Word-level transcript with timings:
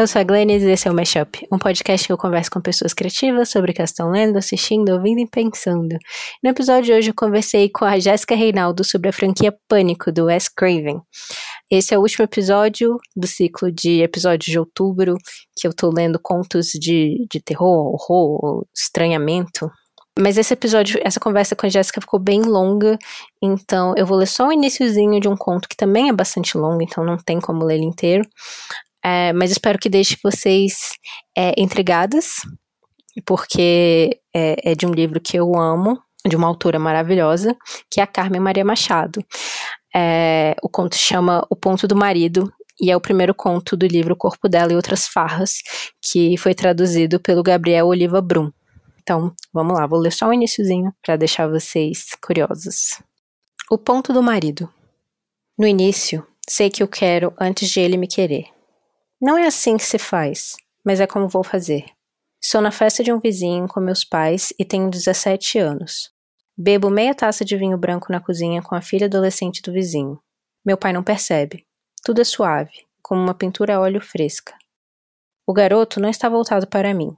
Eu 0.00 0.06
sou 0.06 0.18
a 0.18 0.24
Glennis 0.24 0.62
e 0.62 0.70
esse 0.70 0.88
é 0.88 0.90
o 0.90 0.94
Mashup, 0.94 1.46
um 1.52 1.58
podcast 1.58 2.06
que 2.06 2.10
eu 2.10 2.16
converso 2.16 2.50
com 2.50 2.58
pessoas 2.58 2.94
criativas 2.94 3.50
sobre 3.50 3.70
o 3.70 3.74
que 3.74 3.82
estão 3.82 4.10
lendo, 4.10 4.38
assistindo, 4.38 4.94
ouvindo 4.94 5.20
e 5.20 5.28
pensando. 5.28 5.94
No 6.42 6.48
episódio 6.48 6.84
de 6.84 6.92
hoje 6.94 7.10
eu 7.10 7.14
conversei 7.14 7.68
com 7.68 7.84
a 7.84 7.98
Jéssica 7.98 8.34
Reinaldo 8.34 8.82
sobre 8.82 9.10
a 9.10 9.12
franquia 9.12 9.54
Pânico, 9.68 10.10
do 10.10 10.24
Wes 10.24 10.48
Craven. 10.48 11.02
Esse 11.70 11.92
é 11.92 11.98
o 11.98 12.00
último 12.00 12.24
episódio 12.24 12.96
do 13.14 13.26
ciclo 13.26 13.70
de 13.70 14.00
episódios 14.00 14.50
de 14.50 14.58
outubro, 14.58 15.16
que 15.54 15.68
eu 15.68 15.74
tô 15.74 15.90
lendo 15.90 16.18
contos 16.18 16.68
de, 16.68 17.26
de 17.30 17.38
terror, 17.38 17.92
horror, 17.92 18.64
estranhamento. 18.74 19.70
Mas 20.18 20.38
esse 20.38 20.54
episódio, 20.54 20.98
essa 21.04 21.20
conversa 21.20 21.54
com 21.54 21.66
a 21.66 21.68
Jéssica 21.68 22.00
ficou 22.00 22.18
bem 22.18 22.40
longa, 22.40 22.98
então 23.42 23.92
eu 23.98 24.06
vou 24.06 24.16
ler 24.16 24.28
só 24.28 24.48
o 24.48 24.52
iníciozinho 24.52 25.20
de 25.20 25.28
um 25.28 25.36
conto 25.36 25.68
que 25.68 25.76
também 25.76 26.08
é 26.08 26.12
bastante 26.12 26.56
longo, 26.56 26.82
então 26.82 27.04
não 27.04 27.18
tem 27.18 27.38
como 27.38 27.66
ler 27.66 27.74
ele 27.74 27.84
inteiro. 27.84 28.26
É, 29.04 29.32
mas 29.32 29.50
espero 29.50 29.78
que 29.78 29.88
deixe 29.88 30.16
vocês 30.22 30.92
é, 31.36 31.54
intrigadas, 31.60 32.36
porque 33.24 34.20
é, 34.34 34.70
é, 34.70 34.74
de 34.74 34.86
um 34.86 34.92
livro 34.92 35.20
que 35.20 35.36
eu 35.36 35.58
amo, 35.58 36.00
de 36.26 36.36
uma 36.36 36.46
autora 36.46 36.78
maravilhosa, 36.78 37.56
que 37.90 38.00
é 38.00 38.02
a 38.02 38.06
Carmen 38.06 38.40
Maria 38.40 38.64
Machado. 38.64 39.24
É, 39.94 40.54
o 40.62 40.68
conto 40.68 40.96
chama 40.96 41.44
O 41.50 41.56
Ponto 41.56 41.88
do 41.88 41.96
Marido, 41.96 42.52
e 42.80 42.90
é 42.90 42.96
o 42.96 43.00
primeiro 43.00 43.34
conto 43.34 43.76
do 43.76 43.86
livro 43.86 44.16
Corpo 44.16 44.48
dela 44.48 44.72
e 44.72 44.76
Outras 44.76 45.06
Farras, 45.06 45.58
que 46.02 46.36
foi 46.38 46.54
traduzido 46.54 47.20
pelo 47.20 47.42
Gabriel 47.42 47.86
Oliva 47.86 48.20
Brum. 48.20 48.50
Então, 49.02 49.34
vamos 49.52 49.78
lá, 49.78 49.86
vou 49.86 49.98
ler 49.98 50.12
só 50.12 50.28
o 50.28 50.32
iníciozinho 50.32 50.92
para 51.02 51.16
deixar 51.16 51.48
vocês 51.48 52.08
curiosos. 52.22 53.02
O 53.70 53.76
ponto 53.76 54.12
do 54.12 54.22
marido. 54.22 54.68
No 55.58 55.66
início, 55.66 56.26
sei 56.48 56.70
que 56.70 56.82
eu 56.82 56.88
quero 56.88 57.34
antes 57.38 57.68
de 57.68 57.80
ele 57.80 57.96
me 57.96 58.06
querer. 58.06 58.46
Não 59.20 59.36
é 59.36 59.46
assim 59.46 59.76
que 59.76 59.84
se 59.84 59.98
faz, 59.98 60.56
mas 60.82 60.98
é 60.98 61.06
como 61.06 61.28
vou 61.28 61.44
fazer. 61.44 61.84
Estou 62.42 62.62
na 62.62 62.70
festa 62.70 63.04
de 63.04 63.12
um 63.12 63.20
vizinho 63.20 63.68
com 63.68 63.78
meus 63.78 64.02
pais 64.02 64.50
e 64.58 64.64
tenho 64.64 64.88
17 64.88 65.58
anos. 65.58 66.10
Bebo 66.56 66.88
meia 66.88 67.14
taça 67.14 67.44
de 67.44 67.54
vinho 67.54 67.76
branco 67.76 68.10
na 68.10 68.18
cozinha 68.18 68.62
com 68.62 68.74
a 68.74 68.80
filha 68.80 69.06
adolescente 69.06 69.60
do 69.60 69.74
vizinho. 69.74 70.18
Meu 70.64 70.78
pai 70.78 70.94
não 70.94 71.02
percebe. 71.02 71.66
Tudo 72.02 72.22
é 72.22 72.24
suave, 72.24 72.86
como 73.02 73.20
uma 73.20 73.34
pintura 73.34 73.76
a 73.76 73.80
óleo 73.80 74.00
fresca. 74.00 74.54
O 75.46 75.52
garoto 75.52 76.00
não 76.00 76.08
está 76.08 76.26
voltado 76.26 76.66
para 76.66 76.94
mim. 76.94 77.14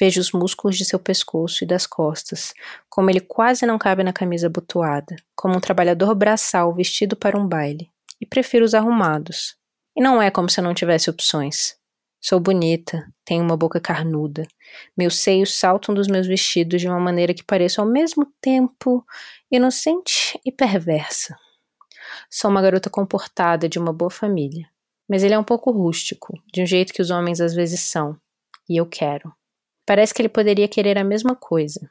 Vejo 0.00 0.22
os 0.22 0.32
músculos 0.32 0.78
de 0.78 0.86
seu 0.86 0.98
pescoço 0.98 1.64
e 1.64 1.66
das 1.66 1.86
costas, 1.86 2.54
como 2.88 3.10
ele 3.10 3.20
quase 3.20 3.66
não 3.66 3.76
cabe 3.76 4.02
na 4.02 4.12
camisa 4.12 4.46
abotoada, 4.46 5.16
como 5.36 5.58
um 5.58 5.60
trabalhador 5.60 6.14
braçal 6.14 6.72
vestido 6.72 7.14
para 7.14 7.38
um 7.38 7.46
baile, 7.46 7.90
e 8.18 8.24
prefiro 8.24 8.64
os 8.64 8.72
arrumados, 8.72 9.54
e 9.96 10.02
não 10.02 10.20
é 10.20 10.30
como 10.30 10.48
se 10.48 10.60
eu 10.60 10.64
não 10.64 10.74
tivesse 10.74 11.10
opções. 11.10 11.76
Sou 12.20 12.38
bonita, 12.38 13.04
tenho 13.24 13.42
uma 13.42 13.56
boca 13.56 13.80
carnuda. 13.80 14.46
Meus 14.96 15.18
seios 15.18 15.58
saltam 15.58 15.92
dos 15.94 16.06
meus 16.06 16.26
vestidos 16.26 16.80
de 16.80 16.88
uma 16.88 17.00
maneira 17.00 17.34
que 17.34 17.42
pareça 17.42 17.82
ao 17.82 17.88
mesmo 17.88 18.32
tempo 18.40 19.04
inocente 19.50 20.38
e 20.44 20.52
perversa. 20.52 21.36
Sou 22.30 22.50
uma 22.50 22.62
garota 22.62 22.88
comportada 22.88 23.68
de 23.68 23.78
uma 23.78 23.92
boa 23.92 24.10
família, 24.10 24.68
mas 25.08 25.24
ele 25.24 25.34
é 25.34 25.38
um 25.38 25.44
pouco 25.44 25.70
rústico, 25.70 26.32
de 26.52 26.62
um 26.62 26.66
jeito 26.66 26.92
que 26.92 27.02
os 27.02 27.10
homens 27.10 27.40
às 27.40 27.54
vezes 27.54 27.80
são, 27.80 28.16
e 28.68 28.76
eu 28.76 28.86
quero. 28.86 29.32
Parece 29.84 30.14
que 30.14 30.22
ele 30.22 30.28
poderia 30.28 30.68
querer 30.68 30.96
a 30.98 31.04
mesma 31.04 31.34
coisa, 31.34 31.90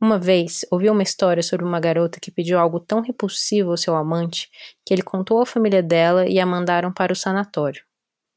uma 0.00 0.18
vez, 0.18 0.64
ouvi 0.70 0.88
uma 0.88 1.02
história 1.02 1.42
sobre 1.42 1.66
uma 1.66 1.78
garota 1.78 2.18
que 2.18 2.30
pediu 2.30 2.58
algo 2.58 2.80
tão 2.80 3.02
repulsivo 3.02 3.70
ao 3.70 3.76
seu 3.76 3.94
amante 3.94 4.48
que 4.84 4.94
ele 4.94 5.02
contou 5.02 5.42
à 5.42 5.46
família 5.46 5.82
dela 5.82 6.26
e 6.26 6.40
a 6.40 6.46
mandaram 6.46 6.90
para 6.90 7.12
o 7.12 7.16
sanatório. 7.16 7.84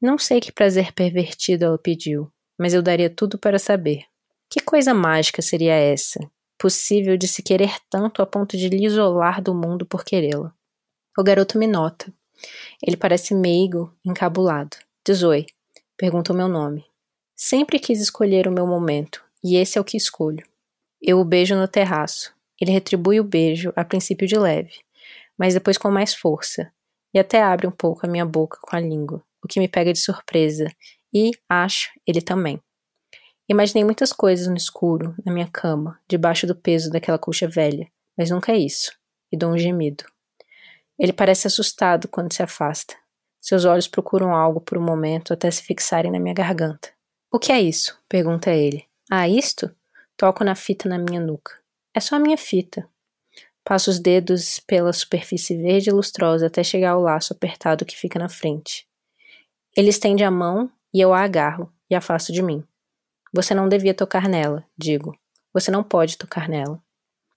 Não 0.00 0.18
sei 0.18 0.40
que 0.40 0.52
prazer 0.52 0.92
pervertido 0.92 1.64
ela 1.64 1.78
pediu, 1.78 2.30
mas 2.58 2.74
eu 2.74 2.82
daria 2.82 3.08
tudo 3.08 3.38
para 3.38 3.58
saber. 3.58 4.04
Que 4.50 4.60
coisa 4.60 4.92
mágica 4.92 5.40
seria 5.40 5.72
essa, 5.72 6.20
possível 6.58 7.16
de 7.16 7.26
se 7.26 7.42
querer 7.42 7.74
tanto 7.88 8.20
a 8.20 8.26
ponto 8.26 8.58
de 8.58 8.68
lhe 8.68 8.84
isolar 8.84 9.40
do 9.40 9.54
mundo 9.54 9.86
por 9.86 10.04
querê-la? 10.04 10.52
O 11.16 11.24
garoto 11.24 11.58
me 11.58 11.66
nota. 11.66 12.12
Ele 12.86 12.96
parece 12.96 13.34
meigo, 13.34 13.90
encabulado. 14.04 14.76
Dizoi, 15.06 15.46
pergunta 15.96 16.30
o 16.30 16.36
meu 16.36 16.48
nome. 16.48 16.84
Sempre 17.34 17.78
quis 17.78 18.02
escolher 18.02 18.46
o 18.46 18.52
meu 18.52 18.66
momento, 18.66 19.24
e 19.42 19.56
esse 19.56 19.78
é 19.78 19.80
o 19.80 19.84
que 19.84 19.96
escolho. 19.96 20.44
Eu 21.06 21.20
o 21.20 21.24
beijo 21.24 21.54
no 21.54 21.68
terraço. 21.68 22.34
Ele 22.58 22.70
retribui 22.70 23.20
o 23.20 23.24
beijo, 23.24 23.74
a 23.76 23.84
princípio 23.84 24.26
de 24.26 24.38
leve, 24.38 24.72
mas 25.36 25.52
depois 25.52 25.76
com 25.76 25.90
mais 25.90 26.14
força, 26.14 26.72
e 27.12 27.18
até 27.18 27.42
abre 27.42 27.66
um 27.66 27.70
pouco 27.70 28.06
a 28.06 28.08
minha 28.08 28.24
boca 28.24 28.58
com 28.62 28.74
a 28.74 28.80
língua, 28.80 29.22
o 29.44 29.46
que 29.46 29.60
me 29.60 29.68
pega 29.68 29.92
de 29.92 29.98
surpresa, 29.98 30.66
e, 31.12 31.32
acho, 31.46 31.90
ele 32.06 32.22
também. 32.22 32.58
Imaginei 33.46 33.84
muitas 33.84 34.14
coisas 34.14 34.48
no 34.48 34.56
escuro, 34.56 35.14
na 35.26 35.30
minha 35.30 35.46
cama, 35.46 36.00
debaixo 36.08 36.46
do 36.46 36.56
peso 36.56 36.90
daquela 36.90 37.18
colcha 37.18 37.46
velha, 37.46 37.86
mas 38.16 38.30
nunca 38.30 38.52
é 38.52 38.56
isso, 38.56 38.96
e 39.30 39.36
dou 39.36 39.50
um 39.50 39.58
gemido. 39.58 40.04
Ele 40.98 41.12
parece 41.12 41.46
assustado 41.46 42.08
quando 42.08 42.32
se 42.32 42.42
afasta. 42.42 42.94
Seus 43.42 43.66
olhos 43.66 43.86
procuram 43.86 44.34
algo 44.34 44.58
por 44.58 44.78
um 44.78 44.82
momento 44.82 45.34
até 45.34 45.50
se 45.50 45.62
fixarem 45.64 46.10
na 46.10 46.18
minha 46.18 46.34
garganta. 46.34 46.88
O 47.30 47.38
que 47.38 47.52
é 47.52 47.60
isso? 47.60 48.00
pergunta 48.08 48.50
ele. 48.50 48.86
Ah, 49.10 49.28
isto? 49.28 49.70
Toco 50.16 50.44
na 50.44 50.54
fita 50.54 50.88
na 50.88 50.96
minha 50.96 51.20
nuca. 51.20 51.58
É 51.92 51.98
só 51.98 52.16
a 52.16 52.20
minha 52.20 52.36
fita. 52.36 52.88
Passo 53.64 53.90
os 53.90 53.98
dedos 53.98 54.60
pela 54.60 54.92
superfície 54.92 55.56
verde 55.56 55.90
e 55.90 55.92
lustrosa 55.92 56.46
até 56.46 56.62
chegar 56.62 56.90
ao 56.90 57.00
laço 57.00 57.32
apertado 57.32 57.84
que 57.84 57.96
fica 57.96 58.18
na 58.18 58.28
frente. 58.28 58.86
Ele 59.76 59.88
estende 59.88 60.22
a 60.22 60.30
mão 60.30 60.70
e 60.92 61.00
eu 61.00 61.12
a 61.12 61.22
agarro 61.22 61.72
e 61.90 61.94
afasto 61.94 62.32
de 62.32 62.42
mim. 62.42 62.62
Você 63.32 63.54
não 63.54 63.68
devia 63.68 63.92
tocar 63.92 64.28
nela, 64.28 64.64
digo. 64.78 65.18
Você 65.52 65.70
não 65.70 65.82
pode 65.82 66.16
tocar 66.16 66.48
nela. 66.48 66.80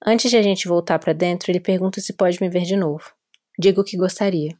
Antes 0.05 0.29
de 0.29 0.37
a 0.37 0.41
gente 0.43 0.67
voltar 0.67 0.99
para 0.99 1.13
dentro, 1.13 1.51
ele 1.51 1.59
pergunta 1.59 1.99
se 1.99 2.13
pode 2.13 2.39
me 2.39 2.47
ver 2.47 2.63
de 2.63 2.75
novo. 2.75 3.11
Digo 3.57 3.83
que 3.83 3.97
gostaria. 3.97 4.55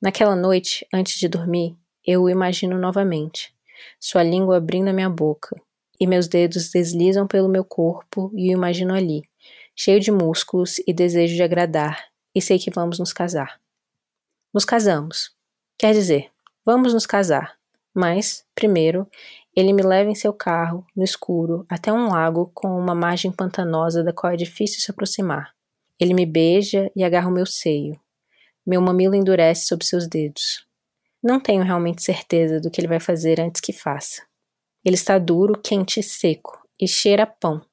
Naquela 0.00 0.34
noite, 0.34 0.86
antes 0.92 1.18
de 1.18 1.28
dormir, 1.28 1.76
eu 2.04 2.22
o 2.22 2.30
imagino 2.30 2.78
novamente, 2.78 3.54
sua 4.00 4.22
língua 4.22 4.56
abrindo 4.56 4.88
a 4.88 4.92
minha 4.92 5.10
boca, 5.10 5.60
e 6.02 6.06
meus 6.06 6.26
dedos 6.26 6.68
deslizam 6.68 7.28
pelo 7.28 7.48
meu 7.48 7.64
corpo 7.64 8.28
e 8.34 8.50
o 8.50 8.58
imagino 8.58 8.92
ali, 8.92 9.22
cheio 9.76 10.00
de 10.00 10.10
músculos 10.10 10.80
e 10.84 10.92
desejo 10.92 11.36
de 11.36 11.44
agradar, 11.44 12.08
e 12.34 12.42
sei 12.42 12.58
que 12.58 12.72
vamos 12.72 12.98
nos 12.98 13.12
casar. 13.12 13.60
Nos 14.52 14.64
casamos. 14.64 15.30
Quer 15.78 15.92
dizer, 15.92 16.28
vamos 16.66 16.92
nos 16.92 17.06
casar. 17.06 17.56
Mas, 17.94 18.44
primeiro, 18.52 19.06
ele 19.54 19.72
me 19.72 19.80
leva 19.80 20.10
em 20.10 20.14
seu 20.16 20.32
carro, 20.32 20.84
no 20.96 21.04
escuro, 21.04 21.64
até 21.68 21.92
um 21.92 22.08
lago 22.08 22.50
com 22.52 22.76
uma 22.76 22.96
margem 22.96 23.30
pantanosa 23.30 24.02
da 24.02 24.12
qual 24.12 24.32
é 24.32 24.36
difícil 24.36 24.80
se 24.80 24.90
aproximar. 24.90 25.54
Ele 26.00 26.14
me 26.14 26.26
beija 26.26 26.90
e 26.96 27.04
agarra 27.04 27.28
o 27.28 27.32
meu 27.32 27.46
seio. 27.46 27.96
Meu 28.66 28.80
mamilo 28.80 29.14
endurece 29.14 29.66
sob 29.66 29.84
seus 29.84 30.08
dedos. 30.08 30.66
Não 31.22 31.38
tenho 31.38 31.62
realmente 31.62 32.02
certeza 32.02 32.60
do 32.60 32.72
que 32.72 32.80
ele 32.80 32.88
vai 32.88 32.98
fazer 32.98 33.40
antes 33.40 33.60
que 33.60 33.72
faça. 33.72 34.31
Ele 34.84 34.96
está 34.96 35.16
duro, 35.16 35.60
quente 35.62 36.00
e 36.00 36.02
seco, 36.02 36.58
e 36.80 36.88
cheira 36.88 37.22
a 37.22 37.26
pão. 37.26 37.64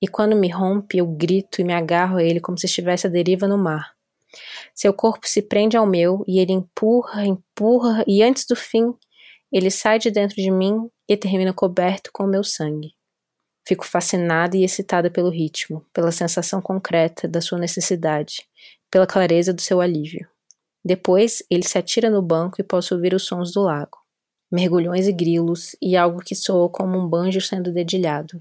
E 0.00 0.06
quando 0.06 0.36
me 0.36 0.48
rompe, 0.48 0.98
eu 0.98 1.06
grito 1.06 1.60
e 1.60 1.64
me 1.64 1.72
agarro 1.72 2.18
a 2.18 2.22
ele 2.22 2.40
como 2.40 2.56
se 2.56 2.66
estivesse 2.66 3.06
à 3.06 3.10
deriva 3.10 3.48
no 3.48 3.58
mar. 3.58 3.92
Seu 4.74 4.92
corpo 4.92 5.26
se 5.26 5.42
prende 5.42 5.76
ao 5.76 5.86
meu 5.86 6.24
e 6.28 6.38
ele 6.38 6.52
empurra, 6.52 7.26
empurra, 7.26 8.04
e 8.06 8.22
antes 8.22 8.46
do 8.46 8.54
fim, 8.54 8.94
ele 9.50 9.70
sai 9.70 9.98
de 9.98 10.10
dentro 10.10 10.36
de 10.36 10.50
mim 10.50 10.88
e 11.08 11.16
termina 11.16 11.52
coberto 11.52 12.10
com 12.12 12.24
o 12.24 12.28
meu 12.28 12.44
sangue. 12.44 12.94
Fico 13.66 13.84
fascinada 13.84 14.56
e 14.56 14.62
excitada 14.62 15.10
pelo 15.10 15.30
ritmo, 15.30 15.84
pela 15.92 16.12
sensação 16.12 16.60
concreta 16.60 17.26
da 17.26 17.40
sua 17.40 17.58
necessidade, 17.58 18.46
pela 18.90 19.06
clareza 19.06 19.52
do 19.52 19.60
seu 19.60 19.80
alívio. 19.80 20.28
Depois, 20.84 21.42
ele 21.50 21.66
se 21.66 21.78
atira 21.78 22.10
no 22.10 22.20
banco 22.20 22.60
e 22.60 22.64
posso 22.64 22.94
ouvir 22.94 23.14
os 23.14 23.24
sons 23.24 23.52
do 23.52 23.62
lago 23.62 24.03
mergulhões 24.54 25.08
e 25.08 25.12
grilos, 25.12 25.74
e 25.82 25.96
algo 25.96 26.20
que 26.20 26.36
soou 26.36 26.70
como 26.70 26.96
um 26.96 27.08
banjo 27.08 27.40
sendo 27.40 27.72
dedilhado. 27.72 28.38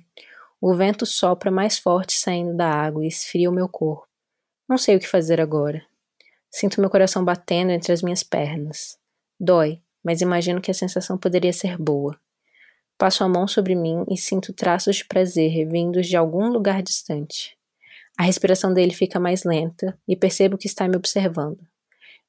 O 0.62 0.76
vento 0.76 1.08
sopra 1.08 1.50
mais 1.50 1.80
forte 1.80 2.14
saindo 2.14 2.56
da 2.56 2.70
água 2.70 3.04
e 3.04 3.08
esfria 3.08 3.50
o 3.50 3.54
meu 3.54 3.68
corpo. 3.68 4.08
Não 4.70 4.78
sei 4.78 4.96
o 4.96 5.00
que 5.00 5.08
fazer 5.08 5.42
agora. 5.42 5.84
Sinto 6.52 6.80
meu 6.80 6.90
coração 6.90 7.26
batendo 7.26 7.72
entre 7.72 7.92
as 7.92 8.04
minhas 8.04 8.22
pernas. 8.22 8.96
Dói, 9.40 9.82
mas 10.04 10.22
imagino 10.22 10.62
que 10.62 10.70
a 10.70 10.74
sensação 10.76 11.18
poderia 11.18 11.52
ser 11.52 11.80
boa. 11.80 12.16
Passo 12.96 13.24
a 13.24 13.28
mão 13.28 13.48
sobre 13.48 13.74
mim 13.74 14.06
e 14.08 14.16
sinto 14.16 14.54
traços 14.54 14.98
de 14.98 15.06
prazer 15.06 15.68
vindos 15.68 16.06
de 16.06 16.16
algum 16.16 16.48
lugar 16.48 16.84
distante. 16.84 17.58
A 18.16 18.22
respiração 18.22 18.72
dele 18.72 18.94
fica 18.94 19.20
mais 19.20 19.44
lenta 19.44 19.98
e 20.08 20.16
percebo 20.16 20.60
que 20.60 20.68
está 20.68 20.88
me 20.88 20.96
observando. 20.96 21.60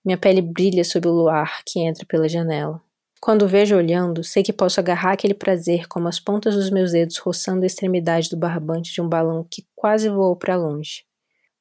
Minha 0.02 0.16
pele 0.16 0.40
brilha 0.40 0.84
sob 0.84 1.06
o 1.06 1.12
luar 1.12 1.62
que 1.66 1.80
entra 1.80 2.06
pela 2.06 2.30
janela. 2.30 2.82
Quando 3.24 3.48
vejo 3.48 3.74
olhando, 3.74 4.22
sei 4.22 4.42
que 4.42 4.52
posso 4.52 4.78
agarrar 4.78 5.12
aquele 5.12 5.32
prazer 5.32 5.88
como 5.88 6.06
as 6.06 6.20
pontas 6.20 6.54
dos 6.54 6.68
meus 6.68 6.92
dedos 6.92 7.16
roçando 7.16 7.62
a 7.62 7.66
extremidade 7.66 8.28
do 8.28 8.36
barbante 8.36 8.92
de 8.92 9.00
um 9.00 9.08
balão 9.08 9.46
que 9.50 9.66
quase 9.74 10.10
voou 10.10 10.36
para 10.36 10.56
longe. 10.56 11.06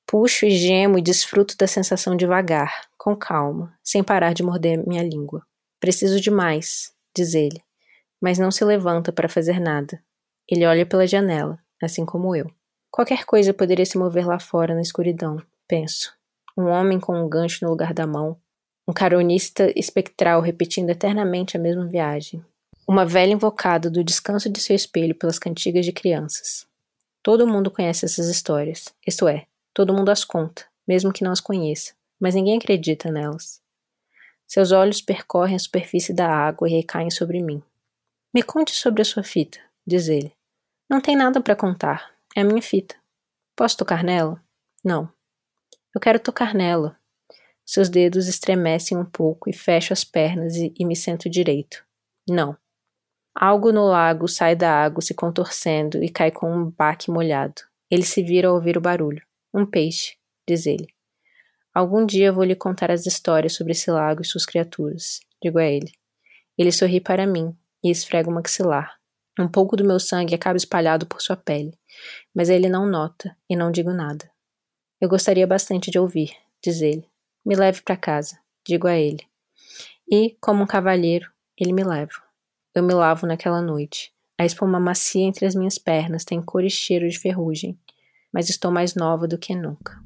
Puxo 0.06 0.46
e 0.46 0.52
gemo 0.52 0.98
e 0.98 1.02
desfruto 1.02 1.56
da 1.56 1.66
sensação 1.66 2.18
devagar, 2.18 2.82
com 2.98 3.16
calma, 3.16 3.74
sem 3.82 4.04
parar 4.04 4.34
de 4.34 4.44
morder 4.44 4.86
minha 4.86 5.02
língua. 5.04 5.42
Preciso 5.80 6.20
de 6.20 6.30
mais, 6.30 6.92
diz 7.16 7.34
ele. 7.34 7.62
mas 8.22 8.38
não 8.38 8.52
se 8.52 8.66
levanta 8.66 9.14
para 9.14 9.30
fazer 9.30 9.58
nada. 9.62 10.04
Ele 10.50 10.66
olha 10.66 10.86
pela 10.86 11.08
janela, 11.08 11.58
assim 11.82 12.06
como 12.06 12.36
eu. 12.36 12.52
Qualquer 12.92 13.24
coisa 13.24 13.54
poderia 13.54 13.86
se 13.86 13.98
mover 13.98 14.28
lá 14.28 14.38
fora 14.38 14.76
na 14.76 14.82
escuridão, 14.82 15.42
penso. 15.66 16.14
Um 16.58 16.66
homem 16.66 17.00
com 17.00 17.18
um 17.18 17.30
gancho 17.30 17.64
no 17.64 17.72
lugar 17.72 17.94
da 17.94 18.06
mão, 18.06 18.38
um 18.88 18.94
caronista 18.94 19.72
espectral 19.78 20.42
repetindo 20.42 20.90
eternamente 20.90 21.56
a 21.56 21.60
mesma 21.60 21.86
viagem, 21.86 22.44
uma 22.88 23.06
velha 23.06 23.32
invocada 23.32 23.90
do 23.90 24.04
descanso 24.04 24.50
de 24.50 24.60
seu 24.60 24.76
espelho 24.76 25.16
pelas 25.16 25.40
cantigas 25.40 25.86
de 25.86 25.92
crianças. 25.92 26.68
Todo 27.22 27.48
mundo 27.48 27.72
conhece 27.72 28.06
essas 28.06 28.28
histórias, 28.28 28.94
isto 29.08 29.28
é, 29.28 29.46
todo 29.74 29.94
mundo 29.94 30.10
as 30.10 30.26
conta, 30.26 30.66
mesmo 30.88 31.14
que 31.14 31.24
não 31.24 31.32
as 31.32 31.40
conheça, 31.40 31.94
mas 32.20 32.36
ninguém 32.36 32.58
acredita 32.58 33.10
nelas. 33.10 33.62
Seus 34.46 34.72
olhos 34.72 35.02
percorrem 35.02 35.56
a 35.56 35.60
superfície 35.60 36.14
da 36.14 36.30
água 36.30 36.68
e 36.70 36.74
recaem 36.74 37.10
sobre 37.10 37.42
mim. 37.42 37.64
Me 38.34 38.44
conte 38.44 38.72
sobre 38.74 39.02
a 39.02 39.06
sua 39.06 39.24
fita, 39.24 39.60
diz 39.88 40.10
ele. 40.10 40.34
Não 40.90 41.00
tem 41.00 41.16
nada 41.16 41.40
para 41.40 41.56
contar, 41.56 42.12
é 42.36 42.42
a 42.42 42.44
minha 42.44 42.62
fita. 42.62 42.96
Posso 43.56 43.78
tocar 43.78 44.04
nela? 44.04 44.44
Não. 44.84 45.10
Eu 45.96 46.02
quero 46.02 46.20
tocar 46.20 46.54
nela. 46.54 47.00
Seus 47.66 47.90
dedos 47.90 48.28
estremecem 48.28 48.98
um 48.98 49.06
pouco 49.06 49.50
e 49.50 49.54
fecho 49.54 49.94
as 49.94 50.04
pernas 50.04 50.56
e, 50.56 50.74
e 50.78 50.86
me 50.86 50.96
sento 50.96 51.30
direito. 51.30 51.84
Não. 52.28 52.58
Algo 53.34 53.72
no 53.72 53.86
lago 53.86 54.28
sai 54.28 54.56
da 54.56 54.72
água 54.72 55.02
se 55.02 55.14
contorcendo 55.14 56.04
e 56.04 56.10
cai 56.10 56.30
com 56.30 56.52
um 56.52 56.70
baque 56.70 57.10
molhado. 57.10 57.62
Ele 57.90 58.04
se 58.04 58.22
vira 58.22 58.48
ao 58.48 58.56
ouvir 58.56 58.78
o 58.78 58.82
barulho. 58.82 59.24
Um 59.54 59.66
peixe, 59.66 60.16
diz 60.48 60.66
ele. 60.66 60.88
Algum 61.74 62.06
dia 62.06 62.32
vou 62.32 62.44
lhe 62.44 62.56
contar 62.56 62.92
as 62.92 63.06
histórias 63.06 63.54
sobre 63.54 63.72
esse 63.72 63.90
lago 63.90 64.22
e 64.22 64.26
suas 64.26 64.46
criaturas, 64.46 65.20
digo 65.42 65.58
a 65.58 65.66
ele. 65.66 65.92
Ele 66.58 66.72
sorri 66.72 67.02
para 67.02 67.26
mim 67.26 67.56
e 67.84 67.90
esfrega 67.90 68.30
o 68.30 68.34
maxilar. 68.34 69.00
Um 69.40 69.48
pouco 69.48 69.76
do 69.76 69.84
meu 69.84 70.00
sangue 70.00 70.36
acaba 70.36 70.58
espalhado 70.58 71.08
por 71.08 71.20
sua 71.20 71.36
pele, 71.36 71.76
mas 72.36 72.50
ele 72.50 72.70
não 72.70 72.86
nota 72.86 73.36
e 73.50 73.56
não 73.56 73.72
digo 73.72 73.92
nada. 73.92 74.30
Eu 75.02 75.10
gostaria 75.10 75.48
bastante 75.48 75.90
de 75.90 75.98
ouvir, 75.98 76.36
diz 76.64 76.82
ele. 76.82 77.13
Me 77.46 77.56
leve 77.58 77.82
para 77.82 77.98
casa, 77.98 78.40
digo 78.66 78.88
a 78.88 78.96
ele. 78.96 79.28
E, 80.10 80.38
como 80.40 80.64
um 80.64 80.66
cavalheiro, 80.66 81.30
ele 81.60 81.74
me 81.74 81.84
leva. 81.84 82.24
Eu 82.74 82.82
me 82.82 82.94
lavo 82.94 83.28
naquela 83.28 83.62
noite. 83.62 84.14
A 84.40 84.46
espuma 84.46 84.80
macia 84.80 85.26
entre 85.26 85.46
as 85.46 85.54
minhas 85.54 85.78
pernas 85.78 86.24
tem 86.24 86.42
cor 86.42 86.64
e 86.64 86.70
cheiro 86.70 87.08
de 87.10 87.20
ferrugem, 87.20 87.78
mas 88.32 88.50
estou 88.50 88.72
mais 88.72 88.96
nova 88.96 89.28
do 89.28 89.38
que 89.38 89.54
nunca. 89.54 90.02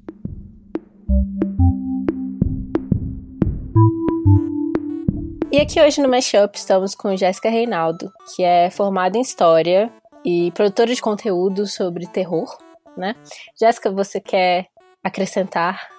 E 5.51 5.59
aqui 5.59 5.79
hoje 5.79 6.01
no 6.01 6.09
Mashup 6.09 6.57
estamos 6.57 6.95
com 6.95 7.15
Jéssica 7.15 7.51
Reinaldo, 7.51 8.11
que 8.35 8.43
é 8.43 8.71
formada 8.71 9.15
em 9.15 9.21
História 9.21 9.93
e 10.25 10.51
produtora 10.53 10.93
de 10.93 11.01
conteúdo 11.01 11.67
sobre 11.67 12.07
terror, 12.07 12.57
né? 12.97 13.15
Jéssica, 13.55 13.91
você 13.91 14.19
quer 14.19 14.69
acrescentar 15.03 15.96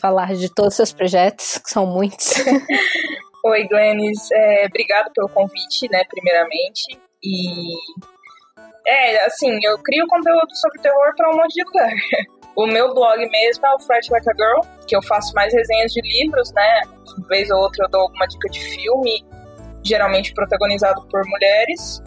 falar 0.00 0.34
de 0.34 0.52
todos 0.52 0.72
os 0.72 0.76
seus 0.76 0.92
projetos, 0.92 1.58
que 1.58 1.70
são 1.70 1.86
muitos? 1.86 2.34
Oi, 3.44 3.64
Glennis. 3.68 4.30
É, 4.32 4.66
obrigado 4.66 5.10
pelo 5.14 5.28
convite, 5.28 5.88
né, 5.90 6.02
primeiramente. 6.08 6.98
E. 7.22 7.76
É, 8.86 9.26
assim, 9.26 9.58
eu 9.62 9.78
crio 9.78 10.06
conteúdo 10.06 10.54
sobre 10.56 10.80
terror 10.80 11.14
para 11.16 11.30
um 11.30 11.36
monte 11.36 11.54
de 11.54 11.64
lugar. 11.64 11.92
O 12.58 12.66
meu 12.66 12.92
blog 12.92 13.24
mesmo 13.30 13.64
é 13.64 13.74
o 13.76 13.78
Fright 13.78 14.10
Like 14.10 14.28
a 14.28 14.34
Girl, 14.34 14.60
que 14.88 14.96
eu 14.96 15.00
faço 15.04 15.32
mais 15.32 15.54
resenhas 15.54 15.92
de 15.92 16.00
livros, 16.00 16.52
né? 16.52 16.82
Uma 17.16 17.28
vez 17.28 17.48
ou 17.52 17.58
outra 17.58 17.84
eu 17.84 17.88
dou 17.88 18.00
alguma 18.00 18.26
dica 18.26 18.48
de 18.48 18.58
filme, 18.58 19.24
geralmente 19.84 20.34
protagonizado 20.34 21.06
por 21.08 21.22
mulheres. 21.24 22.02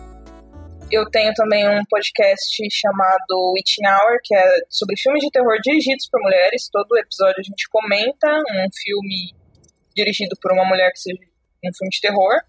Eu 0.91 1.09
tenho 1.09 1.33
também 1.33 1.65
um 1.69 1.83
podcast 1.89 2.67
chamado 2.69 3.53
Witching 3.55 3.87
Hour, 3.87 4.19
que 4.21 4.35
é 4.35 4.59
sobre 4.69 4.97
filmes 4.97 5.23
de 5.23 5.31
terror 5.31 5.57
dirigidos 5.63 6.09
por 6.09 6.21
mulheres. 6.21 6.67
Todo 6.69 6.97
episódio 6.97 7.39
a 7.39 7.43
gente 7.43 7.69
comenta 7.69 8.27
um 8.27 8.67
filme 8.83 9.33
dirigido 9.95 10.35
por 10.41 10.51
uma 10.51 10.65
mulher 10.65 10.91
que 10.91 10.99
seja 10.99 11.17
um 11.17 11.73
filme 11.73 11.89
de 11.89 12.01
terror, 12.01 12.41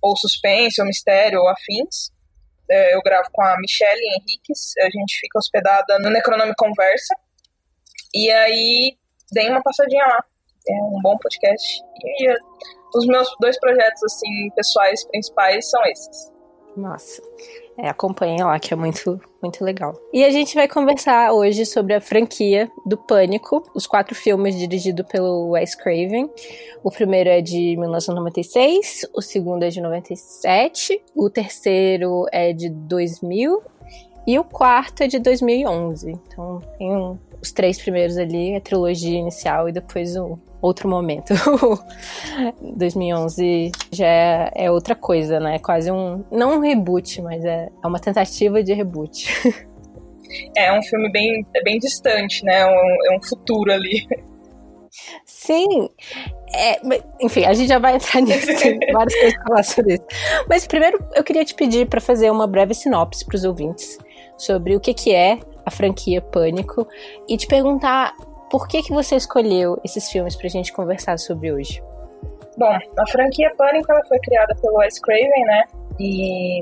ou 0.00 0.16
suspense, 0.16 0.80
ou 0.80 0.86
mistério, 0.86 1.40
ou 1.40 1.48
afins. 1.48 2.10
É, 2.70 2.94
eu 2.94 3.02
gravo 3.02 3.28
com 3.30 3.42
a 3.42 3.54
Michelle 3.58 4.00
Henriques, 4.00 4.72
a 4.78 4.86
gente 4.86 5.18
fica 5.20 5.38
hospedada 5.38 5.98
no 5.98 6.08
Necronome 6.08 6.54
Conversa. 6.56 7.14
E 8.14 8.30
aí, 8.30 8.96
dei 9.30 9.50
uma 9.50 9.62
passadinha 9.62 10.06
lá. 10.06 10.24
É 10.66 10.72
um 10.72 11.02
bom 11.02 11.18
podcast. 11.18 11.82
E 12.02 12.34
os 12.96 13.06
meus 13.06 13.28
dois 13.38 13.60
projetos, 13.60 14.02
assim, 14.04 14.50
pessoais 14.56 15.06
principais 15.08 15.68
são 15.68 15.84
esses. 15.84 16.32
Nossa. 16.76 17.22
É, 17.76 17.92
lá, 18.44 18.58
que 18.58 18.72
é 18.72 18.76
muito, 18.76 19.20
muito 19.42 19.64
legal. 19.64 19.94
E 20.12 20.24
a 20.24 20.30
gente 20.30 20.54
vai 20.54 20.68
conversar 20.68 21.32
hoje 21.32 21.66
sobre 21.66 21.94
a 21.94 22.00
franquia 22.00 22.70
do 22.86 22.96
Pânico, 22.96 23.64
os 23.74 23.86
quatro 23.86 24.14
filmes 24.14 24.56
dirigidos 24.56 25.06
pelo 25.06 25.50
Wes 25.50 25.74
Craven. 25.74 26.30
O 26.82 26.90
primeiro 26.90 27.30
é 27.30 27.40
de 27.40 27.76
1996, 27.76 29.06
o 29.12 29.20
segundo 29.20 29.64
é 29.64 29.70
de 29.70 29.80
97, 29.80 31.02
o 31.14 31.28
terceiro 31.28 32.26
é 32.30 32.52
de 32.52 32.68
2000 32.70 33.62
e 34.26 34.38
o 34.38 34.44
quarto 34.44 35.02
é 35.02 35.06
de 35.06 35.18
2011. 35.18 36.12
Então 36.12 36.60
tem 36.78 36.94
um, 36.94 37.18
os 37.42 37.52
três 37.52 37.78
primeiros 37.78 38.16
ali, 38.16 38.54
a 38.54 38.60
trilogia 38.60 39.18
inicial 39.18 39.68
e 39.68 39.72
depois 39.72 40.16
o 40.16 40.38
outro 40.64 40.88
momento. 40.88 41.34
2011 42.76 43.70
já 43.92 44.06
é, 44.06 44.50
é, 44.54 44.70
outra 44.70 44.94
coisa, 44.94 45.38
né? 45.38 45.56
É 45.56 45.58
quase 45.58 45.90
um. 45.90 46.24
Não 46.30 46.56
um 46.56 46.60
reboot, 46.60 47.20
mas 47.20 47.44
é, 47.44 47.68
é 47.82 47.86
uma 47.86 47.98
tentativa 47.98 48.62
de 48.62 48.72
reboot. 48.72 49.28
É 50.56 50.76
um 50.76 50.82
filme 50.82 51.12
bem, 51.12 51.46
é 51.54 51.62
bem 51.62 51.78
distante, 51.78 52.44
né? 52.44 52.60
É 52.60 52.66
um, 52.66 53.12
é 53.12 53.16
um 53.16 53.22
futuro 53.22 53.70
ali. 53.70 54.04
Sim. 55.24 55.88
É, 56.52 56.80
enfim, 57.20 57.44
a 57.44 57.52
gente 57.52 57.68
já 57.68 57.78
vai 57.78 57.94
entrar 57.94 58.20
nisso, 58.20 58.46
tem 58.58 58.76
várias 58.92 59.14
coisas 59.14 59.34
para 59.34 59.44
falar 59.44 59.62
sobre 59.62 59.94
isso. 59.94 60.04
Mas 60.48 60.66
primeiro 60.66 60.98
eu 61.14 61.22
queria 61.22 61.44
te 61.44 61.54
pedir 61.54 61.86
para 61.86 62.00
fazer 62.00 62.30
uma 62.32 62.48
breve 62.48 62.74
sinopse 62.74 63.24
para 63.24 63.36
os 63.36 63.44
ouvintes 63.44 63.96
sobre 64.36 64.74
o 64.74 64.80
que, 64.80 64.92
que 64.92 65.14
é 65.14 65.38
a 65.64 65.70
franquia 65.70 66.20
Pânico 66.20 66.88
e 67.28 67.36
te 67.36 67.46
perguntar 67.46 68.16
por 68.50 68.68
que, 68.68 68.82
que 68.82 68.92
você 68.92 69.16
escolheu 69.16 69.80
esses 69.84 70.10
filmes 70.10 70.36
pra 70.36 70.48
gente 70.48 70.72
conversar 70.72 71.18
sobre 71.18 71.52
hoje? 71.52 71.82
Bom, 72.56 72.78
a 72.98 73.06
franquia 73.08 73.52
Pânico 73.56 73.90
ela 73.90 74.04
foi 74.06 74.18
criada 74.20 74.54
pelo 74.60 74.76
Wes 74.76 75.00
Craven, 75.00 75.44
né? 75.44 75.64
E 75.98 76.60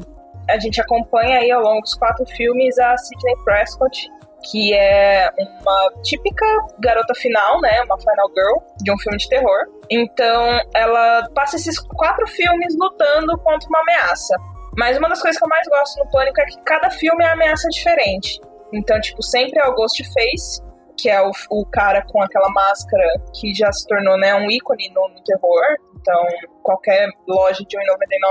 a 0.49 0.59
gente 0.59 0.81
acompanha 0.81 1.39
aí 1.39 1.51
ao 1.51 1.62
longo 1.62 1.81
dos 1.83 1.95
quatro 1.95 2.25
filmes 2.27 2.79
a 2.79 2.97
Sidney 2.97 3.37
Prescott, 3.45 4.11
que 4.51 4.75
é 4.75 5.31
uma 5.61 5.93
típica 6.03 6.47
garota 6.81 7.15
final, 7.15 7.61
né? 7.61 7.83
Uma 7.83 7.99
final 7.99 8.29
girl 8.35 8.59
de 8.79 8.93
um 8.93 8.99
filme 8.99 9.19
de 9.19 9.29
terror. 9.29 9.67
Então, 9.91 10.59
ela 10.75 11.29
passa 11.35 11.57
esses 11.57 11.79
quatro 11.79 12.27
filmes 12.27 12.75
lutando 12.79 13.39
contra 13.39 13.69
uma 13.69 13.81
ameaça. 13.81 14.35
Mas 14.77 14.97
uma 14.97 15.09
das 15.09 15.21
coisas 15.21 15.39
que 15.39 15.45
eu 15.45 15.49
mais 15.49 15.67
gosto 15.69 16.03
no 16.03 16.11
Pânico 16.11 16.41
é 16.41 16.47
que 16.47 16.61
cada 16.62 16.91
filme 16.91 17.23
é 17.23 17.29
uma 17.29 17.35
ameaça 17.35 17.69
diferente. 17.69 18.41
Então, 18.73 18.99
tipo, 19.01 19.23
sempre 19.23 19.61
é 19.61 19.67
o 19.69 19.75
Ghostface, 19.75 20.62
que 20.99 21.09
é 21.09 21.21
o, 21.21 21.31
o 21.51 21.67
cara 21.67 22.03
com 22.07 22.23
aquela 22.23 22.49
máscara 22.51 23.05
que 23.39 23.55
já 23.55 23.73
se 23.73 23.87
tornou 23.87 24.17
né, 24.19 24.35
um 24.35 24.51
ícone 24.51 24.91
no, 24.91 25.09
no 25.09 25.23
terror. 25.25 25.63
Então, 26.01 26.27
qualquer 26.63 27.09
loja 27.29 27.65
de 27.65 27.77
1,99 27.77 27.83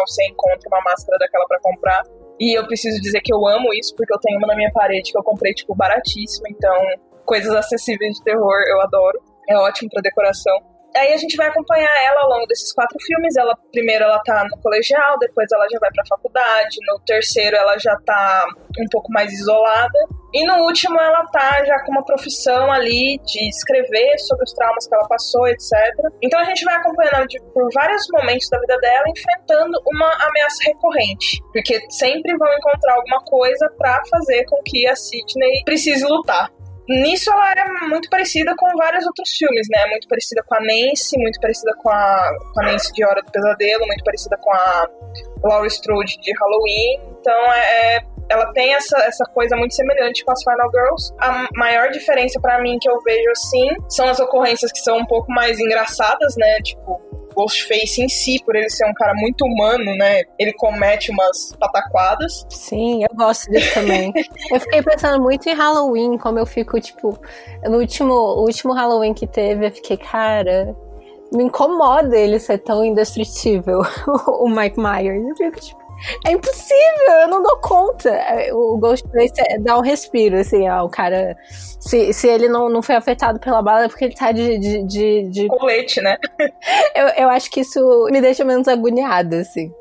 você 0.07 0.25
encontra 0.27 0.67
uma 0.67 0.81
máscara 0.81 1.17
daquela 1.17 1.45
para 1.47 1.59
comprar. 1.61 2.03
E 2.39 2.57
eu 2.57 2.65
preciso 2.65 2.99
dizer 3.01 3.21
que 3.21 3.33
eu 3.33 3.47
amo 3.47 3.73
isso, 3.73 3.95
porque 3.95 4.13
eu 4.13 4.19
tenho 4.19 4.37
uma 4.37 4.47
na 4.47 4.55
minha 4.55 4.71
parede 4.71 5.11
que 5.11 5.17
eu 5.17 5.23
comprei, 5.23 5.53
tipo, 5.53 5.75
baratíssimo. 5.75 6.47
Então, 6.49 6.75
coisas 7.25 7.53
acessíveis 7.53 8.15
de 8.15 8.23
terror 8.23 8.61
eu 8.67 8.81
adoro. 8.81 9.21
É 9.47 9.57
ótimo 9.57 9.89
para 9.89 10.01
decoração. 10.01 10.71
Aí 10.95 11.13
a 11.13 11.17
gente 11.17 11.37
vai 11.37 11.47
acompanhar 11.47 11.89
ela 12.03 12.21
ao 12.21 12.29
longo 12.29 12.45
desses 12.47 12.73
quatro 12.73 12.97
filmes. 13.01 13.35
Ela 13.37 13.55
primeiro 13.71 14.03
ela 14.03 14.19
tá 14.23 14.43
no 14.43 14.61
colegial, 14.61 15.17
depois 15.19 15.47
ela 15.53 15.65
já 15.71 15.79
vai 15.79 15.89
pra 15.91 16.03
faculdade, 16.09 16.77
no 16.85 16.99
terceiro 17.05 17.55
ela 17.55 17.77
já 17.77 17.95
tá 18.05 18.45
um 18.79 18.85
pouco 18.91 19.11
mais 19.11 19.31
isolada. 19.31 19.99
E 20.33 20.45
no 20.45 20.63
último 20.63 20.99
ela 20.99 21.25
tá 21.27 21.63
já 21.65 21.79
com 21.83 21.91
uma 21.91 22.05
profissão 22.05 22.71
ali 22.71 23.19
de 23.25 23.49
escrever 23.49 24.17
sobre 24.19 24.43
os 24.43 24.53
traumas 24.53 24.87
que 24.87 24.95
ela 24.95 25.07
passou, 25.07 25.47
etc. 25.47 25.71
Então 26.21 26.39
a 26.39 26.45
gente 26.45 26.63
vai 26.63 26.75
acompanhando 26.75 27.15
ela 27.15 27.27
por 27.53 27.69
vários 27.73 28.05
momentos 28.13 28.47
da 28.49 28.59
vida 28.59 28.77
dela, 28.77 29.03
enfrentando 29.07 29.77
uma 29.85 30.09
ameaça 30.27 30.63
recorrente. 30.65 31.41
Porque 31.51 31.79
sempre 31.89 32.35
vão 32.37 32.47
encontrar 32.53 32.95
alguma 32.95 33.21
coisa 33.25 33.69
para 33.77 34.01
fazer 34.09 34.45
com 34.45 34.61
que 34.63 34.87
a 34.87 34.95
Sidney 34.95 35.63
precise 35.65 36.05
lutar. 36.05 36.49
Nisso 36.89 37.31
ela 37.31 37.51
é 37.51 37.87
muito 37.87 38.09
parecida 38.09 38.53
com 38.57 38.67
vários 38.75 39.05
outros 39.05 39.31
filmes, 39.31 39.67
né? 39.69 39.85
Muito 39.87 40.07
parecida 40.07 40.43
com 40.45 40.55
a 40.55 40.59
Nancy, 40.59 41.17
muito 41.17 41.39
parecida 41.39 41.71
com 41.77 41.89
a, 41.89 42.31
com 42.53 42.61
a 42.61 42.65
Nancy 42.65 42.91
de 42.93 43.05
Hora 43.05 43.21
do 43.21 43.31
Pesadelo, 43.31 43.85
muito 43.87 44.03
parecida 44.03 44.37
com 44.37 44.51
a 44.51 44.87
Laurie 45.43 45.69
Strode 45.69 46.17
de 46.17 46.31
Halloween. 46.37 46.99
Então 47.19 47.53
é, 47.53 47.95
é 47.95 48.01
ela 48.29 48.51
tem 48.53 48.73
essa, 48.73 48.97
essa 48.99 49.25
coisa 49.25 49.55
muito 49.55 49.73
semelhante 49.73 50.23
com 50.23 50.31
as 50.31 50.43
Final 50.43 50.69
Girls. 50.71 51.13
A 51.19 51.47
maior 51.55 51.91
diferença 51.91 52.39
para 52.39 52.61
mim 52.61 52.77
que 52.79 52.89
eu 52.89 52.99
vejo 53.01 53.29
assim 53.31 53.69
são 53.89 54.07
as 54.07 54.19
ocorrências 54.19 54.71
que 54.71 54.79
são 54.79 54.97
um 54.97 55.05
pouco 55.05 55.31
mais 55.31 55.59
engraçadas, 55.59 56.35
né? 56.37 56.57
Tipo, 56.63 56.99
Ghostface 57.35 58.01
em 58.01 58.09
si, 58.09 58.41
por 58.45 58.55
ele 58.55 58.69
ser 58.69 58.85
um 58.85 58.93
cara 58.93 59.13
muito 59.13 59.45
humano, 59.45 59.95
né? 59.95 60.23
Ele 60.37 60.53
comete 60.53 61.11
umas 61.11 61.53
pataquadas. 61.59 62.45
Sim, 62.49 63.03
eu 63.03 63.15
gosto 63.15 63.49
disso 63.51 63.73
também. 63.73 64.11
eu 64.51 64.59
fiquei 64.59 64.81
pensando 64.81 65.21
muito 65.21 65.47
em 65.47 65.53
Halloween, 65.53 66.17
como 66.17 66.39
eu 66.39 66.45
fico, 66.45 66.79
tipo, 66.79 67.17
no 67.63 67.77
último, 67.77 68.13
último 68.41 68.73
Halloween 68.73 69.13
que 69.13 69.27
teve, 69.27 69.67
eu 69.67 69.71
fiquei, 69.71 69.97
cara, 69.97 70.75
me 71.33 71.45
incomoda 71.45 72.17
ele 72.17 72.39
ser 72.39 72.59
tão 72.59 72.83
indestrutível, 72.83 73.81
o 74.27 74.49
Mike 74.49 74.79
Myers. 74.79 75.23
Eu 75.23 75.35
fico, 75.35 75.59
tipo, 75.59 75.80
é 76.25 76.31
impossível, 76.31 77.13
eu 77.21 77.27
não 77.27 77.41
dou 77.41 77.57
conta. 77.59 78.11
O 78.53 78.77
Ghostface 78.77 79.33
é, 79.39 79.59
dá 79.59 79.77
um 79.77 79.81
respiro, 79.81 80.37
assim, 80.37 80.67
ó, 80.69 80.83
o 80.83 80.89
cara. 80.89 81.35
Se, 81.79 82.13
se 82.13 82.27
ele 82.27 82.47
não, 82.47 82.69
não 82.69 82.81
foi 82.81 82.95
afetado 82.95 83.39
pela 83.39 83.61
bala, 83.61 83.85
é 83.85 83.87
porque 83.87 84.05
ele 84.05 84.15
tá 84.15 84.31
de. 84.31 84.57
de, 84.57 84.83
de, 84.83 85.29
de... 85.29 85.47
Colete, 85.47 86.01
né? 86.01 86.17
eu, 86.95 87.07
eu 87.17 87.29
acho 87.29 87.49
que 87.49 87.61
isso 87.61 87.79
me 88.11 88.21
deixa 88.21 88.43
menos 88.43 88.67
agoniada, 88.67 89.39
assim. 89.41 89.71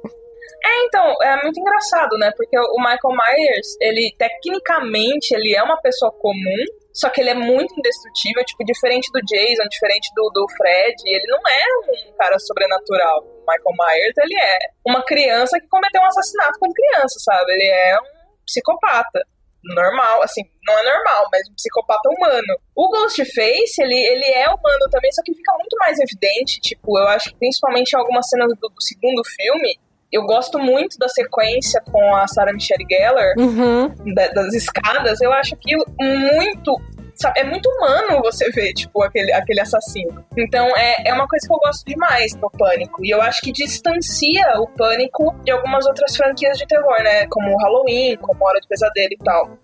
É, 0.63 0.85
então, 0.85 1.15
é 1.23 1.43
muito 1.43 1.59
engraçado, 1.59 2.19
né? 2.19 2.31
Porque 2.37 2.59
o 2.59 2.77
Michael 2.79 3.17
Myers, 3.17 3.77
ele 3.81 4.15
tecnicamente 4.19 5.35
ele 5.35 5.55
é 5.57 5.63
uma 5.63 5.81
pessoa 5.81 6.13
comum, 6.13 6.65
só 6.93 7.09
que 7.09 7.21
ele 7.21 7.31
é 7.31 7.35
muito 7.35 7.73
indestrutível, 7.79 8.45
tipo, 8.45 8.65
diferente 8.65 9.11
do 9.13 9.21
Jason, 9.21 9.67
diferente 9.71 10.11
do, 10.15 10.31
do 10.35 10.47
Fred, 10.57 10.97
ele 11.07 11.27
não 11.29 11.39
é 11.39 12.11
um 12.11 12.17
cara 12.17 12.39
sobrenatural. 12.39 13.25
Michael 13.51 13.77
Myers, 13.79 14.15
ele 14.19 14.41
é 14.41 14.59
uma 14.87 15.05
criança 15.05 15.59
que 15.59 15.67
cometeu 15.69 16.01
um 16.01 16.07
assassinato 16.07 16.59
quando 16.59 16.73
criança, 16.73 17.19
sabe? 17.19 17.53
Ele 17.53 17.67
é 17.67 17.99
um 17.99 18.45
psicopata. 18.47 19.21
Normal, 19.63 20.23
assim, 20.23 20.43
não 20.67 20.79
é 20.79 20.83
normal, 20.85 21.29
mas 21.31 21.43
um 21.51 21.55
psicopata 21.55 22.09
humano. 22.09 22.59
O 22.75 22.89
Ghostface, 22.89 23.83
ele, 23.83 23.95
ele 23.95 24.25
é 24.25 24.47
humano 24.47 24.89
também, 24.91 25.13
só 25.13 25.23
que 25.23 25.35
fica 25.35 25.53
muito 25.59 25.77
mais 25.79 25.99
evidente, 25.99 26.61
tipo, 26.61 26.99
eu 26.99 27.07
acho 27.09 27.31
que 27.31 27.37
principalmente 27.37 27.93
em 27.93 27.99
algumas 27.99 28.27
cenas 28.29 28.49
do, 28.49 28.69
do 28.69 28.83
segundo 28.83 29.23
filme, 29.37 29.79
eu 30.13 30.23
gosto 30.25 30.59
muito 30.59 30.99
da 30.99 31.09
sequência 31.09 31.81
com 31.93 32.17
a 32.17 32.27
Sarah 32.27 32.53
Michelle 32.53 32.85
Gellar, 32.91 33.35
uhum. 33.39 33.95
da, 34.15 34.29
das 34.29 34.55
escadas. 34.55 35.21
Eu 35.21 35.33
acho 35.33 35.55
aquilo 35.55 35.85
muito. 36.01 36.75
É 37.37 37.45
muito 37.45 37.69
humano 37.69 38.23
você 38.23 38.51
ver, 38.51 38.73
tipo, 38.73 39.03
aquele, 39.03 39.33
aquele 39.33 39.61
assassino. 39.61 40.25
Então, 40.37 40.67
é, 40.77 41.09
é 41.09 41.13
uma 41.13 41.27
coisa 41.27 41.47
que 41.47 41.53
eu 41.53 41.59
gosto 41.59 41.85
demais 41.85 42.35
do 42.35 42.51
Pânico. 42.51 43.05
E 43.05 43.11
eu 43.11 43.21
acho 43.21 43.41
que 43.41 43.53
distancia 43.53 44.47
o 44.59 44.67
Pânico 44.69 45.35
de 45.45 45.51
algumas 45.51 45.87
outras 45.87 46.17
franquias 46.17 46.57
de 46.59 46.67
terror, 46.67 47.03
né? 47.03 47.27
Como 47.29 47.57
Halloween, 47.59 48.17
como 48.17 48.45
Hora 48.45 48.61
de 48.61 48.69
Pesadelo 48.69 49.13
e 49.13 49.19
tal. 49.19 49.59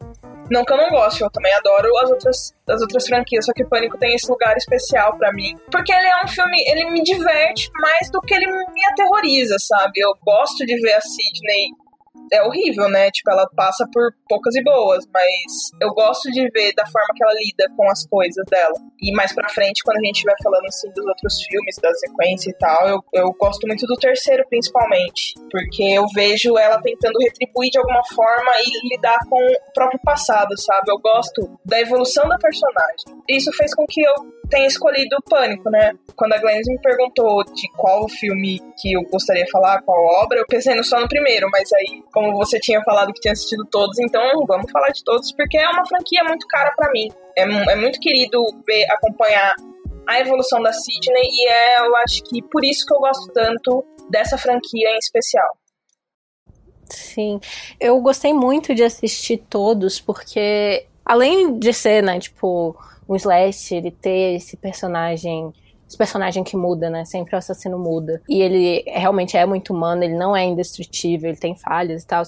Não 0.50 0.64
que 0.64 0.72
eu 0.72 0.76
não 0.76 0.88
goste, 0.90 1.22
eu 1.22 1.30
também 1.30 1.52
adoro 1.54 1.88
as 1.98 2.10
outras, 2.10 2.54
as 2.68 2.80
outras 2.80 3.06
franquias, 3.06 3.46
só 3.46 3.52
que 3.52 3.64
o 3.64 3.68
Pânico 3.68 3.98
tem 3.98 4.14
esse 4.14 4.30
lugar 4.30 4.56
especial 4.56 5.16
para 5.18 5.32
mim. 5.32 5.56
Porque 5.70 5.92
ele 5.92 6.06
é 6.06 6.25
um 6.25 6.28
filme, 6.28 6.62
ele 6.68 6.90
me 6.90 7.02
diverte 7.02 7.68
mais 7.80 8.10
do 8.10 8.20
que 8.20 8.34
ele 8.34 8.46
me 8.46 8.84
aterroriza, 8.92 9.56
sabe? 9.58 9.92
Eu 9.96 10.12
gosto 10.25 10.64
de 10.64 10.80
ver 10.80 10.92
a 10.92 11.00
Sidney 11.00 11.70
é 12.32 12.42
horrível, 12.42 12.88
né? 12.88 13.11
Tipo, 13.11 13.30
ela 13.30 13.49
passa 13.54 13.87
por 13.92 14.12
poucas 14.28 14.54
e 14.54 14.62
boas, 14.62 15.04
mas 15.12 15.70
eu 15.80 15.90
gosto 15.94 16.30
de 16.30 16.49
ver 16.50 16.73
da 16.75 16.87
forma 16.87 17.08
que 17.14 17.23
ela 17.23 17.35
lida 17.35 17.73
com 17.76 17.88
as 17.90 18.06
coisas 18.06 18.44
dela. 18.50 18.75
E 19.00 19.12
mais 19.12 19.32
pra 19.32 19.49
frente, 19.49 19.82
quando 19.85 19.99
a 19.99 20.06
gente 20.06 20.16
estiver 20.16 20.35
falando 20.42 20.66
assim 20.66 20.90
dos 20.90 21.06
outros 21.06 21.42
filmes, 21.42 21.76
da 21.80 21.92
sequência 21.94 22.50
e 22.50 22.54
tal, 22.54 22.88
eu, 22.88 23.04
eu 23.14 23.32
gosto 23.38 23.66
muito 23.66 23.87
do 23.87 23.94
terceiro, 23.96 24.44
principalmente. 24.49 25.35
Porque 25.50 25.82
eu 25.82 26.06
vejo 26.14 26.56
ela 26.58 26.80
tentando 26.80 27.18
retribuir 27.20 27.70
de 27.70 27.78
alguma 27.78 28.02
forma 28.14 28.52
e 28.61 28.94
lidar 28.94 29.18
com 29.28 29.37
o 29.37 29.73
próprio 29.73 30.00
passado, 30.02 30.58
sabe? 30.58 30.90
Eu 30.90 30.99
gosto 30.99 31.58
da 31.64 31.80
evolução 31.80 32.28
da 32.28 32.38
personagem. 32.38 33.23
Isso 33.28 33.52
fez 33.52 33.75
com 33.75 33.85
que 33.87 34.02
eu 34.02 34.14
tenha 34.48 34.66
escolhido 34.66 35.16
o 35.16 35.22
Pânico, 35.22 35.70
né? 35.70 35.92
Quando 36.14 36.32
a 36.32 36.38
Glenn 36.38 36.60
me 36.66 36.80
perguntou 36.80 37.44
de 37.44 37.68
qual 37.72 38.08
filme 38.08 38.60
que 38.80 38.92
eu 38.92 39.02
gostaria 39.02 39.44
de 39.44 39.50
falar, 39.50 39.82
qual 39.82 40.04
obra, 40.22 40.38
eu 40.38 40.46
pensei 40.46 40.80
só 40.82 41.00
no 41.00 41.08
primeiro, 41.08 41.48
mas 41.50 41.72
aí, 41.72 42.02
como 42.12 42.32
você 42.32 42.58
tinha 42.58 42.82
falado 42.82 43.12
que 43.12 43.20
tinha 43.20 43.32
assistido 43.32 43.64
todos, 43.70 43.98
então 43.98 44.44
vamos 44.46 44.70
falar 44.70 44.90
de 44.90 45.02
todos, 45.04 45.32
porque 45.32 45.58
é 45.58 45.68
uma 45.68 45.86
franquia 45.86 46.22
muito 46.24 46.46
cara 46.46 46.72
para 46.76 46.90
mim. 46.92 47.08
É, 47.36 47.42
é 47.42 47.76
muito 47.76 47.98
querido 48.00 48.42
ver, 48.66 48.84
acompanhar 48.90 49.54
a 50.06 50.20
evolução 50.20 50.62
da 50.62 50.72
Sidney 50.72 51.24
e 51.24 51.48
é, 51.48 51.86
eu 51.86 51.96
acho 51.96 52.22
que 52.24 52.42
por 52.42 52.64
isso 52.64 52.86
que 52.86 52.94
eu 52.94 52.98
gosto 52.98 53.32
tanto 53.32 53.84
dessa 54.08 54.38
franquia 54.38 54.90
em 54.90 54.98
especial. 54.98 55.56
Sim, 56.88 57.40
eu 57.80 58.00
gostei 58.00 58.32
muito 58.32 58.72
de 58.72 58.84
assistir 58.84 59.38
todos, 59.50 60.00
porque 60.00 60.86
além 61.04 61.58
de 61.58 61.72
ser, 61.72 62.02
né, 62.02 62.20
tipo, 62.20 62.76
um 63.08 63.16
slash, 63.16 63.75
ele 63.75 63.90
ter 63.90 64.36
esse 64.36 64.56
personagem 64.56 65.52
esse 65.88 65.96
personagem 65.96 66.42
que 66.42 66.56
muda, 66.56 66.90
né? 66.90 67.04
Sempre 67.04 67.36
o 67.36 67.38
assassino 67.38 67.78
muda. 67.78 68.20
E 68.28 68.42
ele 68.42 68.82
realmente 68.88 69.36
é 69.36 69.46
muito 69.46 69.72
humano, 69.72 70.02
ele 70.02 70.16
não 70.16 70.36
é 70.36 70.44
indestrutível, 70.44 71.30
ele 71.30 71.38
tem 71.38 71.54
falhas 71.54 72.02
e 72.02 72.06
tal. 72.06 72.25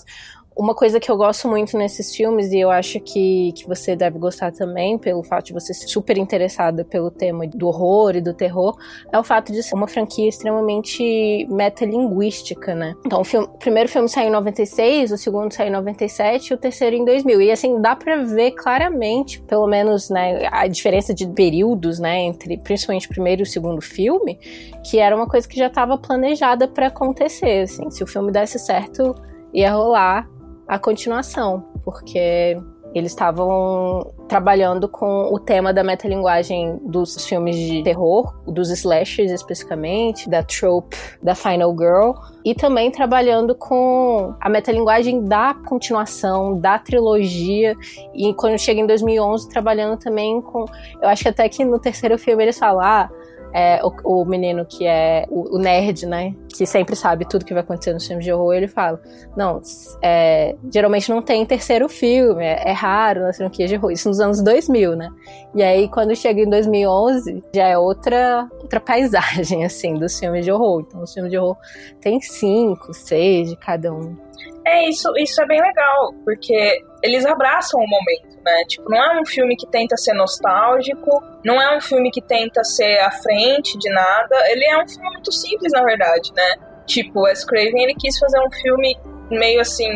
Uma 0.58 0.74
coisa 0.74 0.98
que 0.98 1.08
eu 1.08 1.16
gosto 1.16 1.46
muito 1.46 1.78
nesses 1.78 2.12
filmes, 2.12 2.50
e 2.50 2.58
eu 2.58 2.68
acho 2.68 2.98
que, 2.98 3.52
que 3.52 3.64
você 3.64 3.94
deve 3.94 4.18
gostar 4.18 4.50
também, 4.50 4.98
pelo 4.98 5.22
fato 5.22 5.46
de 5.46 5.52
você 5.52 5.72
ser 5.72 5.86
super 5.86 6.18
interessada 6.18 6.84
pelo 6.84 7.12
tema 7.12 7.46
do 7.46 7.68
horror 7.68 8.16
e 8.16 8.20
do 8.20 8.34
terror, 8.34 8.76
é 9.12 9.16
o 9.16 9.22
fato 9.22 9.52
de 9.52 9.62
ser 9.62 9.76
uma 9.76 9.86
franquia 9.86 10.28
extremamente 10.28 11.46
metalinguística, 11.48 12.74
né? 12.74 12.96
Então, 13.06 13.20
o, 13.20 13.24
filme, 13.24 13.46
o 13.46 13.56
primeiro 13.56 13.88
filme 13.88 14.08
saiu 14.08 14.30
em 14.30 14.32
96, 14.32 15.12
o 15.12 15.16
segundo 15.16 15.54
saiu 15.54 15.68
em 15.68 15.72
97 15.72 16.48
e 16.48 16.54
o 16.54 16.56
terceiro 16.56 16.96
em 16.96 17.04
2000. 17.04 17.40
E, 17.40 17.52
assim, 17.52 17.80
dá 17.80 17.94
pra 17.94 18.16
ver 18.24 18.50
claramente, 18.50 19.40
pelo 19.42 19.68
menos, 19.68 20.10
né, 20.10 20.48
a 20.50 20.66
diferença 20.66 21.14
de 21.14 21.24
períodos, 21.28 22.00
né, 22.00 22.18
entre 22.22 22.58
principalmente 22.58 23.06
o 23.06 23.10
primeiro 23.10 23.42
e 23.42 23.44
o 23.44 23.46
segundo 23.46 23.80
filme, 23.80 24.36
que 24.84 24.98
era 24.98 25.14
uma 25.14 25.28
coisa 25.28 25.46
que 25.46 25.56
já 25.56 25.68
estava 25.68 25.96
planejada 25.96 26.66
para 26.66 26.88
acontecer, 26.88 27.62
assim. 27.62 27.88
Se 27.92 28.02
o 28.02 28.08
filme 28.08 28.32
desse 28.32 28.58
certo, 28.58 29.14
ia 29.54 29.72
rolar 29.72 30.28
a 30.68 30.78
continuação, 30.78 31.64
porque 31.82 32.56
eles 32.94 33.12
estavam 33.12 34.14
trabalhando 34.28 34.88
com 34.88 35.32
o 35.32 35.38
tema 35.38 35.72
da 35.72 35.84
metalinguagem 35.84 36.78
dos 36.82 37.26
filmes 37.26 37.56
de 37.56 37.82
terror, 37.82 38.34
dos 38.46 38.70
slashers 38.70 39.30
especificamente, 39.30 40.28
da 40.28 40.42
trope 40.42 40.96
da 41.22 41.34
Final 41.34 41.74
Girl, 41.76 42.12
e 42.44 42.54
também 42.54 42.90
trabalhando 42.90 43.54
com 43.54 44.34
a 44.40 44.48
metalinguagem 44.48 45.24
da 45.24 45.54
continuação, 45.54 46.58
da 46.58 46.78
trilogia, 46.78 47.74
e 48.14 48.32
quando 48.34 48.58
chega 48.58 48.80
em 48.80 48.86
2011, 48.86 49.48
trabalhando 49.48 49.98
também 49.98 50.40
com. 50.40 50.64
Eu 51.00 51.08
acho 51.08 51.22
que 51.22 51.28
até 51.28 51.48
que 51.48 51.64
no 51.64 51.78
terceiro 51.78 52.18
filme 52.18 52.42
eles 52.42 52.58
falam. 52.58 52.80
Ah, 52.80 53.10
é, 53.52 53.80
o, 53.82 54.20
o, 54.20 54.24
menino 54.24 54.64
que 54.66 54.86
é 54.86 55.26
o, 55.30 55.56
o, 55.56 55.58
nerd, 55.58 56.06
né? 56.06 56.34
Que 56.48 56.66
sempre 56.66 56.94
sabe 56.94 57.24
tudo 57.24 57.44
que 57.44 57.54
vai 57.54 57.62
acontecer 57.62 57.92
nos 57.92 58.06
filmes 58.06 58.24
de 58.24 58.32
horror, 58.32 58.54
ele 58.54 58.68
fala: 58.68 59.00
Não, 59.36 59.60
é, 60.02 60.54
geralmente 60.72 61.08
não 61.10 61.22
tem 61.22 61.44
terceiro 61.46 61.88
filme, 61.88 62.44
é, 62.44 62.68
é 62.68 62.72
raro 62.72 63.22
nas 63.22 63.36
franquias 63.36 63.70
de 63.70 63.76
horror. 63.76 63.92
Isso 63.92 64.08
nos 64.08 64.20
anos 64.20 64.42
2000, 64.42 64.96
né? 64.96 65.08
E 65.54 65.62
aí, 65.62 65.88
quando 65.88 66.14
chega 66.14 66.40
em 66.40 66.48
2011, 66.48 67.42
já 67.54 67.68
é 67.68 67.78
outra, 67.78 68.48
outra 68.60 68.80
paisagem, 68.80 69.64
assim, 69.66 69.94
dos 69.94 70.18
filmes 70.18 70.44
de 70.44 70.52
horror. 70.52 70.84
Então, 70.86 71.02
os 71.02 71.12
filmes 71.12 71.30
de 71.30 71.38
horror 71.38 71.56
tem 72.00 72.20
cinco, 72.20 72.92
seis 72.92 73.50
de 73.50 73.56
cada 73.56 73.92
um. 73.92 74.27
É, 74.64 74.88
isso, 74.88 75.12
isso 75.16 75.40
é 75.42 75.46
bem 75.46 75.60
legal, 75.60 76.12
porque 76.24 76.82
eles 77.02 77.24
abraçam 77.24 77.80
o 77.80 77.88
momento, 77.88 78.42
né? 78.44 78.64
Tipo, 78.68 78.90
não 78.90 79.02
é 79.02 79.20
um 79.20 79.24
filme 79.24 79.56
que 79.56 79.66
tenta 79.66 79.96
ser 79.96 80.14
nostálgico, 80.14 81.22
não 81.44 81.60
é 81.60 81.76
um 81.76 81.80
filme 81.80 82.10
que 82.10 82.20
tenta 82.20 82.62
ser 82.64 82.98
à 83.00 83.10
frente 83.10 83.78
de 83.78 83.90
nada, 83.90 84.36
ele 84.50 84.64
é 84.64 84.82
um 84.82 84.88
filme 84.88 85.10
muito 85.10 85.32
simples, 85.32 85.72
na 85.72 85.82
verdade, 85.82 86.32
né? 86.34 86.54
Tipo, 86.86 87.22
Wes 87.22 87.44
Craven, 87.44 87.82
ele 87.82 87.94
quis 87.94 88.18
fazer 88.18 88.40
um 88.40 88.50
filme 88.50 88.96
meio 89.30 89.60
assim, 89.60 89.90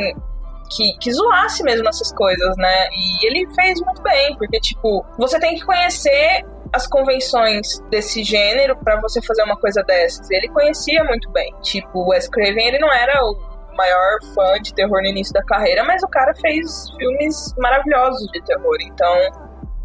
que, 0.70 0.96
que 0.98 1.12
zoasse 1.12 1.62
mesmo 1.62 1.88
essas 1.88 2.12
coisas, 2.12 2.56
né? 2.56 2.88
E 2.92 3.26
ele 3.26 3.54
fez 3.54 3.80
muito 3.80 4.02
bem, 4.02 4.36
porque, 4.36 4.60
tipo, 4.60 5.04
você 5.18 5.38
tem 5.38 5.54
que 5.54 5.64
conhecer 5.64 6.44
as 6.72 6.86
convenções 6.86 7.80
desse 7.90 8.24
gênero 8.24 8.76
para 8.76 8.98
você 9.00 9.20
fazer 9.20 9.42
uma 9.42 9.56
coisa 9.56 9.82
dessas. 9.82 10.30
Ele 10.30 10.48
conhecia 10.48 11.04
muito 11.04 11.30
bem. 11.30 11.52
Tipo, 11.62 12.00
o 12.00 12.08
Wes 12.08 12.28
Craven, 12.28 12.66
ele 12.66 12.78
não 12.78 12.90
era 12.90 13.22
o 13.24 13.51
maior 13.74 14.18
fã 14.34 14.60
de 14.60 14.74
terror 14.74 15.00
no 15.00 15.08
início 15.08 15.32
da 15.32 15.42
carreira, 15.44 15.84
mas 15.84 16.02
o 16.02 16.08
cara 16.08 16.34
fez 16.34 16.90
filmes 16.96 17.54
maravilhosos 17.58 18.30
de 18.32 18.42
terror. 18.44 18.76
Então, 18.80 19.14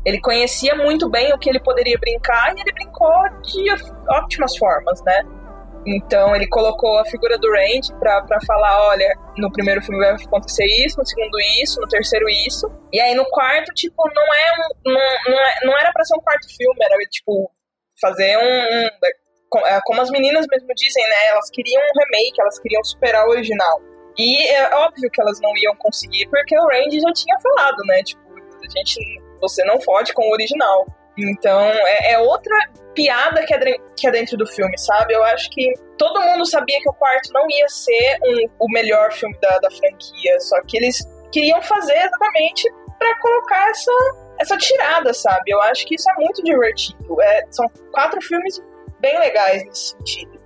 ele 0.05 0.21
conhecia 0.21 0.75
muito 0.75 1.09
bem 1.09 1.33
o 1.33 1.37
que 1.37 1.49
ele 1.49 1.59
poderia 1.59 1.97
brincar 1.97 2.55
e 2.55 2.61
ele 2.61 2.71
brincou 2.71 3.11
de 3.43 3.65
ótimas 4.09 4.55
formas, 4.57 5.01
né? 5.03 5.23
Então 5.85 6.35
ele 6.35 6.47
colocou 6.47 6.97
a 6.97 7.05
figura 7.05 7.37
do 7.37 7.49
Randy 7.49 7.93
pra, 7.99 8.21
pra 8.23 8.39
falar, 8.45 8.87
olha, 8.87 9.07
no 9.37 9.51
primeiro 9.51 9.81
filme 9.81 10.03
vai 10.03 10.15
acontecer 10.15 10.65
isso, 10.85 10.97
no 10.97 11.05
segundo 11.05 11.39
isso, 11.61 11.79
no 11.79 11.87
terceiro 11.87 12.27
isso. 12.29 12.69
E 12.91 12.99
aí 12.99 13.15
no 13.15 13.25
quarto, 13.29 13.73
tipo, 13.73 14.03
não 14.13 14.33
é 14.33 14.51
um. 14.51 14.91
Não, 14.91 15.01
não, 15.27 15.39
é, 15.39 15.65
não 15.65 15.77
era 15.77 15.91
pra 15.93 16.03
ser 16.03 16.15
um 16.15 16.21
quarto 16.21 16.47
filme, 16.55 16.77
era 16.81 16.97
tipo 17.09 17.49
fazer 18.01 18.37
um, 18.37 18.85
um 18.85 18.89
como 19.49 20.01
as 20.01 20.09
meninas 20.09 20.45
mesmo 20.49 20.67
dizem, 20.75 21.03
né? 21.03 21.27
Elas 21.27 21.49
queriam 21.49 21.81
um 21.81 21.99
remake, 21.99 22.41
elas 22.41 22.59
queriam 22.59 22.83
superar 22.83 23.25
o 23.27 23.31
original. 23.31 23.81
E 24.17 24.47
é 24.47 24.75
óbvio 24.75 25.09
que 25.11 25.21
elas 25.21 25.39
não 25.41 25.51
iam 25.57 25.75
conseguir, 25.75 26.27
porque 26.29 26.57
o 26.57 26.67
Randy 26.67 26.99
já 26.99 27.13
tinha 27.13 27.37
falado, 27.39 27.77
né? 27.85 28.01
Tipo, 28.03 28.21
a 28.35 28.77
gente, 28.77 28.99
você 29.39 29.63
não 29.63 29.79
fode 29.79 30.13
com 30.13 30.23
o 30.23 30.31
original. 30.31 30.87
Então, 31.17 31.61
é, 31.61 32.13
é 32.13 32.19
outra 32.19 32.55
piada 32.93 33.45
que 33.45 33.53
é, 33.53 33.59
que 33.95 34.07
é 34.07 34.11
dentro 34.11 34.37
do 34.37 34.47
filme, 34.47 34.77
sabe? 34.77 35.13
Eu 35.13 35.23
acho 35.23 35.49
que 35.51 35.71
todo 35.97 36.21
mundo 36.21 36.45
sabia 36.45 36.79
que 36.81 36.89
o 36.89 36.93
quarto 36.93 37.31
não 37.31 37.45
ia 37.49 37.69
ser 37.69 38.17
um, 38.23 38.65
o 38.65 38.71
melhor 38.71 39.11
filme 39.11 39.37
da, 39.39 39.59
da 39.59 39.69
franquia, 39.69 40.39
só 40.39 40.59
que 40.63 40.77
eles 40.77 40.99
queriam 41.31 41.61
fazer 41.61 41.95
exatamente 41.95 42.71
para 42.97 43.19
colocar 43.19 43.69
essa, 43.69 43.91
essa 44.39 44.57
tirada, 44.57 45.13
sabe? 45.13 45.51
Eu 45.51 45.61
acho 45.61 45.85
que 45.85 45.95
isso 45.95 46.09
é 46.09 46.13
muito 46.15 46.43
divertido. 46.43 47.21
É, 47.21 47.43
são 47.51 47.67
quatro 47.91 48.19
filmes 48.21 48.59
bem 48.99 49.17
legais 49.19 49.63
nesse 49.65 49.89
sentido. 49.91 50.37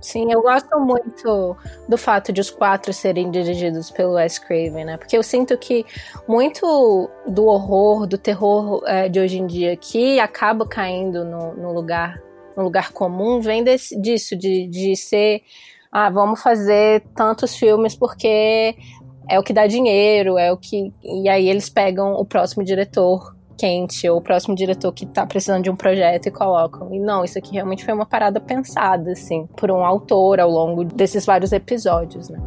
Sim, 0.00 0.32
eu 0.32 0.42
gosto 0.42 0.80
muito 0.80 1.56
do 1.88 1.96
fato 1.96 2.32
de 2.32 2.40
os 2.40 2.50
quatro 2.50 2.92
serem 2.92 3.30
dirigidos 3.30 3.88
pelo 3.88 4.14
Wes 4.14 4.36
Craven, 4.36 4.84
né? 4.84 4.96
Porque 4.96 5.16
eu 5.16 5.22
sinto 5.22 5.56
que 5.56 5.86
muito 6.26 7.08
do 7.24 7.46
horror, 7.46 8.04
do 8.04 8.18
terror 8.18 8.82
é, 8.84 9.08
de 9.08 9.20
hoje 9.20 9.38
em 9.38 9.46
dia 9.46 9.76
que 9.76 10.18
acaba 10.18 10.66
caindo 10.66 11.24
no, 11.24 11.54
no 11.54 11.72
lugar 11.72 12.20
no 12.56 12.64
lugar 12.64 12.92
comum 12.92 13.40
vem 13.40 13.64
desse, 13.64 13.98
disso, 13.98 14.36
de, 14.36 14.66
de 14.66 14.96
ser 14.96 15.42
ah, 15.90 16.10
vamos 16.10 16.42
fazer 16.42 17.02
tantos 17.14 17.54
filmes 17.54 17.94
porque 17.94 18.74
é 19.28 19.38
o 19.38 19.42
que 19.42 19.52
dá 19.52 19.66
dinheiro, 19.66 20.38
é 20.38 20.50
o 20.50 20.56
que. 20.56 20.92
E 21.02 21.28
aí 21.28 21.48
eles 21.48 21.68
pegam 21.68 22.14
o 22.14 22.24
próximo 22.24 22.64
diretor 22.64 23.36
quente 23.56 24.08
ou 24.08 24.18
o 24.18 24.22
próximo 24.22 24.54
diretor 24.54 24.92
que 24.92 25.06
tá 25.06 25.26
precisando 25.26 25.62
de 25.62 25.70
um 25.70 25.76
projeto 25.76 26.26
e 26.26 26.30
colocam. 26.30 26.92
E 26.92 26.98
não, 26.98 27.24
isso 27.24 27.38
aqui 27.38 27.52
realmente 27.52 27.84
foi 27.84 27.94
uma 27.94 28.06
parada 28.06 28.40
pensada, 28.40 29.12
assim, 29.12 29.46
por 29.56 29.70
um 29.70 29.84
autor 29.84 30.40
ao 30.40 30.50
longo 30.50 30.84
desses 30.84 31.24
vários 31.24 31.52
episódios, 31.52 32.28
né? 32.28 32.38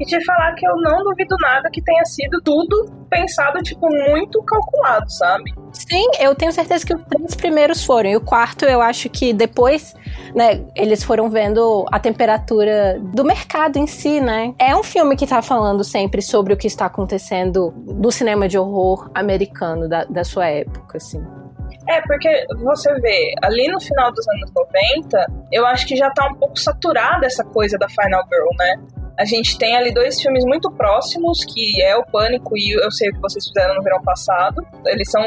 E 0.00 0.04
te 0.06 0.24
falar 0.24 0.54
que 0.54 0.66
eu 0.66 0.76
não 0.76 1.04
duvido 1.04 1.36
nada 1.42 1.68
que 1.70 1.82
tenha 1.82 2.04
sido 2.06 2.40
tudo 2.42 2.86
pensado, 3.10 3.58
tipo, 3.62 3.86
muito 4.08 4.42
calculado, 4.44 5.10
sabe? 5.10 5.52
Sim, 5.72 6.06
eu 6.18 6.34
tenho 6.34 6.50
certeza 6.52 6.86
que 6.86 6.94
os 6.94 7.02
três 7.04 7.34
primeiros 7.34 7.84
foram. 7.84 8.08
E 8.08 8.16
o 8.16 8.20
quarto, 8.20 8.64
eu 8.64 8.80
acho 8.80 9.10
que 9.10 9.34
depois, 9.34 9.94
né, 10.34 10.64
eles 10.74 11.04
foram 11.04 11.28
vendo 11.28 11.84
a 11.92 11.98
temperatura 11.98 12.98
do 12.98 13.22
mercado 13.24 13.78
em 13.78 13.86
si, 13.86 14.22
né? 14.22 14.54
É 14.58 14.74
um 14.74 14.82
filme 14.82 15.16
que 15.16 15.26
tá 15.26 15.42
falando 15.42 15.84
sempre 15.84 16.22
sobre 16.22 16.54
o 16.54 16.56
que 16.56 16.66
está 16.66 16.86
acontecendo 16.86 17.74
no 17.86 18.10
cinema 18.10 18.48
de 18.48 18.56
horror 18.56 19.10
americano 19.14 19.86
da, 19.86 20.04
da 20.04 20.24
sua 20.24 20.46
época, 20.46 20.96
assim. 20.96 21.22
É, 21.88 22.00
porque 22.02 22.46
você 22.62 22.92
vê, 23.00 23.34
ali 23.42 23.68
no 23.68 23.80
final 23.80 24.12
dos 24.12 24.26
anos 24.28 24.50
90, 24.54 25.26
eu 25.52 25.66
acho 25.66 25.86
que 25.86 25.96
já 25.96 26.08
tá 26.10 26.26
um 26.26 26.34
pouco 26.34 26.58
saturada 26.58 27.26
essa 27.26 27.44
coisa 27.44 27.76
da 27.76 27.88
Final 27.88 28.22
Girl, 28.30 28.48
né? 28.58 28.99
A 29.20 29.24
gente 29.26 29.58
tem 29.58 29.76
ali 29.76 29.92
dois 29.92 30.18
filmes 30.18 30.46
muito 30.46 30.70
próximos, 30.70 31.44
que 31.44 31.82
é 31.82 31.94
o 31.94 32.02
Pânico 32.06 32.56
e 32.56 32.70
Eu 32.82 32.90
Sei 32.90 33.10
O 33.10 33.12
Que 33.12 33.20
Vocês 33.20 33.46
Fizeram 33.46 33.74
no 33.74 33.82
Verão 33.82 34.02
Passado. 34.02 34.66
Eles 34.86 35.10
são 35.10 35.22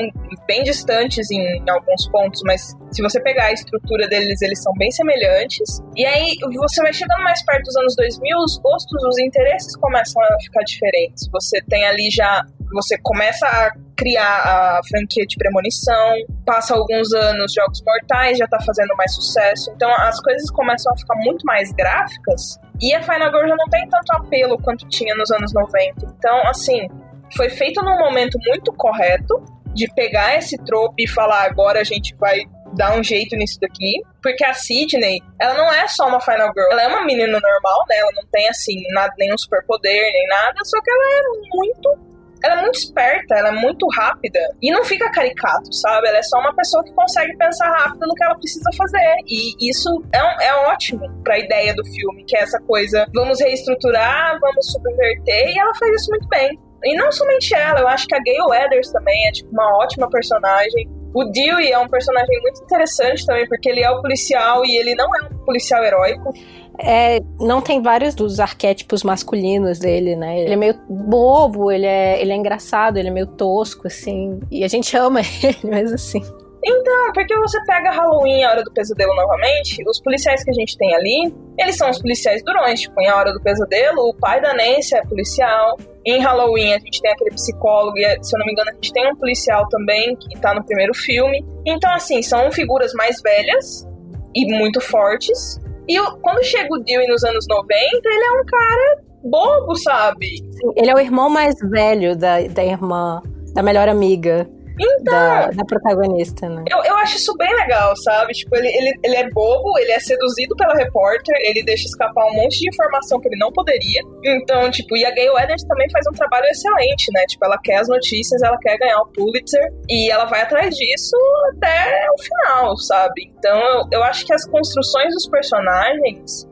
bem 0.47 0.63
distantes 0.63 1.29
em, 1.29 1.69
alguns 1.69 2.09
pontos, 2.09 2.41
mas 2.43 2.75
se 2.91 3.03
você 3.03 3.21
pegar 3.21 3.45
a 3.45 3.51
estrutura 3.51 4.07
deles, 4.07 4.41
eles 4.41 4.63
são 4.63 4.73
bem 4.79 4.89
semelhantes. 4.89 5.79
E 5.95 6.07
aí, 6.07 6.35
você 6.55 6.81
vai 6.81 6.91
chegando 6.91 7.23
mais 7.23 7.45
perto 7.45 7.65
dos 7.65 7.75
anos 7.75 7.95
2000, 7.95 8.35
os 8.39 8.57
gostos, 8.57 9.03
os 9.03 9.19
interesses 9.19 9.75
começam 9.75 10.19
a 10.23 10.37
ficar 10.41 10.63
diferentes. 10.63 11.29
Você 11.31 11.61
tem 11.69 11.85
ali 11.85 12.09
já 12.09 12.43
você 12.73 12.97
começa 12.97 13.45
a 13.45 13.71
criar 13.95 14.77
a 14.77 14.81
franquia 14.87 15.25
de 15.25 15.35
premonição, 15.37 16.15
passa 16.45 16.75
alguns 16.75 17.13
anos, 17.13 17.53
Jogos 17.53 17.81
Mortais 17.85 18.37
já 18.37 18.47
tá 18.47 18.59
fazendo 18.65 18.95
mais 18.97 19.13
sucesso, 19.13 19.71
então 19.75 19.89
as 19.99 20.19
coisas 20.21 20.49
começam 20.51 20.91
a 20.91 20.97
ficar 20.97 21.15
muito 21.15 21.45
mais 21.45 21.71
gráficas 21.71 22.59
e 22.81 22.93
a 22.93 23.01
Final 23.01 23.31
Girl 23.31 23.47
já 23.47 23.55
não 23.55 23.69
tem 23.69 23.87
tanto 23.89 24.11
apelo 24.13 24.57
quanto 24.61 24.87
tinha 24.89 25.15
nos 25.15 25.31
anos 25.31 25.53
90. 25.53 26.05
Então, 26.17 26.41
assim, 26.47 26.87
foi 27.35 27.49
feito 27.49 27.81
num 27.81 27.97
momento 27.97 28.37
muito 28.47 28.73
correto 28.73 29.43
de 29.73 29.87
pegar 29.93 30.37
esse 30.37 30.57
trope 30.65 31.03
e 31.03 31.07
falar 31.07 31.45
agora 31.45 31.81
a 31.81 31.83
gente 31.83 32.15
vai 32.15 32.41
dar 32.75 32.97
um 32.97 33.03
jeito 33.03 33.35
nisso 33.35 33.59
daqui, 33.59 34.01
porque 34.21 34.43
a 34.43 34.53
Sidney, 34.53 35.21
ela 35.39 35.53
não 35.53 35.71
é 35.71 35.87
só 35.87 36.07
uma 36.07 36.19
Final 36.19 36.51
Girl, 36.55 36.71
ela 36.71 36.83
é 36.83 36.87
uma 36.87 37.05
menina 37.05 37.39
normal, 37.39 37.85
né? 37.87 37.97
Ela 37.97 38.11
não 38.15 38.23
tem 38.31 38.49
assim 38.49 38.75
nada, 38.93 39.13
nenhum 39.17 39.37
superpoder 39.37 40.01
nem 40.11 40.27
nada, 40.27 40.59
só 40.63 40.81
que 40.81 40.89
ela 40.89 41.03
é 41.03 41.21
muito 41.55 42.12
ela 42.43 42.59
é 42.59 42.61
muito 42.61 42.75
esperta, 42.75 43.35
ela 43.35 43.49
é 43.49 43.51
muito 43.51 43.87
rápida 43.95 44.39
e 44.61 44.69
não 44.71 44.83
fica 44.83 45.09
caricato, 45.11 45.71
sabe? 45.71 46.09
Ela 46.09 46.17
é 46.17 46.23
só 46.23 46.39
uma 46.39 46.53
pessoa 46.53 46.83
que 46.83 46.91
consegue 46.93 47.35
pensar 47.37 47.69
rápido 47.69 48.05
no 48.05 48.13
que 48.13 48.23
ela 48.23 48.35
precisa 48.35 48.69
fazer. 48.77 49.15
E 49.27 49.69
isso 49.69 50.03
é, 50.13 50.47
é 50.47 50.55
ótimo 50.67 51.09
pra 51.23 51.39
ideia 51.39 51.73
do 51.73 51.85
filme, 51.85 52.25
que 52.25 52.35
é 52.35 52.41
essa 52.41 52.59
coisa, 52.61 53.07
vamos 53.15 53.39
reestruturar, 53.39 54.37
vamos 54.41 54.71
subverter, 54.71 55.49
e 55.49 55.57
ela 55.57 55.73
faz 55.75 56.01
isso 56.01 56.11
muito 56.11 56.27
bem. 56.27 56.59
E 56.83 56.97
não 56.97 57.09
somente 57.13 57.55
ela, 57.55 57.79
eu 57.79 57.87
acho 57.87 58.05
que 58.05 58.15
a 58.15 58.19
Gayle 58.19 58.45
Weathers 58.49 58.91
também 58.91 59.27
é 59.27 59.31
tipo 59.31 59.49
uma 59.51 59.77
ótima 59.77 60.09
personagem. 60.09 60.89
O 61.15 61.23
Dewey 61.25 61.71
é 61.71 61.79
um 61.79 61.87
personagem 61.87 62.41
muito 62.41 62.61
interessante 62.61 63.25
também, 63.25 63.47
porque 63.47 63.69
ele 63.69 63.81
é 63.81 63.89
o 63.89 64.01
policial 64.01 64.65
e 64.65 64.75
ele 64.75 64.93
não 64.95 65.07
é 65.15 65.23
um 65.23 65.45
policial 65.45 65.81
heróico. 65.83 66.33
É, 66.79 67.19
não 67.39 67.61
tem 67.61 67.81
vários 67.81 68.15
dos 68.15 68.39
arquétipos 68.39 69.03
masculinos 69.03 69.79
dele, 69.79 70.15
né? 70.15 70.41
Ele 70.41 70.53
é 70.53 70.55
meio 70.55 70.75
bobo, 70.89 71.71
ele 71.71 71.85
é, 71.85 72.21
ele 72.21 72.31
é 72.31 72.35
engraçado, 72.35 72.97
ele 72.97 73.09
é 73.09 73.11
meio 73.11 73.27
tosco, 73.27 73.87
assim. 73.87 74.39
E 74.49 74.63
a 74.63 74.67
gente 74.67 74.95
ama 74.97 75.21
ele, 75.43 75.57
mas 75.63 75.93
assim. 75.93 76.21
Então, 76.65 77.11
porque 77.13 77.35
você 77.35 77.61
pega 77.65 77.91
Halloween 77.91 78.43
a 78.45 78.51
Hora 78.51 78.63
do 78.63 78.71
Pesadelo 78.71 79.13
novamente, 79.15 79.83
os 79.85 79.99
policiais 80.01 80.43
que 80.45 80.49
a 80.49 80.53
gente 80.53 80.77
tem 80.77 80.95
ali, 80.95 81.33
eles 81.59 81.75
são 81.75 81.89
os 81.89 81.99
policiais 81.99 82.41
durões. 82.43 82.79
Tipo, 82.79 83.01
em 83.01 83.09
A 83.09 83.17
Hora 83.17 83.33
do 83.33 83.41
Pesadelo, 83.41 84.09
o 84.09 84.13
pai 84.13 84.41
da 84.41 84.53
Nancy 84.53 84.95
é 84.95 85.05
policial. 85.05 85.77
Em 86.05 86.19
Halloween, 86.21 86.73
a 86.73 86.79
gente 86.79 87.01
tem 87.01 87.11
aquele 87.11 87.31
psicólogo, 87.31 87.97
e 87.97 88.23
se 88.23 88.35
eu 88.35 88.39
não 88.39 88.45
me 88.45 88.53
engano, 88.53 88.69
a 88.71 88.73
gente 88.75 88.93
tem 88.93 89.11
um 89.11 89.15
policial 89.15 89.67
também, 89.67 90.15
que 90.15 90.39
tá 90.39 90.53
no 90.53 90.63
primeiro 90.63 90.93
filme. 90.93 91.45
Então, 91.65 91.91
assim, 91.93 92.21
são 92.21 92.49
figuras 92.51 92.93
mais 92.93 93.21
velhas 93.21 93.85
e 94.33 94.45
muito 94.57 94.79
fortes, 94.79 95.59
e 95.87 95.99
quando 96.21 96.43
chega 96.43 96.73
o 96.73 96.79
Dewey 96.79 97.07
nos 97.07 97.23
anos 97.23 97.45
90, 97.47 97.75
ele 98.05 98.23
é 98.23 98.41
um 98.41 98.45
cara 98.45 99.01
bobo, 99.23 99.75
sabe? 99.75 100.37
Sim, 100.37 100.71
ele 100.75 100.89
é 100.89 100.95
o 100.95 100.99
irmão 100.99 101.29
mais 101.29 101.55
velho 101.59 102.15
da, 102.15 102.41
da 102.47 102.63
irmã, 102.63 103.21
da 103.53 103.63
melhor 103.63 103.87
amiga. 103.87 104.49
Então, 104.79 105.03
da, 105.03 105.47
da, 105.47 105.65
protagonista, 105.65 106.49
né? 106.49 106.63
Eu, 106.69 106.83
eu 106.83 106.95
acho 106.97 107.17
isso 107.17 107.35
bem 107.37 107.53
legal, 107.55 107.95
sabe? 107.97 108.33
Tipo, 108.33 108.55
ele, 108.55 108.67
ele, 108.67 108.93
ele 109.03 109.15
é 109.15 109.29
bobo, 109.29 109.77
ele 109.77 109.91
é 109.91 109.99
seduzido 109.99 110.55
pela 110.55 110.73
repórter, 110.73 111.35
ele 111.41 111.63
deixa 111.63 111.85
escapar 111.85 112.25
um 112.25 112.33
monte 112.33 112.59
de 112.59 112.69
informação 112.69 113.19
que 113.19 113.27
ele 113.27 113.37
não 113.37 113.51
poderia. 113.51 114.01
Então, 114.23 114.69
tipo, 114.71 114.97
e 114.97 115.05
a 115.05 115.11
Gayle 115.11 115.31
Weathers 115.31 115.63
também 115.63 115.89
faz 115.91 116.05
um 116.07 116.13
trabalho 116.13 116.45
excelente, 116.47 117.11
né? 117.13 117.23
Tipo, 117.27 117.45
ela 117.45 117.57
quer 117.63 117.77
as 117.77 117.87
notícias, 117.87 118.41
ela 118.41 118.57
quer 118.57 118.77
ganhar 118.77 118.99
o 118.99 119.07
Pulitzer 119.07 119.71
e 119.89 120.11
ela 120.11 120.25
vai 120.25 120.41
atrás 120.41 120.75
disso 120.75 121.15
até 121.55 122.07
o 122.09 122.23
final, 122.23 122.77
sabe? 122.77 123.31
Então, 123.37 123.59
eu, 123.59 123.83
eu 123.93 124.03
acho 124.03 124.25
que 124.25 124.33
as 124.33 124.45
construções 124.47 125.13
dos 125.13 125.27
personagens 125.29 126.47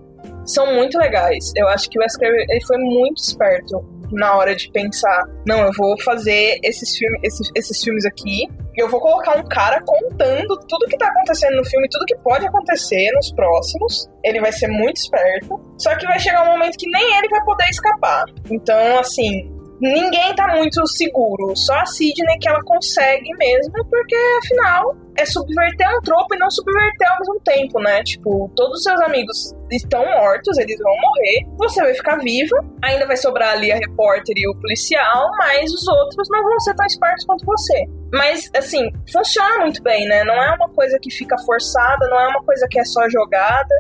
são 0.46 0.76
muito 0.76 0.98
legais. 0.98 1.52
Eu 1.56 1.68
acho 1.68 1.90
que 1.90 1.98
o 1.98 2.02
Wes 2.02 2.16
Craven 2.18 2.46
ele 2.50 2.66
foi 2.66 2.78
muito 2.78 3.18
esperto 3.18 4.01
na 4.12 4.36
hora 4.36 4.56
de 4.56 4.70
pensar, 4.72 5.26
não, 5.46 5.60
eu 5.62 5.72
vou 5.78 6.00
fazer 6.02 6.60
esses, 6.64 6.98
filme, 6.98 7.20
esses, 7.24 7.50
esses 7.56 7.84
filmes 7.84 8.06
aqui 8.06 8.48
e 8.76 8.82
eu 8.82 8.90
vou 8.90 9.02
colocar 9.02 9.38
um 9.38 9.44
cara 9.44 9.82
contando 9.82 10.58
tudo 10.68 10.88
que 10.88 10.98
tá 10.98 11.08
acontecendo 11.08 11.58
no 11.58 11.66
filme, 11.66 11.90
tudo 11.90 12.06
que 12.06 12.18
pode 12.20 12.46
acontecer 12.46 13.12
nos 13.14 13.32
próximos. 13.34 14.10
Ele 14.24 14.40
vai 14.40 14.52
ser 14.52 14.68
muito 14.68 14.98
esperto, 14.98 15.60
só 15.78 15.96
que 15.96 16.06
vai 16.06 16.20
chegar 16.20 16.44
um 16.44 16.52
momento 16.52 16.78
que 16.78 16.90
nem 16.90 17.18
ele 17.18 17.28
vai 17.30 17.44
poder 17.44 17.70
escapar. 17.70 18.24
Então, 18.50 19.00
assim, 19.00 19.61
ninguém 19.82 20.36
tá 20.36 20.56
muito 20.56 20.86
seguro. 20.88 21.56
Só 21.56 21.74
a 21.74 21.86
Sidney 21.86 22.38
que 22.40 22.48
ela 22.48 22.62
consegue 22.64 23.36
mesmo, 23.38 23.74
porque 23.90 24.16
afinal 24.44 24.96
é 25.18 25.26
subverter 25.26 25.88
um 25.98 26.02
tropo 26.02 26.36
e 26.36 26.38
não 26.38 26.50
subverter 26.50 27.12
ao 27.12 27.20
mesmo 27.20 27.40
tempo, 27.44 27.80
né? 27.80 28.04
Tipo, 28.04 28.50
todos 28.56 28.78
os 28.78 28.84
seus 28.84 29.02
amigos 29.02 29.54
estão 29.70 30.06
mortos, 30.06 30.58
eles 30.58 30.78
vão 30.80 30.94
morrer, 31.02 31.46
você 31.58 31.82
vai 31.82 31.94
ficar 31.94 32.18
viva, 32.18 32.56
ainda 32.82 33.06
vai 33.06 33.18
sobrar 33.18 33.54
ali 33.54 33.72
a 33.72 33.76
repórter 33.76 34.36
e 34.38 34.48
o 34.48 34.56
policial, 34.56 35.32
mas 35.38 35.74
os 35.74 35.88
outros 35.88 36.28
não 36.30 36.44
vão 36.44 36.60
ser 36.60 36.76
tão 36.76 36.86
espertos 36.86 37.26
quanto 37.26 37.46
você. 37.46 37.86
Mas, 38.14 38.50
assim, 38.56 38.90
funciona 39.12 39.60
muito 39.60 39.82
bem, 39.82 40.06
né? 40.08 40.24
Não 40.24 40.36
é 40.36 40.54
uma 40.54 40.70
coisa 40.70 40.98
que 41.02 41.10
fica 41.12 41.38
forçada, 41.40 42.08
não 42.10 42.20
é 42.20 42.28
uma 42.28 42.44
coisa 42.44 42.68
que 42.70 42.80
é 42.80 42.84
só 42.84 43.10
jogada. 43.10 43.74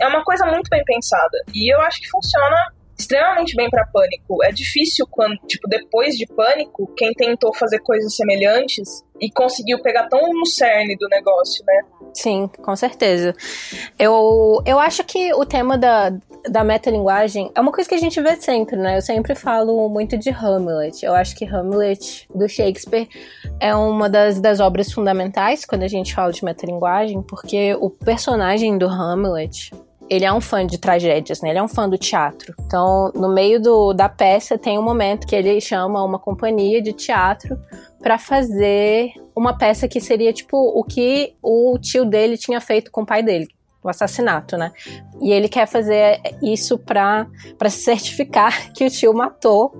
É 0.00 0.06
uma 0.06 0.24
coisa 0.24 0.46
muito 0.46 0.68
bem 0.70 0.82
pensada. 0.84 1.38
E 1.54 1.72
eu 1.72 1.80
acho 1.82 2.00
que 2.00 2.08
funciona 2.08 2.56
extremamente 2.98 3.54
bem 3.54 3.68
para 3.68 3.86
Pânico. 3.86 4.42
É 4.44 4.52
difícil 4.52 5.06
quando, 5.10 5.36
tipo, 5.46 5.68
depois 5.68 6.16
de 6.16 6.26
Pânico, 6.26 6.92
quem 6.96 7.12
tentou 7.12 7.54
fazer 7.54 7.80
coisas 7.80 8.14
semelhantes 8.14 9.02
e 9.20 9.30
conseguiu 9.30 9.80
pegar 9.82 10.08
tão 10.08 10.20
no 10.32 10.46
cerne 10.46 10.96
do 10.96 11.08
negócio, 11.08 11.64
né? 11.64 11.82
Sim, 12.12 12.50
com 12.60 12.74
certeza. 12.74 13.34
Eu, 13.98 14.62
eu 14.66 14.78
acho 14.78 15.04
que 15.04 15.32
o 15.34 15.46
tema 15.46 15.78
da, 15.78 16.12
da 16.48 16.64
metalinguagem 16.64 17.50
é 17.54 17.60
uma 17.60 17.72
coisa 17.72 17.88
que 17.88 17.94
a 17.94 17.98
gente 17.98 18.20
vê 18.20 18.36
sempre, 18.36 18.76
né? 18.76 18.96
Eu 18.96 19.02
sempre 19.02 19.34
falo 19.34 19.88
muito 19.88 20.18
de 20.18 20.30
Hamlet. 20.30 21.04
Eu 21.04 21.14
acho 21.14 21.36
que 21.36 21.44
Hamlet, 21.44 22.26
do 22.34 22.48
Shakespeare, 22.48 23.08
é 23.60 23.74
uma 23.74 24.08
das, 24.10 24.40
das 24.40 24.60
obras 24.60 24.92
fundamentais 24.92 25.64
quando 25.64 25.84
a 25.84 25.88
gente 25.88 26.14
fala 26.14 26.32
de 26.32 26.44
metalinguagem, 26.44 27.22
porque 27.22 27.74
o 27.80 27.88
personagem 27.88 28.76
do 28.76 28.86
Hamlet 28.86 29.70
ele 30.08 30.24
é 30.24 30.32
um 30.32 30.40
fã 30.40 30.66
de 30.66 30.78
tragédias, 30.78 31.40
né? 31.40 31.50
Ele 31.50 31.58
é 31.58 31.62
um 31.62 31.68
fã 31.68 31.88
do 31.88 31.96
teatro. 31.96 32.54
Então, 32.66 33.10
no 33.14 33.28
meio 33.32 33.60
do, 33.60 33.92
da 33.92 34.08
peça 34.08 34.58
tem 34.58 34.78
um 34.78 34.82
momento 34.82 35.26
que 35.26 35.34
ele 35.34 35.60
chama 35.60 36.02
uma 36.04 36.18
companhia 36.18 36.82
de 36.82 36.92
teatro 36.92 37.58
para 38.00 38.18
fazer 38.18 39.12
uma 39.34 39.56
peça 39.56 39.88
que 39.88 40.00
seria 40.00 40.32
tipo 40.32 40.56
o 40.56 40.84
que 40.84 41.34
o 41.42 41.78
tio 41.78 42.04
dele 42.04 42.36
tinha 42.36 42.60
feito 42.60 42.90
com 42.90 43.02
o 43.02 43.06
pai 43.06 43.22
dele, 43.22 43.48
o 43.82 43.88
assassinato, 43.88 44.56
né? 44.56 44.72
E 45.20 45.32
ele 45.32 45.48
quer 45.48 45.66
fazer 45.66 46.20
isso 46.42 46.78
para 46.78 47.26
certificar 47.70 48.72
que 48.74 48.84
o 48.84 48.90
tio 48.90 49.14
matou 49.14 49.72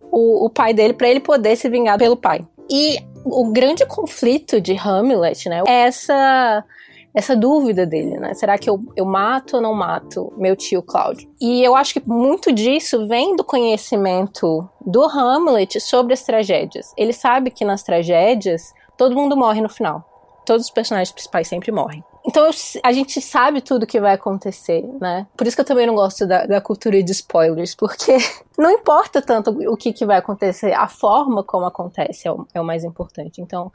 o, 0.00 0.46
o 0.46 0.50
pai 0.50 0.72
dele 0.72 0.94
para 0.94 1.08
ele 1.08 1.20
poder 1.20 1.56
se 1.56 1.68
vingar 1.68 1.98
pelo 1.98 2.16
pai. 2.16 2.46
E 2.70 2.98
o 3.24 3.50
grande 3.50 3.84
conflito 3.86 4.60
de 4.60 4.76
Hamlet, 4.76 5.48
né, 5.48 5.62
é 5.66 5.86
essa 5.86 6.64
essa 7.14 7.36
dúvida 7.36 7.86
dele, 7.86 8.18
né? 8.18 8.34
Será 8.34 8.58
que 8.58 8.68
eu, 8.68 8.82
eu 8.96 9.04
mato 9.04 9.56
ou 9.56 9.62
não 9.62 9.72
mato 9.72 10.32
meu 10.36 10.56
tio 10.56 10.82
Cláudio? 10.82 11.30
E 11.40 11.62
eu 11.62 11.76
acho 11.76 11.94
que 11.94 12.02
muito 12.08 12.50
disso 12.50 13.06
vem 13.06 13.36
do 13.36 13.44
conhecimento 13.44 14.68
do 14.84 15.04
Hamlet 15.04 15.80
sobre 15.80 16.12
as 16.12 16.24
tragédias. 16.24 16.92
Ele 16.96 17.12
sabe 17.12 17.50
que 17.50 17.64
nas 17.64 17.84
tragédias 17.84 18.74
todo 18.96 19.14
mundo 19.14 19.36
morre 19.36 19.60
no 19.60 19.68
final. 19.68 20.04
Todos 20.44 20.66
os 20.66 20.70
personagens 20.70 21.12
principais 21.12 21.46
sempre 21.46 21.70
morrem. 21.70 22.04
Então 22.26 22.48
a 22.82 22.92
gente 22.92 23.20
sabe 23.20 23.60
tudo 23.60 23.86
que 23.86 24.00
vai 24.00 24.14
acontecer, 24.14 24.82
né? 24.98 25.26
Por 25.36 25.46
isso 25.46 25.54
que 25.54 25.60
eu 25.60 25.66
também 25.66 25.86
não 25.86 25.94
gosto 25.94 26.26
da, 26.26 26.46
da 26.46 26.60
cultura 26.60 27.02
de 27.02 27.12
spoilers, 27.12 27.74
porque 27.74 28.16
não 28.58 28.70
importa 28.70 29.20
tanto 29.20 29.50
o 29.70 29.76
que, 29.76 29.92
que 29.92 30.06
vai 30.06 30.16
acontecer, 30.16 30.72
a 30.72 30.88
forma 30.88 31.44
como 31.44 31.66
acontece 31.66 32.26
é 32.26 32.32
o, 32.32 32.46
é 32.54 32.60
o 32.60 32.64
mais 32.64 32.82
importante. 32.82 33.42
Então, 33.42 33.70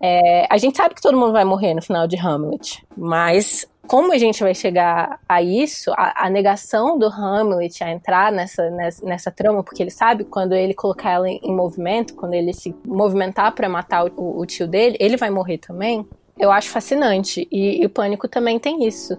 é, 0.00 0.46
a 0.50 0.58
gente 0.58 0.76
sabe 0.76 0.94
que 0.94 1.02
todo 1.02 1.18
mundo 1.18 1.32
vai 1.32 1.44
morrer 1.44 1.74
no 1.74 1.82
final 1.82 2.06
de 2.06 2.16
Hamlet, 2.16 2.84
mas 2.96 3.66
como 3.86 4.12
a 4.12 4.18
gente 4.18 4.42
vai 4.42 4.54
chegar 4.54 5.20
a 5.28 5.40
isso, 5.40 5.92
a, 5.92 6.26
a 6.26 6.30
negação 6.30 6.98
do 6.98 7.06
Hamlet 7.06 7.82
a 7.82 7.90
entrar 7.90 8.32
nessa, 8.32 8.68
nessa, 8.70 9.06
nessa, 9.06 9.30
trama, 9.30 9.62
porque 9.62 9.82
ele 9.82 9.90
sabe 9.90 10.24
quando 10.24 10.54
ele 10.54 10.74
colocar 10.74 11.12
ela 11.12 11.28
em, 11.28 11.40
em 11.42 11.54
movimento, 11.54 12.14
quando 12.14 12.34
ele 12.34 12.52
se 12.52 12.74
movimentar 12.84 13.52
para 13.52 13.68
matar 13.68 14.04
o, 14.04 14.40
o, 14.40 14.44
tio 14.44 14.66
dele, 14.66 14.96
ele 15.00 15.16
vai 15.16 15.30
morrer 15.30 15.58
também 15.58 16.06
eu 16.38 16.52
acho 16.52 16.68
fascinante. 16.68 17.48
E, 17.50 17.82
e, 17.82 17.86
o 17.86 17.90
Pânico 17.90 18.28
também 18.28 18.58
tem 18.58 18.86
isso. 18.86 19.18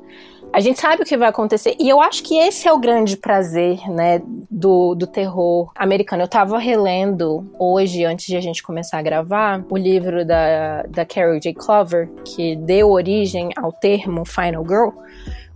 A 0.53 0.59
gente 0.59 0.79
sabe 0.79 1.03
o 1.03 1.05
que 1.05 1.17
vai 1.17 1.29
acontecer. 1.29 1.75
E 1.79 1.87
eu 1.87 2.01
acho 2.01 2.23
que 2.23 2.37
esse 2.37 2.67
é 2.67 2.73
o 2.73 2.79
grande 2.79 3.15
prazer, 3.17 3.79
né, 3.89 4.21
do, 4.49 4.95
do 4.95 5.05
terror 5.05 5.71
americano. 5.75 6.23
Eu 6.23 6.27
tava 6.27 6.57
relendo 6.57 7.43
hoje, 7.59 8.03
antes 8.05 8.25
de 8.25 8.35
a 8.35 8.41
gente 8.41 8.63
começar 8.63 8.97
a 8.97 9.01
gravar, 9.01 9.63
o 9.69 9.77
livro 9.77 10.25
da, 10.25 10.83
da 10.83 11.05
Carol 11.05 11.39
J. 11.39 11.53
Clover, 11.53 12.09
que 12.23 12.55
deu 12.55 12.89
origem 12.89 13.49
ao 13.55 13.71
termo 13.71 14.25
Final 14.25 14.65
Girl 14.65 14.89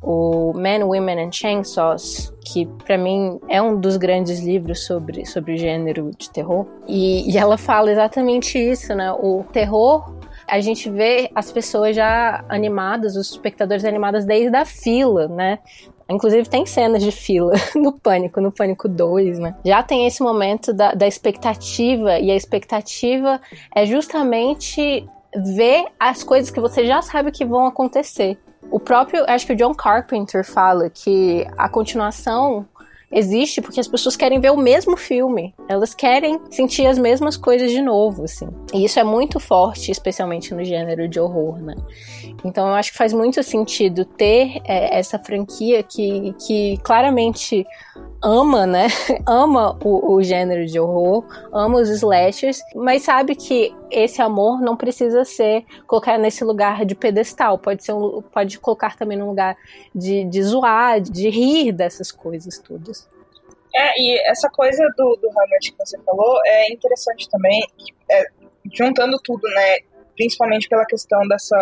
o 0.02 0.52
Men, 0.56 0.84
Women 0.84 1.28
and 1.28 1.32
Chainsaws, 1.32 2.34
que 2.44 2.66
para 2.84 2.98
mim 2.98 3.40
é 3.48 3.62
um 3.62 3.80
dos 3.80 3.98
grandes 3.98 4.40
livros 4.40 4.86
sobre, 4.86 5.26
sobre 5.26 5.54
o 5.54 5.58
gênero 5.58 6.12
de 6.18 6.30
terror. 6.30 6.66
E, 6.88 7.32
e 7.32 7.38
ela 7.38 7.58
fala 7.58 7.92
exatamente 7.92 8.58
isso, 8.58 8.96
né? 8.96 9.12
O 9.12 9.46
terror 9.52 10.12
a 10.52 10.60
gente 10.60 10.90
vê 10.90 11.32
as 11.34 11.50
pessoas 11.50 11.96
já 11.96 12.44
animadas, 12.50 13.16
os 13.16 13.32
espectadores 13.32 13.86
animados 13.86 14.26
desde 14.26 14.54
a 14.54 14.66
fila, 14.66 15.30
né? 15.30 15.60
Inclusive 16.10 16.50
tem 16.50 16.66
cenas 16.66 17.02
de 17.02 17.10
fila 17.10 17.54
no 17.74 17.94
Pânico, 17.94 18.42
no 18.42 18.52
Pânico 18.52 18.90
2, 18.90 19.40
né? 19.40 19.56
Já 19.64 19.82
tem 19.82 20.06
esse 20.06 20.22
momento 20.22 20.74
da, 20.74 20.92
da 20.94 21.08
expectativa, 21.08 22.20
e 22.20 22.30
a 22.30 22.36
expectativa 22.36 23.40
é 23.74 23.86
justamente 23.86 25.08
ver 25.56 25.86
as 25.98 26.22
coisas 26.22 26.52
que 26.52 26.60
você 26.60 26.86
já 26.86 27.02
sabe 27.02 27.32
que 27.32 27.46
vão 27.46 27.66
acontecer. 27.66 28.38
O 28.70 28.78
próprio, 28.78 29.24
acho 29.30 29.48
que 29.48 29.54
o 29.54 29.56
John 29.56 29.74
Carpenter 29.74 30.46
fala 30.46 30.90
que 30.90 31.48
a 31.58 31.70
continuação 31.70 32.68
existe 33.12 33.62
porque 33.62 33.80
as 33.80 33.88
pessoas 33.88 34.16
querem 34.16 34.40
ver 34.40 34.52
o 34.52 34.58
mesmo 34.58 34.96
filme. 34.96 35.54
Elas 35.68 35.94
querem 35.94 36.40
sentir 36.50 36.86
as 36.86 36.98
mesmas 36.98 37.36
coisas 37.36 37.72
de 37.72 37.82
novo, 37.82 38.24
assim. 38.24 38.48
E 38.74 38.86
isso 38.86 39.00
é 39.00 39.04
muito 39.04 39.40
forte, 39.40 39.92
especialmente 39.92 40.54
no 40.54 40.64
gênero 40.64 41.08
de 41.08 41.20
horror, 41.20 41.60
né? 41.60 41.76
Então 42.44 42.68
eu 42.68 42.74
acho 42.74 42.92
que 42.92 42.98
faz 42.98 43.14
muito 43.14 43.42
sentido 43.44 44.06
ter 44.06 44.62
é, 44.66 44.98
essa 44.98 45.20
franquia 45.20 45.84
que, 45.84 46.34
que 46.46 46.78
claramente 46.84 47.66
ama, 48.24 48.66
né? 48.66 48.88
ama 49.26 49.78
o, 49.84 50.14
o, 50.14 50.24
gênero 50.24 50.66
de 50.66 50.80
horror, 50.80 51.26
ama 51.52 51.80
os 51.80 51.90
slashers, 51.90 52.62
mas 52.76 53.04
sabe 53.04 53.36
que 53.36 53.74
esse 53.90 54.22
amor 54.22 54.62
não 54.62 54.78
precisa 54.78 55.26
ser 55.26 55.66
colocar 55.88 56.18
nesse 56.18 56.44
lugar 56.44 56.86
de 56.86 56.96
pedestal, 56.96 57.58
pode 57.58 57.84
ser 57.84 57.94
um, 57.94 58.22
pode 58.22 58.60
colocar 58.60 58.96
também 58.96 59.18
num 59.18 59.28
lugar 59.28 59.58
de, 59.94 60.24
de 60.26 60.44
zoar, 60.44 61.02
de 61.02 61.30
rir 61.30 61.72
dessas 61.72 62.12
coisas 62.12 62.60
todas. 62.60 63.10
É, 63.74 64.02
e 64.02 64.30
essa 64.30 64.50
coisa 64.50 64.84
do, 64.98 65.18
do 65.22 65.30
Hamlet 65.30 65.72
que 65.72 65.78
você 65.78 65.98
falou 66.04 66.40
é 66.46 66.72
interessante 66.72 67.30
também, 67.30 67.62
é, 68.10 68.26
juntando 68.74 69.18
tudo, 69.24 69.48
né? 69.50 69.80
Principalmente 70.16 70.68
pela 70.68 70.86
questão 70.86 71.26
dessa. 71.28 71.56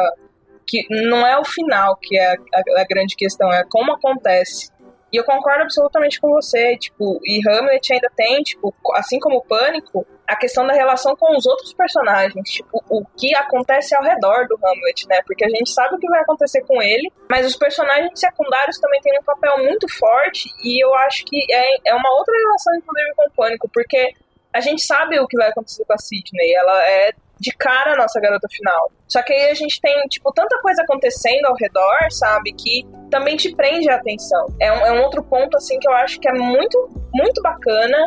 que 0.66 0.86
não 0.90 1.26
é 1.26 1.40
o 1.40 1.46
final 1.46 1.96
que 2.02 2.18
é 2.18 2.32
a, 2.32 2.34
a, 2.34 2.82
a 2.82 2.84
grande 2.90 3.16
questão, 3.16 3.52
é 3.54 3.64
como 3.70 3.94
acontece 3.94 4.72
e 5.12 5.18
eu 5.18 5.24
concordo 5.24 5.64
absolutamente 5.64 6.20
com 6.20 6.30
você, 6.30 6.78
tipo, 6.78 7.20
e 7.24 7.42
Hamlet 7.48 7.94
ainda 7.94 8.12
tem, 8.16 8.42
tipo, 8.44 8.74
assim 8.94 9.20
como 9.20 9.38
o 9.38 9.44
Pânico, 9.44 10.06
a 10.28 10.36
questão 10.36 10.66
da 10.68 10.74
relação 10.74 11.16
com 11.16 11.36
os 11.36 11.46
outros 11.48 11.74
personagens, 11.74 12.50
tipo, 12.50 12.84
o 12.88 13.04
que 13.18 13.36
acontece 13.36 13.96
ao 13.96 14.04
redor 14.04 14.48
do 14.48 14.60
Hamlet, 14.64 15.08
né? 15.08 15.20
Porque 15.26 15.44
a 15.44 15.50
gente 15.50 15.72
sabe 15.72 15.96
o 15.96 16.00
que 16.00 16.08
vai 16.08 16.22
acontecer 16.22 16.62
com 16.62 16.80
ele, 16.82 17.12
mas 17.28 17.46
os 17.46 17.56
personagens 17.56 18.20
secundários 18.20 18.78
também 18.80 19.02
têm 19.02 19.20
um 19.20 19.24
papel 19.24 19.58
muito 19.58 19.88
forte, 19.98 20.50
e 20.64 20.84
eu 20.84 20.94
acho 20.96 21.26
que 21.26 21.52
é, 21.52 21.90
é 21.90 21.96
uma 21.96 22.16
outra 22.16 22.34
relação, 22.38 22.76
inclusive, 22.76 23.16
com 23.16 23.26
o 23.28 23.32
Pânico, 23.32 23.70
porque 23.74 24.14
a 24.54 24.62
gente 24.62 24.84
sabe 24.84 25.20
o 25.20 25.28
que 25.28 25.38
vai 25.38 25.50
acontecer 25.50 25.84
com 25.86 25.94
a 25.94 25.98
Sidney, 25.98 26.54
ela 26.54 26.86
é 26.88 27.12
de 27.40 27.52
cara 27.52 27.94
a 27.94 27.96
nossa 27.96 28.20
garota 28.20 28.48
final. 28.52 28.92
Só 29.08 29.22
que 29.24 29.34
aí 29.34 29.50
a 29.50 29.54
gente 29.54 29.80
tem, 29.82 29.96
tipo, 30.08 30.32
tanta 30.34 30.60
coisa 30.62 30.84
acontecendo 30.84 31.46
ao 31.46 31.56
redor, 31.56 32.12
sabe? 32.12 32.54
Que 32.54 32.86
também 33.10 33.36
te 33.38 33.56
prende 33.56 33.90
a 33.90 33.96
atenção. 33.96 34.48
É 34.60 34.72
um, 34.72 34.86
é 34.86 34.92
um 34.92 35.04
outro 35.04 35.24
ponto, 35.24 35.56
assim, 35.58 35.80
que 35.80 35.88
eu 35.88 35.94
acho 35.94 36.20
que 36.20 36.28
é 36.28 36.34
muito, 36.34 36.90
muito 37.14 37.42
bacana 37.42 37.98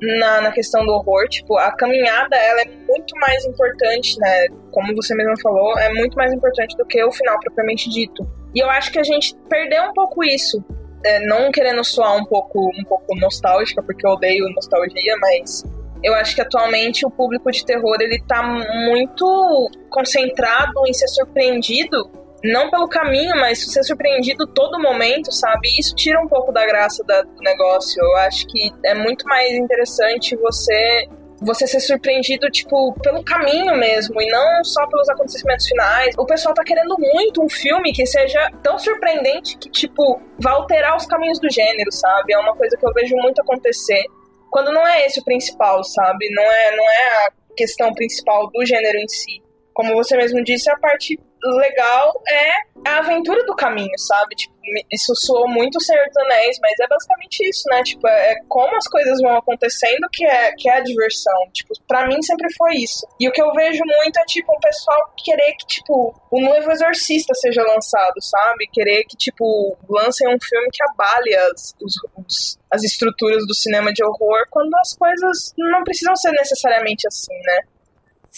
na, 0.00 0.42
na 0.42 0.52
questão 0.52 0.84
do 0.84 0.92
horror. 0.92 1.26
Tipo, 1.28 1.56
a 1.56 1.72
caminhada, 1.72 2.36
ela 2.36 2.62
é 2.62 2.66
muito 2.66 3.14
mais 3.18 3.44
importante, 3.46 4.18
né? 4.18 4.48
Como 4.70 4.94
você 4.94 5.14
mesmo 5.14 5.40
falou, 5.40 5.78
é 5.78 5.92
muito 5.94 6.14
mais 6.16 6.32
importante 6.32 6.76
do 6.76 6.84
que 6.84 7.02
o 7.02 7.10
final 7.10 7.38
propriamente 7.40 7.88
dito. 7.88 8.28
E 8.54 8.60
eu 8.60 8.70
acho 8.70 8.92
que 8.92 8.98
a 8.98 9.04
gente 9.04 9.34
perdeu 9.48 9.84
um 9.84 9.92
pouco 9.92 10.22
isso. 10.22 10.62
É, 11.04 11.20
não 11.26 11.52
querendo 11.52 11.84
soar 11.84 12.16
um 12.16 12.24
pouco, 12.24 12.70
um 12.74 12.84
pouco 12.84 13.14
nostálgica, 13.16 13.82
porque 13.82 14.06
eu 14.06 14.12
odeio 14.12 14.48
nostalgia, 14.54 15.14
mas 15.20 15.62
eu 16.02 16.14
acho 16.14 16.34
que 16.34 16.40
atualmente 16.40 17.04
o 17.06 17.10
público 17.10 17.50
de 17.50 17.64
terror 17.64 17.96
ele 18.00 18.22
tá 18.26 18.42
muito 18.42 19.70
concentrado 19.90 20.86
em 20.86 20.92
ser 20.92 21.08
surpreendido 21.08 22.10
não 22.44 22.70
pelo 22.70 22.88
caminho, 22.88 23.34
mas 23.36 23.72
ser 23.72 23.82
surpreendido 23.82 24.46
todo 24.46 24.80
momento, 24.80 25.32
sabe? 25.32 25.68
Isso 25.78 25.94
tira 25.94 26.20
um 26.20 26.28
pouco 26.28 26.52
da 26.52 26.64
graça 26.64 27.02
da, 27.04 27.22
do 27.22 27.40
negócio. 27.40 28.00
Eu 28.02 28.16
acho 28.18 28.46
que 28.46 28.70
é 28.84 28.94
muito 28.94 29.26
mais 29.26 29.52
interessante 29.52 30.36
você 30.36 31.08
você 31.38 31.66
ser 31.66 31.80
surpreendido, 31.80 32.48
tipo, 32.50 32.94
pelo 33.02 33.22
caminho 33.22 33.76
mesmo, 33.76 34.20
e 34.22 34.26
não 34.30 34.64
só 34.64 34.86
pelos 34.86 35.06
acontecimentos 35.10 35.66
finais. 35.66 36.14
O 36.16 36.24
pessoal 36.24 36.54
tá 36.54 36.64
querendo 36.64 36.96
muito 36.98 37.44
um 37.44 37.48
filme 37.48 37.92
que 37.92 38.06
seja 38.06 38.50
tão 38.62 38.78
surpreendente 38.78 39.58
que, 39.58 39.70
tipo, 39.70 40.18
vai 40.38 40.54
alterar 40.54 40.96
os 40.96 41.04
caminhos 41.04 41.38
do 41.38 41.50
gênero, 41.50 41.92
sabe? 41.92 42.32
É 42.32 42.38
uma 42.38 42.56
coisa 42.56 42.74
que 42.78 42.86
eu 42.86 42.92
vejo 42.94 43.14
muito 43.16 43.42
acontecer 43.42 44.02
quando 44.50 44.72
não 44.72 44.86
é 44.86 45.06
esse 45.06 45.20
o 45.20 45.24
principal, 45.24 45.82
sabe? 45.84 46.28
Não 46.30 46.42
é, 46.42 46.76
não 46.76 46.84
é 46.84 47.26
a 47.26 47.32
questão 47.56 47.92
principal 47.92 48.50
do 48.50 48.64
gênero 48.64 48.98
em 48.98 49.08
si. 49.08 49.42
Como 49.74 49.94
você 49.94 50.16
mesmo 50.16 50.42
disse, 50.42 50.70
a 50.70 50.78
parte 50.78 51.18
legal 51.44 52.22
é 52.28 52.50
a 52.88 52.98
aventura 52.98 53.44
do 53.44 53.54
caminho, 53.54 53.98
sabe? 53.98 54.34
Tipo, 54.34 54.55
isso 54.92 55.14
soou 55.14 55.48
muito 55.48 55.80
Senhor 55.80 56.06
dos 56.06 56.16
Anéis, 56.16 56.58
mas 56.60 56.78
é 56.80 56.86
basicamente 56.86 57.48
isso, 57.48 57.62
né? 57.70 57.82
Tipo, 57.82 58.06
é 58.08 58.34
como 58.48 58.76
as 58.76 58.86
coisas 58.88 59.20
vão 59.20 59.36
acontecendo 59.36 60.06
que 60.12 60.26
é, 60.26 60.52
que 60.52 60.68
é 60.68 60.76
a 60.78 60.80
diversão. 60.80 61.50
Tipo, 61.52 61.74
pra 61.86 62.06
mim 62.06 62.20
sempre 62.22 62.52
foi 62.56 62.74
isso. 62.76 63.06
E 63.20 63.28
o 63.28 63.32
que 63.32 63.42
eu 63.42 63.52
vejo 63.52 63.82
muito 63.84 64.18
é, 64.18 64.24
tipo, 64.24 64.52
o 64.52 64.60
pessoal 64.60 65.12
querer 65.16 65.52
que, 65.58 65.66
tipo, 65.66 66.14
o 66.30 66.40
novo 66.40 66.70
Exorcista 66.70 67.34
seja 67.34 67.62
lançado, 67.62 68.20
sabe? 68.20 68.68
Querer 68.72 69.04
que, 69.04 69.16
tipo, 69.16 69.76
lancem 69.88 70.28
um 70.28 70.38
filme 70.40 70.68
que 70.72 70.82
abale 70.84 71.34
as, 71.34 71.74
os, 71.80 71.94
os, 72.16 72.58
as 72.70 72.82
estruturas 72.82 73.46
do 73.46 73.54
cinema 73.54 73.92
de 73.92 74.04
horror, 74.04 74.46
quando 74.50 74.74
as 74.76 74.94
coisas 74.94 75.52
não 75.56 75.84
precisam 75.84 76.16
ser 76.16 76.32
necessariamente 76.32 77.06
assim, 77.06 77.34
né? 77.34 77.60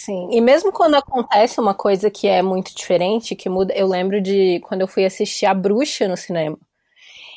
Sim, 0.05 0.29
e 0.31 0.39
mesmo 0.39 0.71
quando 0.71 0.95
acontece 0.95 1.59
uma 1.59 1.73
coisa 1.73 2.09
que 2.09 2.25
é 2.25 2.41
muito 2.41 2.73
diferente, 2.73 3.35
que 3.35 3.49
muda, 3.49 3.73
eu 3.73 3.85
lembro 3.85 4.21
de 4.21 4.61
quando 4.61 4.79
eu 4.79 4.87
fui 4.87 5.03
assistir 5.03 5.45
A 5.45 5.53
Bruxa 5.53 6.07
no 6.07 6.15
cinema. 6.15 6.57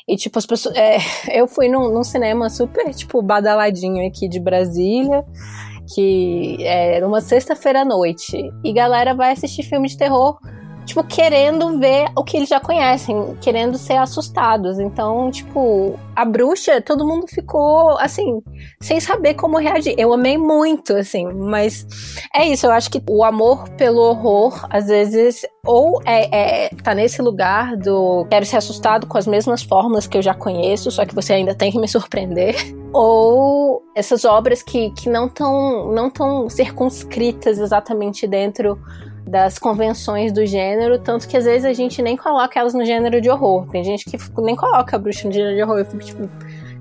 E, 0.07 0.17
tipo, 0.17 0.39
as 0.39 0.47
pessoas. 0.47 0.77
É, 0.77 0.99
eu 1.37 1.49
fui 1.49 1.69
num, 1.69 1.93
num, 1.93 2.05
cinema 2.05 2.49
super, 2.49 2.95
tipo, 2.95 3.21
badaladinho 3.21 4.07
aqui 4.07 4.29
de 4.29 4.39
Brasília, 4.39 5.25
que 5.93 6.57
era 6.65 7.05
uma 7.05 7.21
sexta-feira 7.21 7.81
à 7.81 7.85
noite. 7.85 8.49
E 8.63 8.73
galera 8.73 9.13
vai 9.13 9.33
assistir 9.33 9.65
filme 9.65 9.89
de 9.89 9.97
terror 9.99 10.39
tipo, 10.85 11.03
querendo 11.05 11.79
ver 11.79 12.11
o 12.17 12.25
que 12.25 12.37
eles 12.37 12.49
já 12.49 12.61
conhecem, 12.61 13.37
querendo 13.41 13.79
ser 13.79 13.97
assustados. 13.97 14.79
Então, 14.79 15.31
tipo, 15.31 15.99
a 16.15 16.25
bruxa, 16.25 16.81
todo 16.81 17.07
mundo 17.07 17.27
ficou, 17.29 17.99
assim, 17.99 18.43
sem 18.81 19.01
saber 19.01 19.35
como 19.35 19.59
reagir. 19.59 19.95
Eu 19.99 20.13
amei 20.13 20.37
muito, 20.37 20.95
assim, 20.95 21.27
mas 21.27 21.87
é 22.35 22.47
isso, 22.47 22.67
eu 22.67 22.73
acho 22.73 22.91
que 22.91 23.03
o 23.09 23.25
amor 23.25 23.69
pelo 23.71 24.01
horror, 24.01 24.67
às 24.71 24.87
vezes, 24.87 25.43
ou 25.65 26.01
é, 26.05 26.67
é 26.67 26.69
tá 26.83 26.95
nesse 26.95 27.23
lugar 27.23 27.77
do 27.77 28.27
quero 28.29 28.45
ser 28.45 28.57
assustado 28.57 29.07
com 29.07 29.17
as 29.17 29.27
mesmas 29.27 29.63
fórmulas 29.63 30.07
que 30.07 30.19
eu 30.19 30.23
já 30.23 30.35
conheço, 30.35 30.91
só 30.91 31.07
que 31.07 31.15
você 31.15 31.35
ainda 31.35 31.55
tem 31.55 31.71
que 31.71 31.79
me 31.79 31.89
surpreender, 31.89 32.57
ou 32.93 33.83
essas 33.95 34.25
obras 34.25 34.63
que, 34.63 34.91
que 34.91 35.09
não 35.09 35.27
estão 35.27 35.93
não 35.93 36.11
tão 36.11 36.49
circunscritas 36.49 37.59
exatamente 37.59 38.27
dentro 38.27 38.79
das 39.27 39.59
convenções 39.59 40.33
do 40.33 40.45
gênero, 40.45 40.99
tanto 40.99 41.29
que 41.29 41.37
às 41.37 41.45
vezes 41.45 41.65
a 41.65 41.73
gente 41.73 42.03
nem 42.03 42.17
coloca 42.17 42.59
elas 42.59 42.75
no 42.75 42.85
gênero 42.85 43.21
de 43.21 43.31
horror. 43.31 43.67
Tem 43.69 43.85
gente 43.85 44.05
que 44.05 44.19
nem 44.41 44.57
coloca 44.57 44.97
a 44.97 44.99
bruxa 44.99 45.27
no 45.27 45.33
gênero 45.33 45.57
de 45.57 45.63
horror. 45.63 45.79
Eu 45.79 45.85
fico 45.85 46.05
tipo, 46.05 46.31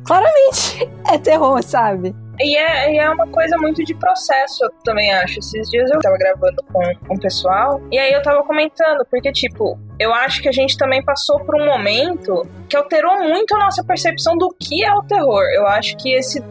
claramente 0.04 0.90
é 1.08 1.18
terror, 1.18 1.62
sabe? 1.64 2.16
E 2.40 2.56
é, 2.56 2.94
e 2.94 2.98
é 2.98 3.10
uma 3.10 3.28
coisa 3.28 3.58
muito 3.58 3.84
de 3.84 3.94
processo, 3.96 4.64
eu 4.64 4.70
também 4.84 5.12
acho. 5.14 5.40
Esses 5.40 5.70
dias 5.70 5.90
eu 5.92 6.00
tava 6.00 6.18
gravando 6.18 6.64
com, 6.72 6.82
com 7.08 7.16
o 7.16 7.20
pessoal, 7.20 7.82
e 7.92 8.00
aí 8.00 8.12
eu 8.14 8.22
tava 8.22 8.44
comentando, 8.44 9.06
porque, 9.10 9.32
tipo, 9.32 9.80
eu 10.00 10.14
acho 10.14 10.42
que 10.42 10.50
a 10.50 10.52
gente 10.52 10.78
também 10.78 11.04
passou 11.04 11.40
por 11.42 11.56
um 11.56 11.66
momento 11.66 12.44
que 12.68 12.76
alterou 12.76 13.20
muito 13.24 13.56
a 13.56 13.60
nossa 13.60 13.84
percepção 13.84 14.36
do 14.38 14.50
que 14.60 14.84
é 14.84 14.94
o 14.94 15.04
terror. 15.04 15.44
Eu 15.54 15.68
acho 15.68 15.96
que 15.98 16.14
esse, 16.14 16.42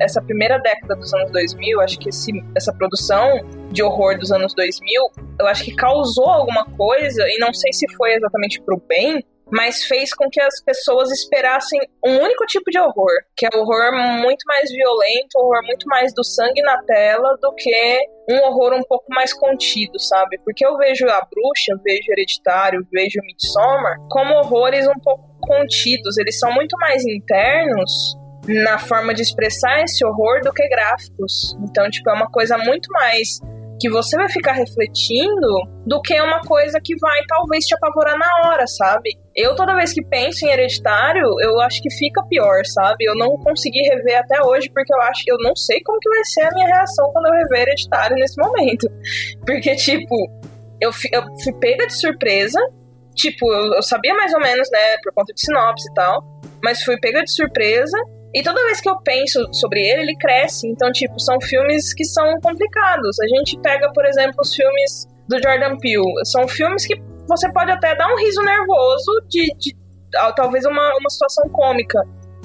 essa 0.00 0.20
primeira 0.22 0.58
década 0.58 0.96
dos 0.96 1.12
anos 1.14 1.30
2000, 1.30 1.80
acho 1.80 1.98
que 1.98 2.08
esse, 2.08 2.32
essa 2.56 2.72
produção 2.72 3.40
de 3.70 3.82
horror 3.82 4.18
dos 4.18 4.32
anos 4.32 4.54
2000, 4.54 5.10
eu 5.38 5.46
acho 5.46 5.64
que 5.64 5.74
causou 5.74 6.28
alguma 6.28 6.64
coisa, 6.64 7.22
e 7.28 7.38
não 7.38 7.52
sei 7.52 7.72
se 7.72 7.86
foi 7.94 8.14
exatamente 8.14 8.60
pro 8.62 8.82
bem, 8.88 9.22
mas 9.50 9.84
fez 9.84 10.12
com 10.14 10.28
que 10.30 10.40
as 10.40 10.62
pessoas 10.62 11.10
esperassem 11.10 11.80
um 12.04 12.18
único 12.18 12.44
tipo 12.46 12.70
de 12.70 12.78
horror, 12.78 13.12
que 13.36 13.46
é 13.46 13.50
o 13.54 13.60
horror 13.60 13.92
muito 14.20 14.44
mais 14.46 14.70
violento, 14.70 15.36
horror 15.36 15.62
muito 15.64 15.86
mais 15.86 16.12
do 16.14 16.24
sangue 16.24 16.62
na 16.62 16.82
tela 16.82 17.36
do 17.40 17.54
que 17.54 17.98
um 18.28 18.38
horror 18.44 18.74
um 18.74 18.82
pouco 18.82 19.06
mais 19.08 19.32
contido, 19.32 19.98
sabe? 19.98 20.38
Porque 20.44 20.64
eu 20.64 20.76
vejo 20.76 21.06
a 21.08 21.20
bruxa, 21.20 21.80
vejo 21.82 22.12
hereditário, 22.12 22.86
vejo 22.92 23.20
Midsommar 23.22 23.96
como 24.10 24.34
horrores 24.34 24.86
um 24.86 25.00
pouco 25.02 25.24
contidos, 25.40 26.18
eles 26.18 26.38
são 26.38 26.52
muito 26.52 26.76
mais 26.78 27.04
internos 27.06 28.18
na 28.46 28.78
forma 28.78 29.12
de 29.14 29.22
expressar 29.22 29.82
esse 29.82 30.04
horror 30.04 30.40
do 30.42 30.52
que 30.52 30.66
gráficos. 30.68 31.56
Então, 31.62 31.88
tipo, 31.90 32.08
é 32.10 32.14
uma 32.14 32.30
coisa 32.30 32.56
muito 32.58 32.90
mais 32.92 33.40
que 33.78 33.88
você 33.88 34.16
vai 34.16 34.28
ficar 34.28 34.52
refletindo 34.52 35.46
do 35.86 36.00
que 36.02 36.20
uma 36.20 36.40
coisa 36.40 36.80
que 36.82 36.96
vai 36.98 37.20
talvez 37.26 37.64
te 37.64 37.74
apavorar 37.74 38.18
na 38.18 38.26
hora, 38.44 38.66
sabe? 38.66 39.10
Eu 39.34 39.54
toda 39.54 39.76
vez 39.76 39.92
que 39.92 40.04
penso 40.04 40.44
em 40.44 40.50
hereditário, 40.50 41.22
eu 41.40 41.60
acho 41.60 41.80
que 41.80 41.90
fica 41.90 42.22
pior, 42.24 42.64
sabe? 42.66 43.04
Eu 43.04 43.14
não 43.14 43.36
consegui 43.38 43.80
rever 43.82 44.18
até 44.18 44.42
hoje 44.42 44.70
porque 44.74 44.92
eu 44.92 45.00
acho, 45.02 45.22
eu 45.26 45.38
não 45.38 45.54
sei 45.54 45.80
como 45.82 45.98
que 46.00 46.08
vai 46.08 46.24
ser 46.24 46.42
a 46.42 46.50
minha 46.50 46.66
reação 46.66 47.10
quando 47.12 47.26
eu 47.26 47.34
rever 47.34 47.62
hereditário 47.62 48.16
nesse 48.16 48.36
momento. 48.40 48.88
Porque 49.46 49.74
tipo, 49.76 50.14
eu, 50.80 50.90
eu 51.12 51.22
fui 51.42 51.52
pega 51.54 51.86
de 51.86 51.94
surpresa, 51.94 52.60
tipo, 53.14 53.50
eu, 53.52 53.74
eu 53.74 53.82
sabia 53.82 54.14
mais 54.14 54.32
ou 54.34 54.40
menos, 54.40 54.68
né, 54.70 54.96
por 55.02 55.12
conta 55.14 55.32
de 55.32 55.40
sinopse 55.40 55.88
e 55.90 55.94
tal, 55.94 56.22
mas 56.62 56.82
fui 56.82 56.98
pega 56.98 57.22
de 57.22 57.32
surpresa 57.32 57.96
e 58.34 58.42
toda 58.42 58.62
vez 58.64 58.80
que 58.80 58.88
eu 58.88 59.00
penso 59.00 59.42
sobre 59.52 59.80
ele, 59.80 60.02
ele 60.02 60.16
cresce. 60.16 60.68
Então, 60.68 60.90
tipo, 60.92 61.18
são 61.18 61.40
filmes 61.40 61.94
que 61.94 62.04
são 62.04 62.38
complicados. 62.42 63.18
A 63.20 63.26
gente 63.26 63.58
pega, 63.60 63.90
por 63.92 64.04
exemplo, 64.04 64.36
os 64.40 64.54
filmes 64.54 65.06
do 65.28 65.36
Jordan 65.42 65.76
Peele. 65.78 66.24
São 66.24 66.46
filmes 66.46 66.86
que 66.86 66.94
você 67.26 67.50
pode 67.52 67.70
até 67.70 67.94
dar 67.96 68.12
um 68.12 68.18
riso 68.18 68.42
nervoso 68.42 69.12
de, 69.28 69.54
de 69.58 69.76
talvez 70.36 70.64
uma, 70.64 70.96
uma 70.98 71.10
situação 71.10 71.48
cômica. 71.50 72.02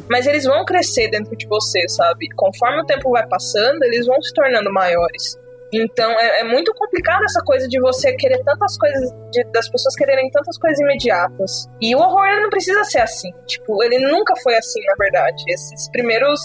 Mas 0.10 0.28
eles 0.28 0.46
vão 0.46 0.66
crescer 0.66 1.10
dentro 1.10 1.36
de 1.36 1.48
você, 1.48 1.88
sabe? 1.88 2.28
Conforme 2.36 2.82
o 2.82 2.86
tempo 2.86 3.12
vai 3.12 3.26
passando, 3.28 3.84
eles 3.84 4.06
vão 4.06 4.22
se 4.22 4.34
tornando 4.34 4.72
maiores. 4.72 5.38
Então 5.74 6.12
é, 6.20 6.42
é, 6.42 6.44
muito 6.44 6.74
complicado 6.76 7.24
essa 7.24 7.42
coisa 7.42 7.68
de 7.68 7.80
você 7.80 8.14
querer 8.16 8.44
tantas 8.44 8.78
coisas, 8.78 9.12
de, 9.32 9.44
das 9.52 9.68
pessoas 9.70 9.96
quererem 9.96 10.30
tantas 10.30 10.58
coisas 10.58 10.80
imediatas. 10.80 11.68
E 11.82 11.96
o 11.96 12.00
horror 12.00 12.28
ele 12.28 12.42
não 12.42 12.50
precisa 12.50 12.84
ser 12.84 13.00
assim. 13.00 13.32
Tipo, 13.48 13.84
ele 13.84 14.00
nunca 14.00 14.36
foi 14.44 14.56
assim, 14.56 14.80
na 14.86 14.96
verdade. 14.96 15.44
Esses 15.48 15.90
primeiros 15.90 16.40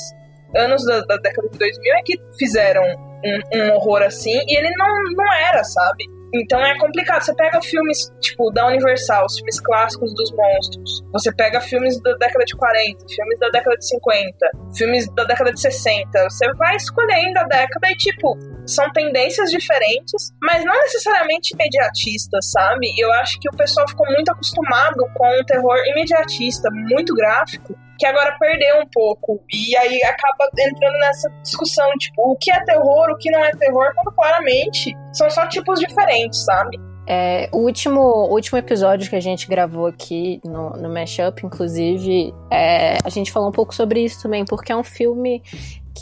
anos 0.56 0.84
da, 0.84 1.00
da 1.02 1.16
década 1.18 1.48
de 1.50 1.58
2000 1.58 1.94
é 1.94 2.02
que 2.02 2.18
fizeram 2.38 2.82
um, 2.82 3.58
um 3.58 3.74
horror 3.74 4.02
assim 4.02 4.40
e 4.46 4.56
ele 4.56 4.70
não, 4.76 4.88
não 5.14 5.32
era, 5.34 5.62
sabe? 5.62 6.04
Então 6.34 6.60
é 6.60 6.76
complicado. 6.78 7.22
Você 7.22 7.34
pega 7.34 7.60
filmes, 7.62 8.12
tipo, 8.20 8.50
da 8.50 8.66
Universal, 8.66 9.26
os 9.26 9.36
filmes 9.36 9.60
clássicos 9.60 10.14
dos 10.14 10.30
monstros. 10.32 11.04
Você 11.12 11.32
pega 11.34 11.60
filmes 11.60 12.00
da 12.02 12.12
década 12.14 12.44
de 12.44 12.56
40, 12.56 13.04
filmes 13.08 13.38
da 13.38 13.48
década 13.48 13.76
de 13.76 13.88
50, 13.88 14.36
filmes 14.76 15.14
da 15.14 15.24
década 15.24 15.52
de 15.52 15.60
60. 15.60 16.30
Você 16.30 16.52
vai 16.54 16.76
escolhendo 16.76 17.38
a 17.38 17.44
década 17.44 17.90
e, 17.90 17.96
tipo, 17.96 18.36
são 18.66 18.90
tendências 18.92 19.50
diferentes, 19.50 20.32
mas 20.42 20.64
não 20.64 20.78
necessariamente 20.82 21.54
imediatistas, 21.54 22.50
sabe? 22.50 22.92
Eu 22.98 23.10
acho 23.14 23.38
que 23.40 23.48
o 23.48 23.56
pessoal 23.56 23.88
ficou 23.88 24.06
muito 24.06 24.30
acostumado 24.30 25.04
com 25.14 25.40
um 25.40 25.44
terror 25.44 25.76
imediatista, 25.86 26.68
muito 26.70 27.14
gráfico, 27.14 27.74
que 27.98 28.06
agora 28.06 28.36
perdeu 28.38 28.80
um 28.80 28.86
pouco. 28.86 29.42
E 29.52 29.76
aí 29.76 30.02
acaba 30.04 30.48
entrando 30.58 30.98
nessa 30.98 31.28
discussão, 31.42 31.90
tipo, 31.98 32.32
o 32.32 32.36
que 32.36 32.50
é 32.50 32.64
terror, 32.64 33.10
o 33.10 33.18
que 33.18 33.30
não 33.30 33.44
é 33.44 33.50
terror, 33.52 33.92
quando 33.94 34.14
claramente 34.14 34.96
são 35.12 35.28
só 35.28 35.46
tipos 35.46 35.80
diferentes, 35.80 36.44
sabe? 36.44 36.78
É, 37.10 37.48
o 37.52 37.58
último, 37.58 38.28
último 38.28 38.58
episódio 38.58 39.08
que 39.08 39.16
a 39.16 39.20
gente 39.20 39.48
gravou 39.48 39.86
aqui 39.86 40.42
no, 40.44 40.70
no 40.72 40.92
Mashup, 40.92 41.44
inclusive, 41.44 42.34
é, 42.52 42.98
a 43.02 43.08
gente 43.08 43.32
falou 43.32 43.48
um 43.48 43.52
pouco 43.52 43.74
sobre 43.74 44.04
isso 44.04 44.22
também, 44.22 44.44
porque 44.44 44.70
é 44.70 44.76
um 44.76 44.84
filme 44.84 45.42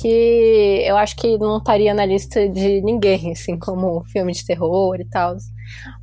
que 0.01 0.83
eu 0.85 0.97
acho 0.97 1.17
que 1.17 1.39
não 1.39 1.59
estaria 1.59 1.95
na 1.95 2.05
lista 2.05 2.49
de 2.49 2.81
ninguém, 2.83 3.33
assim, 3.33 3.57
como 3.57 4.05
filme 4.07 4.33
de 4.33 4.45
terror 4.45 4.97
e 5.01 5.05
tal. 5.05 5.37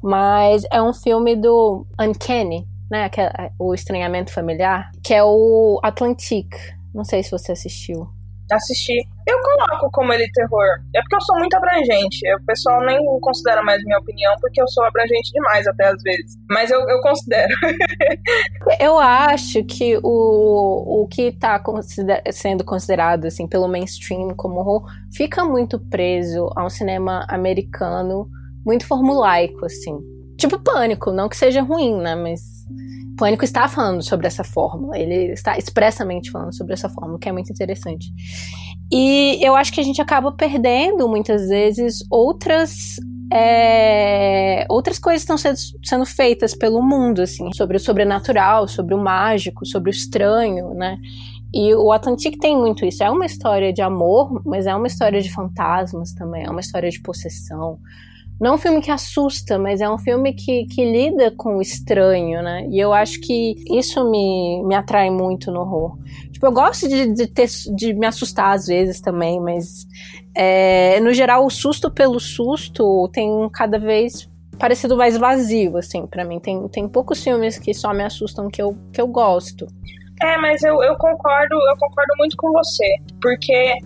Mas 0.01 0.63
é 0.71 0.81
um 0.81 0.93
filme 0.93 1.35
do 1.35 1.85
Uncanny, 1.99 2.65
né? 2.93 3.09
Que 3.09 3.21
é 3.21 3.51
o 3.57 3.73
Estranhamento 3.73 4.31
Familiar, 4.31 4.91
que 5.03 5.15
é 5.15 5.23
o 5.23 5.79
Atlantique. 5.81 6.57
Não 6.93 7.03
sei 7.03 7.23
se 7.23 7.31
você 7.31 7.51
assistiu. 7.51 8.07
Assisti. 8.51 8.99
Eu 9.25 9.41
coloco 9.41 9.89
como 9.91 10.13
ele 10.13 10.29
terror. 10.31 10.67
É 10.95 11.01
porque 11.01 11.15
eu 11.15 11.21
sou 11.21 11.39
muito 11.39 11.55
abrangente. 11.55 12.19
O 12.35 12.45
pessoal 12.45 12.85
nem 12.85 12.99
considera 13.19 13.63
mais 13.63 13.83
minha 13.83 13.97
opinião, 13.97 14.35
porque 14.39 14.61
eu 14.61 14.67
sou 14.67 14.83
abrangente 14.83 15.31
demais 15.31 15.65
até 15.65 15.87
às 15.87 15.99
vezes. 16.03 16.35
Mas 16.51 16.69
eu, 16.69 16.79
eu 16.81 17.01
considero. 17.01 17.51
eu 18.79 18.99
acho 18.99 19.63
que 19.63 19.97
o, 20.03 21.03
o 21.03 21.07
que 21.07 21.29
está 21.29 21.57
consider 21.57 22.21
sendo 22.31 22.63
considerado 22.63 23.25
assim, 23.25 23.47
pelo 23.47 23.67
mainstream 23.67 24.35
como 24.35 24.59
horror 24.59 24.85
fica 25.15 25.43
muito 25.43 25.79
preso 25.79 26.47
a 26.55 26.63
um 26.63 26.69
cinema 26.69 27.25
americano 27.27 28.29
muito 28.63 28.85
formulaico, 28.85 29.65
assim. 29.65 30.12
Tipo 30.37 30.59
pânico, 30.59 31.11
não 31.11 31.29
que 31.29 31.37
seja 31.37 31.61
ruim, 31.61 31.95
né? 31.97 32.15
Mas 32.15 32.63
Pânico 33.17 33.43
está 33.43 33.67
falando 33.67 34.01
sobre 34.01 34.27
essa 34.27 34.43
fórmula, 34.43 34.97
ele 34.97 35.33
está 35.33 35.57
expressamente 35.57 36.31
falando 36.31 36.55
sobre 36.55 36.73
essa 36.73 36.89
fórmula, 36.89 37.19
que 37.19 37.29
é 37.29 37.31
muito 37.31 37.51
interessante. 37.51 38.11
E 38.91 39.39
eu 39.41 39.55
acho 39.55 39.71
que 39.71 39.79
a 39.79 39.83
gente 39.83 40.01
acaba 40.01 40.31
perdendo 40.31 41.07
muitas 41.07 41.47
vezes 41.47 42.03
outras 42.09 42.95
é, 43.31 44.65
outras 44.69 44.99
coisas 44.99 45.21
estão 45.21 45.37
sendo, 45.37 45.57
sendo, 45.83 46.05
feitas 46.05 46.53
pelo 46.53 46.83
mundo, 46.83 47.21
assim, 47.21 47.51
sobre 47.53 47.77
o 47.77 47.79
sobrenatural, 47.79 48.67
sobre 48.67 48.93
o 48.93 48.97
mágico, 48.97 49.65
sobre 49.65 49.89
o 49.89 49.91
estranho, 49.91 50.73
né? 50.73 50.97
E 51.51 51.73
o 51.73 51.91
Atlantic 51.91 52.37
tem 52.39 52.55
muito 52.57 52.85
isso. 52.85 53.03
É 53.03 53.09
uma 53.09 53.25
história 53.25 53.71
de 53.71 53.81
amor, 53.81 54.41
mas 54.45 54.67
é 54.67 54.75
uma 54.75 54.87
história 54.87 55.21
de 55.21 55.31
fantasmas 55.31 56.13
também, 56.13 56.45
é 56.45 56.49
uma 56.49 56.59
história 56.59 56.89
de 56.89 56.99
possessão. 56.99 57.79
Não 58.43 58.51
é 58.51 58.53
um 58.55 58.57
filme 58.57 58.81
que 58.81 58.91
assusta, 58.91 59.57
mas 59.57 59.79
é 59.79 59.89
um 59.89 59.97
filme 59.97 60.33
que, 60.33 60.65
que 60.65 60.83
lida 60.83 61.31
com 61.31 61.59
o 61.59 61.61
estranho, 61.61 62.43
né? 62.43 62.67
E 62.69 62.77
eu 62.77 62.91
acho 62.91 63.21
que 63.21 63.55
isso 63.71 64.03
me, 64.11 64.61
me 64.65 64.75
atrai 64.75 65.09
muito 65.09 65.49
no 65.49 65.61
horror. 65.61 65.97
Tipo, 66.29 66.47
eu 66.47 66.51
gosto 66.51 66.89
de, 66.89 67.13
de, 67.13 67.25
ter, 67.25 67.47
de 67.73 67.93
me 67.93 68.05
assustar 68.05 68.53
às 68.53 68.65
vezes 68.65 68.99
também, 68.99 69.39
mas 69.39 69.87
é, 70.35 70.99
no 70.99 71.13
geral 71.13 71.45
o 71.45 71.49
susto 71.49 71.89
pelo 71.89 72.19
susto 72.19 73.09
tem 73.13 73.49
cada 73.53 73.79
vez 73.79 74.29
parecido 74.59 74.97
mais 74.97 75.15
vazio, 75.15 75.77
assim, 75.77 76.05
para 76.05 76.25
mim. 76.25 76.37
Tem, 76.41 76.67
tem 76.67 76.85
poucos 76.85 77.23
filmes 77.23 77.57
que 77.57 77.73
só 77.73 77.93
me 77.93 78.03
assustam 78.03 78.49
que 78.49 78.61
eu, 78.61 78.77
que 78.91 78.99
eu 78.99 79.07
gosto. 79.07 79.65
É, 80.21 80.35
mas 80.35 80.61
eu, 80.63 80.83
eu 80.83 80.97
concordo, 80.97 81.55
eu 81.55 81.77
concordo 81.79 82.13
muito 82.17 82.35
com 82.35 82.51
você. 82.51 82.97
Porque 83.21 83.77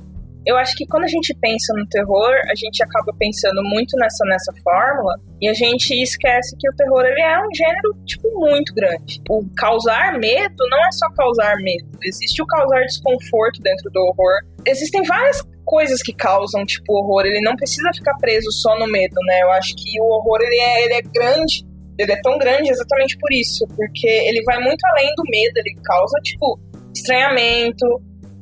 eu 0.47 0.55
acho 0.57 0.75
que 0.75 0.87
quando 0.87 1.03
a 1.03 1.07
gente 1.07 1.35
pensa 1.41 1.73
no 1.75 1.85
terror, 1.87 2.33
a 2.49 2.55
gente 2.55 2.81
acaba 2.81 3.13
pensando 3.19 3.61
muito 3.63 3.97
nessa, 3.97 4.23
nessa 4.25 4.53
fórmula 4.63 5.13
e 5.41 5.49
a 5.49 5.53
gente 5.53 5.93
esquece 6.01 6.55
que 6.57 6.69
o 6.69 6.75
terror 6.75 7.05
ele 7.05 7.21
é 7.21 7.37
um 7.39 7.53
gênero, 7.53 7.93
tipo, 8.05 8.31
muito 8.39 8.73
grande. 8.73 9.21
O 9.29 9.45
causar 9.57 10.17
medo 10.17 10.55
não 10.69 10.79
é 10.79 10.91
só 10.93 11.09
causar 11.11 11.57
medo, 11.57 11.89
existe 12.01 12.41
o 12.41 12.45
causar 12.45 12.81
desconforto 12.83 13.61
dentro 13.61 13.91
do 13.91 13.99
horror. 13.99 14.39
Existem 14.65 15.03
várias 15.03 15.43
coisas 15.65 16.01
que 16.01 16.13
causam, 16.13 16.65
tipo, 16.65 16.93
horror. 16.93 17.25
Ele 17.25 17.41
não 17.41 17.55
precisa 17.57 17.91
ficar 17.93 18.15
preso 18.15 18.49
só 18.53 18.79
no 18.79 18.87
medo, 18.87 19.15
né? 19.25 19.41
Eu 19.41 19.51
acho 19.51 19.75
que 19.75 19.99
o 19.99 20.05
horror, 20.05 20.39
ele 20.41 20.59
é, 20.59 20.85
ele 20.85 20.93
é 20.93 21.01
grande 21.01 21.67
ele 21.97 22.11
é 22.11 22.21
tão 22.21 22.37
grande 22.37 22.69
exatamente 22.69 23.17
por 23.17 23.33
isso, 23.33 23.65
porque 23.75 24.07
ele 24.07 24.43
vai 24.43 24.59
muito 24.59 24.85
além 24.85 25.07
do 25.15 25.23
medo, 25.29 25.53
ele 25.57 25.75
causa, 25.83 26.19
tipo, 26.21 26.59
estranhamento, 26.95 27.85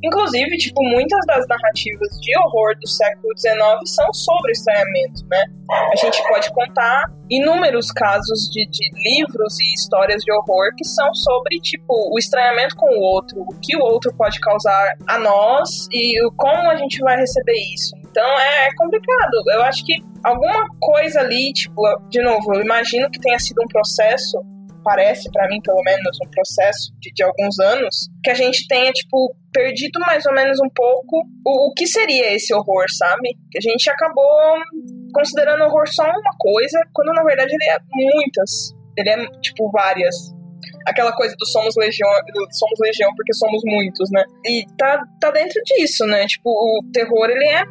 Inclusive, 0.03 0.58
tipo, 0.58 0.84
muitas 0.84 1.25
das 1.25 1.47
narrativas 1.47 2.10
de 2.21 2.38
horror 2.39 2.75
do 2.79 2.88
século 2.88 3.34
XIX 3.38 3.58
são 3.86 4.13
sobre 4.13 4.51
estranhamento, 4.51 5.25
né? 5.29 5.43
A 5.91 5.95
gente 5.95 6.21
pode 6.27 6.51
contar 6.53 7.05
inúmeros 7.29 7.91
casos 7.91 8.49
de, 8.51 8.67
de, 8.69 8.89
livros 8.93 9.60
e 9.60 9.73
histórias 9.73 10.21
de 10.23 10.31
horror 10.31 10.69
que 10.77 10.86
são 10.86 11.12
sobre, 11.15 11.60
tipo, 11.60 12.13
o 12.13 12.19
estranhamento 12.19 12.75
com 12.75 12.86
o 12.86 13.01
outro, 13.01 13.41
o 13.41 13.60
que 13.60 13.75
o 13.75 13.81
outro 13.81 14.13
pode 14.15 14.39
causar 14.39 14.95
a 15.08 15.17
nós 15.17 15.88
e 15.91 16.19
como 16.38 16.69
a 16.69 16.75
gente 16.75 16.99
vai 16.99 17.17
receber 17.17 17.58
isso. 17.73 17.95
Então 18.15 18.23
é, 18.23 18.67
é 18.67 18.75
complicado. 18.75 19.43
Eu 19.47 19.63
acho 19.63 19.84
que 19.86 19.95
alguma 20.23 20.67
coisa 20.79 21.21
ali, 21.21 21.51
tipo, 21.53 21.81
de 22.10 22.21
novo, 22.21 22.53
eu 22.53 22.62
imagino 22.62 23.10
que 23.10 23.19
tenha 23.19 23.39
sido 23.39 23.62
um 23.62 23.67
processo 23.67 24.38
parece 24.85 25.31
para 25.31 25.47
mim, 25.47 25.59
pelo 25.61 25.81
menos, 25.83 26.17
um 26.23 26.29
processo 26.29 26.93
de, 26.99 27.11
de, 27.11 27.23
alguns 27.23 27.59
anos, 27.59 28.07
que 28.23 28.29
a 28.29 28.35
gente 28.35 28.67
tenha, 28.67 28.91
tipo, 28.91 29.35
perdido 29.51 29.99
mais 30.01 30.25
ou 30.27 30.33
menos 30.33 30.59
um 30.59 30.69
pouco 30.69 31.25
o, 31.43 31.69
o 31.69 31.73
que 31.73 31.87
seria 31.87 32.33
esse 32.33 32.53
horror, 32.53 32.85
sabe? 32.89 33.35
Que 33.51 33.57
a 33.57 33.61
gente 33.61 33.89
acabou 33.89 34.59
considerando 35.11 35.61
o 35.61 35.65
horror 35.65 35.87
só 35.87 36.03
uma 36.03 36.35
coisa, 36.37 36.79
quando 36.93 37.11
na 37.13 37.23
verdade 37.23 37.51
ele 37.51 37.69
é 37.69 37.77
muitas. 37.91 38.75
Ele 38.95 39.09
é, 39.09 39.25
tipo, 39.41 39.71
várias. 39.71 40.15
Aquela 40.87 41.11
coisa 41.13 41.35
do 41.37 41.45
somos 41.47 41.73
legião, 41.77 42.09
somos 42.51 42.79
legião 42.79 43.11
porque 43.15 43.33
somos 43.33 43.61
muitos, 43.65 44.09
né? 44.11 44.23
E 44.45 44.65
tá, 44.77 45.03
tá 45.19 45.31
dentro 45.31 45.59
disso, 45.63 46.05
né? 46.05 46.25
Tipo, 46.27 46.49
o 46.49 46.79
terror, 46.93 47.29
ele 47.29 47.45
é 47.45 47.63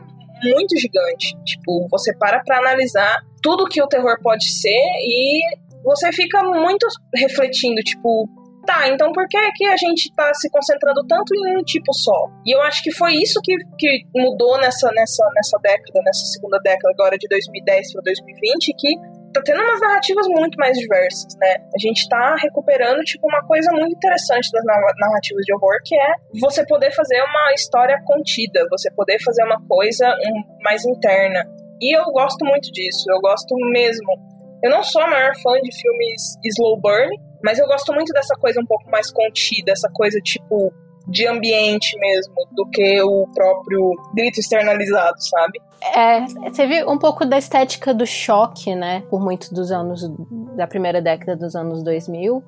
muito 0.42 0.76
gigante. 0.76 1.36
Tipo, 1.44 1.86
você 1.88 2.14
para 2.16 2.42
pra 2.42 2.58
analisar 2.58 3.20
tudo 3.42 3.68
que 3.68 3.82
o 3.82 3.86
terror 3.86 4.18
pode 4.22 4.50
ser 4.50 4.70
e 4.70 5.42
você 5.84 6.10
fica 6.12 6.42
muito 6.42 6.86
refletindo, 7.14 7.80
tipo, 7.82 8.28
tá, 8.64 8.88
então 8.88 9.12
por 9.12 9.28
que, 9.28 9.38
que 9.52 9.66
a 9.66 9.76
gente 9.76 10.10
tá 10.16 10.32
se 10.34 10.50
concentrando 10.50 11.06
tanto 11.06 11.34
em 11.34 11.58
um 11.58 11.62
tipo 11.62 11.92
só? 11.92 12.28
E 12.46 12.54
eu 12.54 12.60
acho 12.62 12.82
que 12.82 12.92
foi 12.92 13.14
isso 13.14 13.40
que, 13.42 13.54
que 13.78 14.06
mudou 14.16 14.58
nessa, 14.58 14.90
nessa, 14.92 15.28
nessa 15.34 15.58
década, 15.62 16.00
nessa 16.04 16.24
segunda 16.32 16.58
década 16.64 16.90
agora 16.98 17.16
de 17.18 17.28
2010 17.28 17.92
para 17.92 18.02
2020, 18.02 18.74
que 18.78 18.96
tá 19.34 19.42
tendo 19.44 19.60
umas 19.60 19.80
narrativas 19.80 20.26
muito 20.28 20.56
mais 20.56 20.78
diversas, 20.78 21.34
né? 21.40 21.56
A 21.74 21.78
gente 21.80 22.08
tá 22.08 22.36
recuperando, 22.40 23.00
tipo, 23.00 23.26
uma 23.26 23.44
coisa 23.46 23.70
muito 23.72 23.96
interessante 23.96 24.48
das 24.52 24.64
narrativas 24.64 25.44
de 25.44 25.54
horror, 25.54 25.76
que 25.84 25.96
é 25.96 26.12
você 26.40 26.64
poder 26.66 26.92
fazer 26.92 27.20
uma 27.20 27.52
história 27.52 28.00
contida, 28.06 28.64
você 28.70 28.90
poder 28.92 29.18
fazer 29.22 29.44
uma 29.44 29.60
coisa 29.66 30.14
mais 30.62 30.84
interna. 30.86 31.44
E 31.80 31.96
eu 31.96 32.04
gosto 32.12 32.44
muito 32.44 32.70
disso, 32.70 33.04
eu 33.10 33.20
gosto 33.20 33.54
mesmo 33.72 34.33
eu 34.64 34.70
não 34.70 34.82
sou 34.82 35.02
a 35.02 35.06
maior 35.06 35.32
fã 35.42 35.52
de 35.60 35.70
filmes 35.78 36.38
slow 36.42 36.80
burn, 36.80 37.14
mas 37.44 37.58
eu 37.58 37.66
gosto 37.66 37.92
muito 37.92 38.14
dessa 38.14 38.34
coisa 38.36 38.58
um 38.58 38.66
pouco 38.66 38.90
mais 38.90 39.12
contida, 39.12 39.72
essa 39.72 39.90
coisa 39.92 40.18
tipo 40.20 40.72
de 41.06 41.26
ambiente 41.26 41.94
mesmo, 41.98 42.32
do 42.52 42.66
que 42.70 43.02
o 43.02 43.26
próprio 43.34 43.92
grito 44.14 44.40
externalizado, 44.40 45.16
sabe? 45.18 45.60
É, 45.92 46.24
teve 46.50 46.84
um 46.84 46.98
pouco 46.98 47.26
da 47.26 47.36
estética 47.36 47.92
do 47.92 48.06
choque, 48.06 48.74
né, 48.74 49.02
por 49.10 49.20
muitos 49.20 49.50
dos 49.50 49.70
anos 49.70 50.08
da 50.56 50.66
primeira 50.66 51.02
década 51.02 51.36
dos 51.36 51.54
anos 51.54 51.82
2000, 51.82 52.42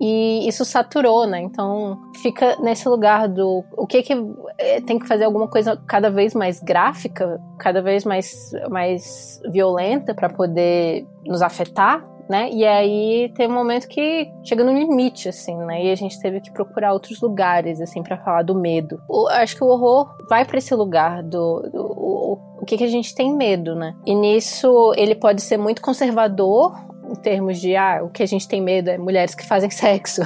e 0.00 0.46
isso 0.48 0.64
saturou, 0.64 1.26
né? 1.26 1.40
Então 1.40 2.00
fica 2.22 2.56
nesse 2.60 2.88
lugar 2.88 3.28
do 3.28 3.64
o 3.76 3.86
que 3.86 4.02
que 4.02 4.14
é, 4.56 4.80
tem 4.80 4.98
que 4.98 5.08
fazer 5.08 5.24
alguma 5.24 5.48
coisa 5.48 5.76
cada 5.86 6.08
vez 6.08 6.34
mais 6.34 6.60
gráfica, 6.60 7.40
cada 7.58 7.82
vez 7.82 8.04
mais 8.04 8.52
mais 8.70 9.40
violenta 9.50 10.14
para 10.14 10.28
poder 10.28 11.04
nos 11.26 11.42
afetar, 11.42 12.06
né? 12.28 12.48
E 12.52 12.64
aí 12.64 13.32
tem 13.34 13.48
um 13.48 13.54
momento 13.54 13.88
que 13.88 14.30
chega 14.44 14.62
no 14.62 14.72
limite, 14.72 15.28
assim, 15.28 15.56
né? 15.56 15.86
E 15.86 15.90
a 15.90 15.96
gente 15.96 16.20
teve 16.20 16.40
que 16.40 16.52
procurar 16.52 16.92
outros 16.92 17.20
lugares, 17.20 17.80
assim, 17.80 18.02
para 18.02 18.18
falar 18.18 18.42
do 18.42 18.54
medo. 18.54 19.00
O, 19.08 19.26
acho 19.28 19.56
que 19.56 19.64
o 19.64 19.68
horror 19.68 20.14
vai 20.28 20.44
para 20.44 20.58
esse 20.58 20.74
lugar 20.74 21.22
do, 21.22 21.60
do 21.72 21.82
o 21.82 22.47
que 22.68 22.76
que 22.76 22.84
a 22.84 22.88
gente 22.88 23.14
tem 23.14 23.34
medo, 23.34 23.74
né? 23.74 23.94
E 24.04 24.14
nisso 24.14 24.92
ele 24.96 25.14
pode 25.14 25.40
ser 25.40 25.56
muito 25.56 25.80
conservador 25.80 26.74
em 27.10 27.14
termos 27.14 27.58
de 27.58 27.74
ah, 27.74 28.02
o 28.04 28.10
que 28.10 28.22
a 28.22 28.26
gente 28.26 28.46
tem 28.46 28.60
medo 28.60 28.90
é 28.90 28.98
mulheres 28.98 29.34
que 29.34 29.46
fazem 29.46 29.70
sexo, 29.72 30.20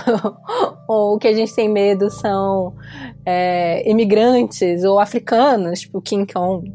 ou 0.89 1.15
o 1.15 1.19
que 1.19 1.29
a 1.29 1.33
gente 1.33 1.55
tem 1.55 1.69
medo 1.69 2.11
são 2.11 2.75
é, 3.25 3.89
imigrantes 3.89 4.83
ou 4.83 4.99
africanos, 4.99 5.83
tipo 5.83 6.03
King 6.03 6.31
Kong. 6.33 6.73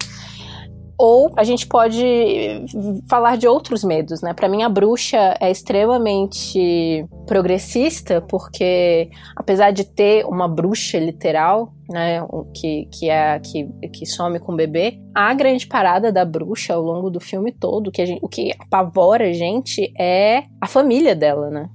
Ou 0.98 1.32
a 1.38 1.44
gente 1.44 1.68
pode 1.68 2.66
falar 3.08 3.38
de 3.38 3.48
outros 3.48 3.84
medos, 3.84 4.22
né? 4.22 4.34
Para 4.34 4.50
mim, 4.50 4.64
a 4.64 4.70
bruxa 4.70 5.36
é 5.40 5.52
extremamente 5.52 7.06
progressista, 7.28 8.20
porque 8.22 9.10
apesar 9.36 9.72
de 9.72 9.84
ter 9.84 10.26
uma 10.26 10.48
bruxa 10.48 10.98
literal, 10.98 11.74
né, 11.90 12.20
que, 12.54 12.88
que 12.92 13.10
é 13.10 13.40
que, 13.40 13.70
que 13.90 14.06
some 14.06 14.40
com 14.40 14.54
o 14.54 14.56
bebê, 14.56 15.00
a 15.14 15.34
grande 15.34 15.68
parada 15.68 16.12
da 16.12 16.26
bruxa 16.26 16.74
ao 16.74 16.82
longo 16.82 17.10
do 17.10 17.20
filme 17.20 17.52
todo, 17.52 17.92
que 17.92 18.06
gente, 18.06 18.20
o 18.24 18.28
que 18.28 18.52
apavora 18.60 19.26
a 19.26 19.34
gente 19.34 19.94
é 20.00 20.46
a 20.60 20.68
família 20.68 21.16
dela, 21.16 21.50
né? 21.50 21.70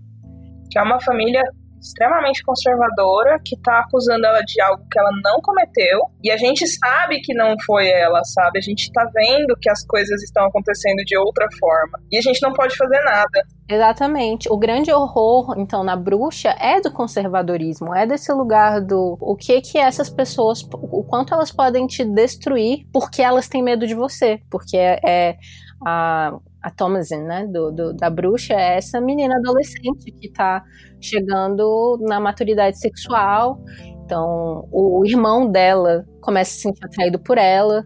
Que 0.70 0.78
é 0.78 0.82
uma 0.82 1.00
família 1.00 1.42
extremamente 1.82 2.42
conservadora 2.44 3.38
que 3.44 3.60
tá 3.60 3.80
acusando 3.80 4.24
ela 4.24 4.40
de 4.40 4.60
algo 4.62 4.84
que 4.90 4.98
ela 4.98 5.10
não 5.22 5.40
cometeu 5.40 6.00
e 6.22 6.30
a 6.30 6.36
gente 6.36 6.66
sabe 6.66 7.20
que 7.20 7.34
não 7.34 7.56
foi 7.66 7.88
ela, 7.88 8.22
sabe? 8.24 8.58
A 8.58 8.62
gente 8.62 8.90
tá 8.92 9.04
vendo 9.12 9.56
que 9.60 9.68
as 9.68 9.84
coisas 9.86 10.22
estão 10.22 10.46
acontecendo 10.46 10.98
de 11.04 11.18
outra 11.18 11.46
forma 11.58 11.98
e 12.10 12.16
a 12.16 12.20
gente 12.20 12.40
não 12.40 12.52
pode 12.52 12.76
fazer 12.76 13.02
nada. 13.02 13.42
Exatamente. 13.68 14.48
O 14.50 14.56
grande 14.56 14.92
horror, 14.92 15.54
então, 15.58 15.82
na 15.82 15.96
bruxa 15.96 16.50
é 16.60 16.80
do 16.80 16.92
conservadorismo, 16.92 17.94
é 17.94 18.06
desse 18.06 18.32
lugar 18.32 18.80
do 18.80 19.16
o 19.20 19.34
que 19.34 19.60
que 19.60 19.78
essas 19.78 20.08
pessoas, 20.08 20.62
o 20.72 21.02
quanto 21.04 21.34
elas 21.34 21.50
podem 21.50 21.86
te 21.86 22.04
destruir 22.04 22.86
porque 22.92 23.22
elas 23.22 23.48
têm 23.48 23.62
medo 23.62 23.86
de 23.86 23.94
você, 23.94 24.40
porque 24.50 24.76
é, 24.76 25.00
é 25.04 25.36
a 25.84 26.32
a 26.62 26.70
Thomasin, 26.70 27.22
né, 27.22 27.46
do, 27.46 27.70
do, 27.72 27.92
da 27.92 28.08
bruxa, 28.08 28.54
é 28.54 28.76
essa 28.76 29.00
menina 29.00 29.36
adolescente 29.36 30.12
que 30.12 30.30
tá 30.30 30.62
chegando 31.00 31.98
na 32.02 32.20
maturidade 32.20 32.78
sexual. 32.78 33.58
Então, 34.04 34.68
o 34.70 35.02
irmão 35.04 35.50
dela 35.50 36.04
começa 36.20 36.50
a 36.50 36.54
se 36.54 36.60
sentir 36.60 36.84
atraído 36.84 37.18
por 37.18 37.38
ela. 37.38 37.84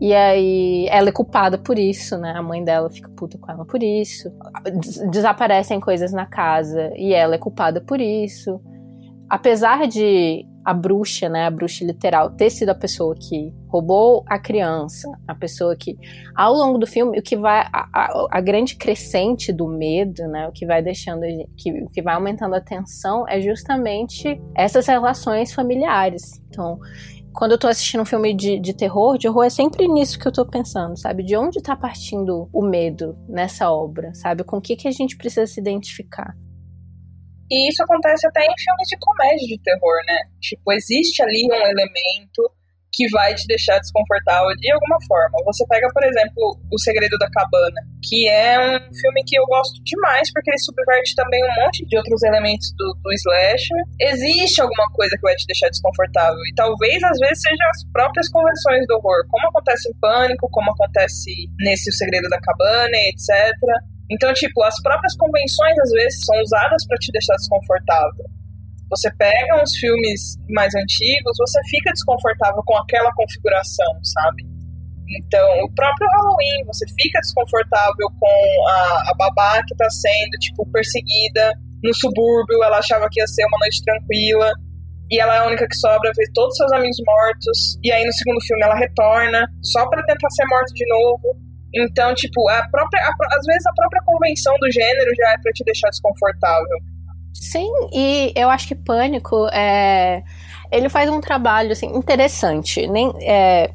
E 0.00 0.12
aí 0.14 0.86
ela 0.90 1.08
é 1.08 1.12
culpada 1.12 1.56
por 1.56 1.78
isso, 1.78 2.18
né? 2.18 2.32
A 2.36 2.42
mãe 2.42 2.62
dela 2.62 2.90
fica 2.90 3.08
puta 3.16 3.38
com 3.38 3.50
ela 3.50 3.64
por 3.64 3.82
isso. 3.82 4.30
Desaparecem 5.10 5.80
coisas 5.80 6.12
na 6.12 6.26
casa 6.26 6.92
e 6.94 7.14
ela 7.14 7.34
é 7.34 7.38
culpada 7.38 7.80
por 7.80 8.00
isso. 8.00 8.60
Apesar 9.28 9.86
de 9.86 10.46
a 10.66 10.74
bruxa, 10.74 11.28
né, 11.28 11.46
a 11.46 11.50
bruxa 11.50 11.84
literal, 11.84 12.30
ter 12.30 12.50
sido 12.50 12.70
a 12.70 12.74
pessoa 12.74 13.14
que 13.14 13.54
roubou 13.68 14.24
a 14.26 14.36
criança, 14.36 15.08
a 15.28 15.32
pessoa 15.32 15.76
que, 15.76 15.96
ao 16.34 16.52
longo 16.52 16.76
do 16.76 16.88
filme, 16.88 17.16
o 17.16 17.22
que 17.22 17.36
vai, 17.36 17.60
a, 17.72 17.88
a, 17.92 18.26
a 18.32 18.40
grande 18.40 18.74
crescente 18.74 19.52
do 19.52 19.68
medo, 19.68 20.26
né, 20.26 20.48
o 20.48 20.52
que 20.52 20.66
vai 20.66 20.82
deixando, 20.82 21.20
que, 21.56 21.70
o 21.70 21.88
que 21.88 22.02
vai 22.02 22.16
aumentando 22.16 22.56
a 22.56 22.60
tensão 22.60 23.24
é 23.28 23.40
justamente 23.40 24.40
essas 24.56 24.88
relações 24.88 25.52
familiares. 25.52 26.42
Então, 26.48 26.80
quando 27.32 27.52
eu 27.52 27.58
tô 27.58 27.68
assistindo 27.68 28.00
um 28.00 28.06
filme 28.06 28.34
de, 28.34 28.58
de 28.58 28.74
terror, 28.74 29.18
de 29.18 29.28
horror, 29.28 29.44
é 29.44 29.50
sempre 29.50 29.86
nisso 29.86 30.18
que 30.18 30.26
eu 30.26 30.32
tô 30.32 30.44
pensando, 30.44 30.98
sabe? 30.98 31.22
De 31.22 31.36
onde 31.36 31.62
tá 31.62 31.76
partindo 31.76 32.48
o 32.52 32.62
medo 32.62 33.16
nessa 33.28 33.70
obra, 33.70 34.12
sabe? 34.14 34.42
Com 34.42 34.56
o 34.56 34.60
que, 34.60 34.74
que 34.74 34.88
a 34.88 34.92
gente 34.92 35.16
precisa 35.16 35.46
se 35.46 35.60
identificar. 35.60 36.34
E 37.50 37.68
isso 37.68 37.82
acontece 37.82 38.26
até 38.26 38.40
em 38.40 38.54
filmes 38.58 38.88
de 38.88 38.98
comédia 38.98 39.46
de 39.46 39.58
terror, 39.62 39.96
né? 40.06 40.18
Tipo, 40.40 40.72
existe 40.72 41.22
ali 41.22 41.46
um 41.50 41.54
elemento 41.54 42.42
que 42.96 43.06
vai 43.10 43.34
te 43.34 43.46
deixar 43.46 43.78
desconfortável 43.78 44.48
de 44.56 44.72
alguma 44.72 44.96
forma. 45.06 45.36
Você 45.44 45.64
pega, 45.68 45.86
por 45.92 46.02
exemplo, 46.02 46.56
O 46.72 46.78
Segredo 46.80 47.18
da 47.18 47.28
Cabana, 47.28 47.80
que 48.02 48.26
é 48.26 48.56
um 48.58 48.80
filme 48.94 49.22
que 49.26 49.38
eu 49.38 49.44
gosto 49.44 49.76
demais 49.84 50.32
porque 50.32 50.50
ele 50.50 50.58
subverte 50.58 51.14
também 51.14 51.44
um 51.44 51.54
monte 51.60 51.84
de 51.84 51.96
outros 51.96 52.22
elementos 52.24 52.72
do, 52.72 52.96
do 53.04 53.12
slasher. 53.12 53.76
Existe 54.00 54.62
alguma 54.62 54.88
coisa 54.96 55.14
que 55.14 55.28
vai 55.28 55.36
te 55.36 55.46
deixar 55.46 55.68
desconfortável 55.68 56.40
e 56.40 56.54
talvez 56.56 57.02
às 57.04 57.18
vezes 57.20 57.42
sejam 57.42 57.68
as 57.68 57.84
próprias 57.92 58.28
convenções 58.30 58.86
do 58.88 58.96
horror, 58.96 59.28
como 59.28 59.46
acontece 59.48 59.90
em 59.90 59.98
Pânico, 60.00 60.48
como 60.50 60.72
acontece 60.72 61.30
nesse 61.60 61.90
O 61.90 61.92
Segredo 61.92 62.28
da 62.30 62.40
Cabana, 62.40 62.96
etc. 63.12 63.52
Então, 64.10 64.32
tipo, 64.34 64.62
as 64.62 64.80
próprias 64.82 65.16
convenções 65.16 65.78
às 65.82 65.90
vezes 65.90 66.24
são 66.24 66.40
usadas 66.40 66.86
para 66.86 66.98
te 66.98 67.10
deixar 67.12 67.34
desconfortável. 67.36 68.24
Você 68.88 69.10
pega 69.18 69.62
uns 69.62 69.74
filmes 69.76 70.36
mais 70.50 70.72
antigos, 70.74 71.36
você 71.38 71.60
fica 71.68 71.90
desconfortável 71.90 72.62
com 72.64 72.76
aquela 72.78 73.10
configuração, 73.14 73.98
sabe? 74.04 74.46
Então, 75.08 75.46
o 75.64 75.74
próprio 75.74 76.08
Halloween, 76.08 76.64
você 76.66 76.84
fica 77.00 77.20
desconfortável 77.20 78.08
com 78.18 78.68
a, 78.68 79.10
a 79.10 79.14
babá 79.18 79.62
que 79.66 79.74
tá 79.76 79.88
sendo, 79.90 80.38
tipo, 80.40 80.66
perseguida 80.70 81.52
no 81.82 81.94
subúrbio, 81.94 82.62
ela 82.62 82.78
achava 82.78 83.08
que 83.10 83.20
ia 83.20 83.26
ser 83.26 83.44
uma 83.46 83.58
noite 83.60 83.82
tranquila, 83.84 84.50
e 85.10 85.20
ela 85.20 85.36
é 85.36 85.38
a 85.38 85.46
única 85.46 85.66
que 85.68 85.76
sobra, 85.76 86.10
vê 86.16 86.24
todos 86.34 86.56
seus 86.56 86.72
amigos 86.72 86.96
mortos, 87.06 87.78
e 87.82 87.92
aí 87.92 88.04
no 88.04 88.12
segundo 88.12 88.40
filme 88.44 88.62
ela 88.64 88.74
retorna, 88.74 89.46
só 89.62 89.88
para 89.88 90.04
tentar 90.04 90.30
ser 90.30 90.44
morta 90.46 90.72
de 90.74 90.86
novo. 90.88 91.46
Então, 91.74 92.14
tipo, 92.14 92.48
a 92.48 92.66
própria, 92.70 93.00
a, 93.02 93.36
às 93.36 93.44
vezes 93.46 93.66
a 93.66 93.72
própria 93.74 94.02
convenção 94.04 94.54
do 94.58 94.70
gênero 94.70 95.10
já 95.16 95.32
é 95.32 95.38
para 95.42 95.52
te 95.52 95.64
deixar 95.64 95.88
desconfortável. 95.90 96.78
Sim, 97.34 97.70
e 97.92 98.32
eu 98.34 98.48
acho 98.48 98.66
que 98.66 98.74
Pânico 98.74 99.46
é, 99.48 100.22
ele 100.72 100.88
faz 100.88 101.10
um 101.10 101.20
trabalho 101.20 101.72
assim 101.72 101.86
interessante, 101.94 102.86
nem 102.86 103.12
é, 103.20 103.70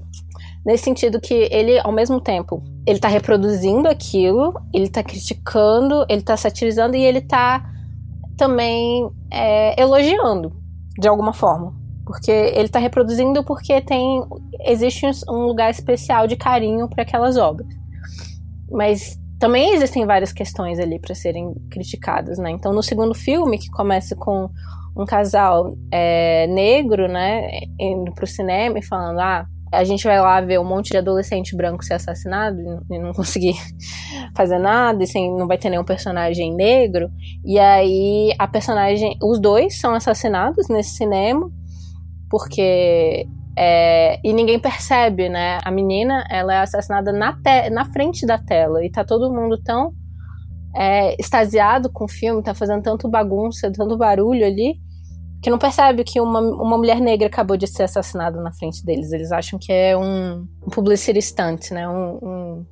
nesse 0.66 0.84
sentido 0.84 1.22
que 1.22 1.48
ele 1.52 1.80
ao 1.80 1.92
mesmo 1.92 2.20
tempo 2.20 2.64
ele 2.88 3.00
tá 3.00 3.08
reproduzindo 3.08 3.88
aquilo, 3.88 4.54
ele 4.74 4.90
tá 4.90 5.04
criticando, 5.04 6.06
ele 6.10 6.24
tá 6.24 6.36
satirizando 6.36 6.96
e 6.96 7.04
ele 7.04 7.22
tá 7.22 7.64
também 8.36 9.08
é, 9.32 9.80
elogiando 9.80 10.52
de 10.98 11.08
alguma 11.08 11.32
forma. 11.32 11.80
Porque 12.04 12.32
ele 12.32 12.66
está 12.66 12.80
reproduzindo 12.80 13.44
porque 13.44 13.80
tem 13.80 14.24
existe 14.66 15.06
um 15.30 15.46
lugar 15.46 15.70
especial 15.70 16.26
de 16.26 16.36
carinho 16.36 16.90
para 16.90 17.04
aquelas 17.04 17.38
obras. 17.38 17.81
Mas 18.72 19.20
também 19.40 19.74
existem 19.74 20.06
várias 20.06 20.32
questões 20.32 20.80
ali 20.80 21.00
para 21.00 21.16
serem 21.16 21.54
criticadas, 21.70 22.38
né? 22.38 22.52
Então, 22.52 22.72
no 22.72 22.84
segundo 22.84 23.14
filme, 23.14 23.58
que 23.58 23.70
começa 23.70 24.16
com 24.16 24.50
um 24.96 25.06
casal 25.06 25.76
é, 25.92 26.48
negro, 26.48 27.08
né, 27.08 27.50
indo 27.80 28.12
pro 28.14 28.28
cinema 28.28 28.78
e 28.78 28.86
falando, 28.86 29.20
ah, 29.20 29.46
a 29.72 29.84
gente 29.86 30.04
vai 30.04 30.20
lá 30.20 30.42
ver 30.42 30.60
um 30.60 30.66
monte 30.66 30.90
de 30.90 30.98
adolescente 30.98 31.56
branco 31.56 31.84
ser 31.84 31.94
assassinado 31.94 32.60
e 32.90 33.00
não 33.00 33.14
conseguir 33.16 33.56
fazer 34.36 34.60
nada, 34.60 35.02
e 35.04 35.08
sem, 35.08 35.34
não 35.36 35.48
vai 35.48 35.58
ter 35.58 35.70
nenhum 35.70 35.86
personagem 35.86 36.54
negro. 36.54 37.10
E 37.46 37.58
aí 37.58 38.34
a 38.38 38.48
personagem, 38.48 39.18
os 39.24 39.40
dois 39.40 39.80
são 39.80 39.94
assassinados 39.94 40.68
nesse 40.68 40.98
cinema, 40.98 41.50
porque 42.30 43.26
é, 43.58 44.20
e 44.24 44.34
ninguém 44.34 44.60
percebe, 44.60 45.30
né? 45.30 45.60
A 45.64 45.72
menina, 45.72 46.26
ela 46.30 46.54
é 46.54 46.60
assassinada 46.60 47.12
na, 47.12 47.38
na 47.72 47.86
frente 47.86 48.26
da 48.26 48.38
tela 48.38 48.84
e 48.84 48.90
tá 48.90 49.04
todo 49.04 49.34
mundo 49.34 49.58
tão 49.62 49.94
é, 50.76 51.16
extasiado 51.20 51.92
com 51.92 52.06
o 52.06 52.10
filme, 52.10 52.42
tá 52.42 52.54
fazendo 52.54 52.82
tanto 52.82 53.10
bagunça, 53.10 53.72
tanto 53.72 53.98
barulho 53.98 54.46
ali, 54.46 54.76
que 55.42 55.50
não 55.50 55.58
percebe 55.58 56.04
que 56.04 56.22
uma, 56.22 56.40
uma 56.40 56.78
mulher 56.78 57.02
negra 57.02 57.28
acabou 57.28 57.58
de 57.58 57.68
ser 57.68 57.84
assassinada 57.84 58.42
na 58.42 58.52
frente 58.54 58.86
deles. 58.86 59.12
Eles 59.12 59.32
acham 59.32 59.60
que 59.60 59.72
é 59.72 59.98
um, 59.98 60.48
um 60.66 60.70
publicity 60.70 61.22
stunt, 61.22 61.72
né? 61.72 61.88
Um, 61.90 62.20
um, 62.22 62.66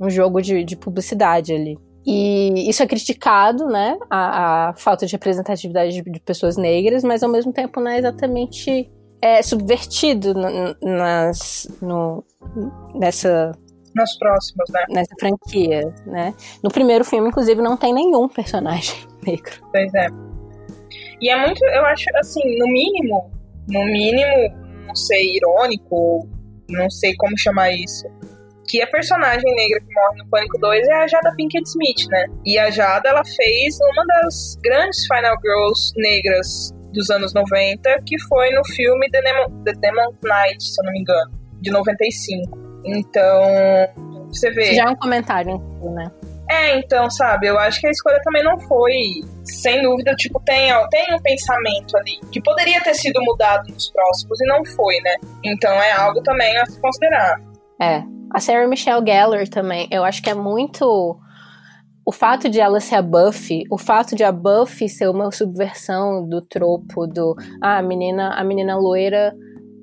um 0.00 0.10
jogo 0.10 0.40
de, 0.40 0.64
de, 0.64 0.74
publicidade 0.74 1.52
ali. 1.52 1.78
E 2.04 2.68
isso 2.68 2.82
é 2.82 2.86
criticado, 2.86 3.66
né? 3.66 3.96
A, 4.10 4.70
a 4.70 4.74
falta 4.74 5.06
de 5.06 5.12
representatividade 5.12 5.92
de, 5.92 6.02
de, 6.02 6.20
pessoas 6.20 6.56
negras, 6.56 7.04
mas 7.04 7.22
ao 7.22 7.30
mesmo 7.30 7.52
tempo 7.52 7.80
não 7.80 7.90
é 7.90 7.98
exatamente 7.98 8.90
é, 9.24 9.40
subvertido 9.40 10.34
nas, 10.82 11.66
no, 11.80 12.22
nessa 12.94 13.52
nas 13.94 14.18
próximas, 14.18 14.68
né? 14.70 14.84
Nessa 14.90 15.14
franquia, 15.18 15.82
né? 16.04 16.34
No 16.62 16.70
primeiro 16.70 17.04
filme, 17.04 17.28
inclusive, 17.28 17.62
não 17.62 17.76
tem 17.76 17.94
nenhum 17.94 18.28
personagem 18.28 18.96
negro. 19.26 19.54
Pois 19.72 19.94
é. 19.94 20.08
E 21.22 21.30
é 21.30 21.46
muito, 21.46 21.64
eu 21.64 21.86
acho, 21.86 22.04
assim, 22.16 22.42
no 22.58 22.66
mínimo, 22.66 23.30
no 23.68 23.84
mínimo, 23.84 24.52
não 24.86 24.94
sei, 24.94 25.36
irônico, 25.36 26.28
não 26.68 26.90
sei 26.90 27.14
como 27.16 27.38
chamar 27.38 27.70
isso, 27.70 28.04
que 28.68 28.82
a 28.82 28.86
personagem 28.88 29.54
negra 29.54 29.80
que 29.80 29.94
morre 29.94 30.18
no 30.18 30.28
Pânico 30.28 30.58
2 30.58 30.88
é 30.88 30.92
a 30.92 31.06
Jada 31.06 31.32
Pinkett 31.36 31.66
Smith, 31.66 32.08
né? 32.10 32.26
E 32.44 32.58
a 32.58 32.70
Jada, 32.70 33.08
ela 33.08 33.24
fez 33.24 33.78
uma 33.80 34.04
das 34.06 34.56
grandes 34.62 35.06
Final 35.06 35.36
Girls 35.40 35.92
negras 35.96 36.73
dos 36.94 37.10
anos 37.10 37.34
90, 37.34 38.02
que 38.06 38.18
foi 38.22 38.50
no 38.50 38.64
filme 38.64 39.10
The 39.10 39.20
Demon, 39.20 39.62
The 39.64 39.72
Demon 39.72 40.14
Knight, 40.22 40.64
se 40.64 40.80
eu 40.80 40.84
não 40.86 40.92
me 40.92 41.00
engano, 41.00 41.30
de 41.60 41.70
95. 41.70 42.58
Então, 42.84 43.42
você 44.28 44.50
vê... 44.50 44.74
Já 44.74 44.84
é 44.84 44.88
um 44.88 44.96
comentário, 44.96 45.58
né? 45.82 46.10
É, 46.50 46.78
então, 46.78 47.10
sabe, 47.10 47.46
eu 47.46 47.58
acho 47.58 47.80
que 47.80 47.86
a 47.86 47.90
escolha 47.90 48.20
também 48.22 48.44
não 48.44 48.58
foi, 48.60 48.94
sem 49.44 49.82
dúvida, 49.82 50.14
tipo, 50.14 50.38
tem, 50.40 50.70
tem 50.90 51.14
um 51.14 51.18
pensamento 51.20 51.96
ali 51.96 52.20
que 52.30 52.40
poderia 52.42 52.82
ter 52.82 52.94
sido 52.94 53.20
mudado 53.22 53.72
nos 53.72 53.90
próximos 53.90 54.40
e 54.40 54.46
não 54.46 54.64
foi, 54.64 55.00
né? 55.00 55.16
Então 55.42 55.72
é 55.72 55.92
algo 55.92 56.22
também 56.22 56.54
a 56.58 56.66
se 56.66 56.78
considerar. 56.80 57.40
É. 57.80 58.02
A 58.30 58.40
Sarah 58.40 58.66
Michelle 58.66 59.04
Gellar 59.06 59.48
também, 59.48 59.88
eu 59.90 60.04
acho 60.04 60.22
que 60.22 60.28
é 60.28 60.34
muito 60.34 61.18
o 62.06 62.12
fato 62.12 62.48
de 62.48 62.60
ela 62.60 62.80
ser 62.80 62.96
a 62.96 63.02
Buffy, 63.02 63.64
o 63.70 63.78
fato 63.78 64.14
de 64.14 64.22
a 64.22 64.30
Buffy 64.30 64.88
ser 64.88 65.08
uma 65.08 65.30
subversão 65.30 66.28
do 66.28 66.42
tropo 66.42 67.06
do 67.06 67.34
ah, 67.62 67.78
a 67.78 67.82
menina, 67.82 68.34
a 68.34 68.44
menina 68.44 68.76
loira 68.76 69.34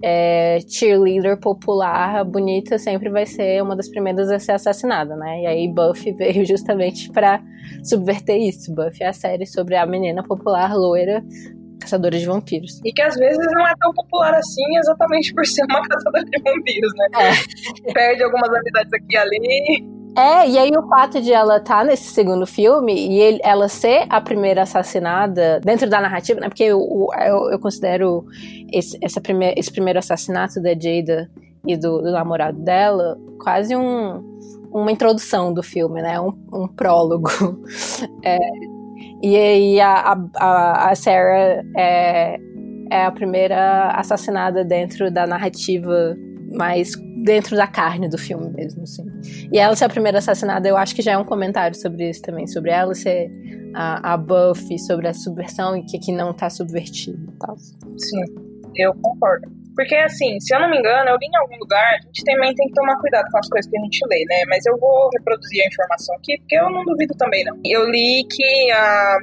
é, 0.03 0.59
cheerleader 0.67 1.39
popular, 1.39 2.23
bonita, 2.25 2.77
sempre 2.77 3.09
vai 3.09 3.25
ser 3.25 3.61
uma 3.61 3.75
das 3.75 3.89
primeiras 3.89 4.29
a 4.29 4.39
ser 4.39 4.53
assassinada, 4.53 5.15
né? 5.15 5.41
E 5.41 5.45
aí 5.47 5.67
Buffy 5.67 6.11
veio 6.17 6.45
justamente 6.45 7.09
para 7.11 7.41
subverter 7.83 8.37
isso. 8.37 8.73
Buffy 8.73 9.03
é 9.03 9.09
a 9.09 9.13
série 9.13 9.45
sobre 9.45 9.75
a 9.75 9.85
menina 9.85 10.23
popular 10.23 10.75
loira 10.75 11.23
caçadora 11.79 12.15
de 12.15 12.25
vampiros. 12.27 12.79
E 12.85 12.93
que 12.93 13.01
às 13.01 13.15
vezes 13.15 13.43
não 13.53 13.67
é 13.67 13.73
tão 13.79 13.91
popular 13.91 14.35
assim 14.35 14.77
exatamente 14.77 15.33
por 15.33 15.45
ser 15.45 15.63
uma 15.63 15.81
caçadora 15.89 16.23
de 16.25 16.41
vampiros, 16.43 16.91
né? 16.95 17.07
É. 17.87 17.93
Perde 17.93 18.23
algumas 18.23 18.49
habilidades 18.49 18.93
aqui 18.93 19.15
e 19.15 19.17
ali. 19.17 20.00
É, 20.15 20.49
e 20.49 20.57
aí 20.57 20.71
o 20.71 20.87
fato 20.87 21.21
de 21.21 21.31
ela 21.31 21.57
estar 21.57 21.79
tá 21.79 21.83
nesse 21.83 22.11
segundo 22.11 22.45
filme 22.45 22.93
e 22.93 23.19
ele, 23.19 23.39
ela 23.43 23.69
ser 23.69 24.05
a 24.09 24.19
primeira 24.19 24.63
assassinada 24.63 25.59
dentro 25.61 25.89
da 25.89 26.01
narrativa, 26.01 26.39
né? 26.39 26.49
Porque 26.49 26.63
eu, 26.63 27.07
eu, 27.25 27.51
eu 27.51 27.59
considero 27.59 28.25
esse, 28.71 28.97
essa 29.01 29.21
primeir, 29.21 29.53
esse 29.57 29.71
primeiro 29.71 29.99
assassinato 29.99 30.61
da 30.61 30.71
Jada 30.71 31.29
e 31.65 31.77
do, 31.77 32.01
do 32.01 32.11
namorado 32.11 32.59
dela 32.59 33.17
quase 33.39 33.73
um, 33.75 34.21
uma 34.71 34.91
introdução 34.91 35.53
do 35.53 35.63
filme, 35.63 36.01
né? 36.01 36.19
Um, 36.19 36.33
um 36.51 36.67
prólogo. 36.67 37.29
É, 38.23 38.37
e 39.21 39.35
aí 39.35 39.81
a, 39.81 40.17
a, 40.35 40.89
a 40.89 40.95
Sarah 40.95 41.63
é, 41.77 42.37
é 42.89 43.05
a 43.05 43.11
primeira 43.11 43.91
assassinada 43.91 44.63
dentro 44.63 45.11
da 45.11 45.25
narrativa 45.25 46.15
mais 46.51 46.95
dentro 47.23 47.55
da 47.55 47.67
carne 47.67 48.09
do 48.09 48.17
filme 48.17 48.49
mesmo, 48.49 48.83
assim. 48.83 49.05
E 49.51 49.59
ela 49.59 49.75
ser 49.75 49.85
a 49.85 49.89
primeira 49.89 50.17
assassinada, 50.17 50.67
eu 50.67 50.77
acho 50.77 50.95
que 50.95 51.01
já 51.01 51.13
é 51.13 51.17
um 51.17 51.23
comentário 51.23 51.75
sobre 51.77 52.09
isso 52.09 52.21
também, 52.21 52.47
sobre 52.47 52.71
ela 52.71 52.93
ser 52.93 53.29
a, 53.73 54.13
a 54.13 54.17
Buffy, 54.17 54.79
sobre 54.79 55.07
a 55.07 55.13
subversão 55.13 55.75
e 55.77 55.83
que 55.85 55.97
aqui 55.97 56.11
não 56.11 56.33
tá 56.33 56.49
subvertido 56.49 57.31
e 57.33 57.37
tal. 57.37 57.57
Sim, 57.57 58.23
eu 58.75 58.93
concordo. 58.95 59.49
Porque, 59.75 59.95
assim, 59.95 60.37
se 60.41 60.53
eu 60.53 60.59
não 60.59 60.69
me 60.69 60.77
engano, 60.77 61.09
eu 61.09 61.15
li 61.15 61.27
em 61.27 61.37
algum 61.37 61.57
lugar, 61.57 61.93
a 61.93 62.05
gente 62.05 62.25
também 62.25 62.53
tem 62.53 62.67
que 62.67 62.73
tomar 62.73 62.97
cuidado 62.97 63.25
com 63.31 63.37
as 63.37 63.47
coisas 63.47 63.71
que 63.71 63.77
a 63.77 63.81
gente 63.81 63.99
lê, 64.09 64.25
né? 64.25 64.43
Mas 64.49 64.65
eu 64.65 64.77
vou 64.77 65.09
reproduzir 65.17 65.63
a 65.63 65.67
informação 65.67 66.15
aqui, 66.15 66.37
porque 66.39 66.57
eu 66.57 66.69
não 66.69 66.83
duvido 66.83 67.15
também, 67.17 67.45
não. 67.45 67.57
Eu 67.63 67.89
li 67.89 68.25
que 68.29 68.71
a 68.71 69.17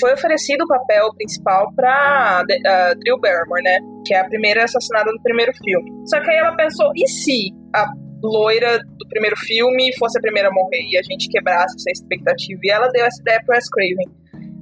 foi 0.00 0.12
oferecido 0.12 0.62
o 0.62 0.68
papel 0.68 1.12
principal 1.14 1.72
pra 1.74 2.42
uh, 2.42 2.98
Drew 3.00 3.18
Barrymore, 3.20 3.62
né? 3.62 3.78
Que 4.06 4.14
é 4.14 4.20
a 4.20 4.24
primeira 4.24 4.64
assassinada 4.64 5.10
do 5.10 5.22
primeiro 5.22 5.52
filme. 5.64 5.90
Só 6.06 6.20
que 6.20 6.30
aí 6.30 6.36
ela 6.36 6.56
pensou, 6.56 6.90
e 6.94 7.06
se 7.08 7.50
a 7.74 7.86
loira 8.22 8.78
do 8.78 9.08
primeiro 9.08 9.36
filme 9.36 9.94
fosse 9.98 10.18
a 10.18 10.22
primeira 10.22 10.48
a 10.48 10.52
morrer 10.52 10.80
e 10.90 10.98
a 10.98 11.02
gente 11.02 11.28
quebrasse 11.28 11.76
essa 11.76 11.90
expectativa? 11.90 12.60
E 12.62 12.70
ela 12.70 12.88
deu 12.88 13.04
essa 13.04 13.20
ideia 13.20 13.40
pro 13.44 13.54
Wes 13.54 13.68
Craven. 13.70 14.06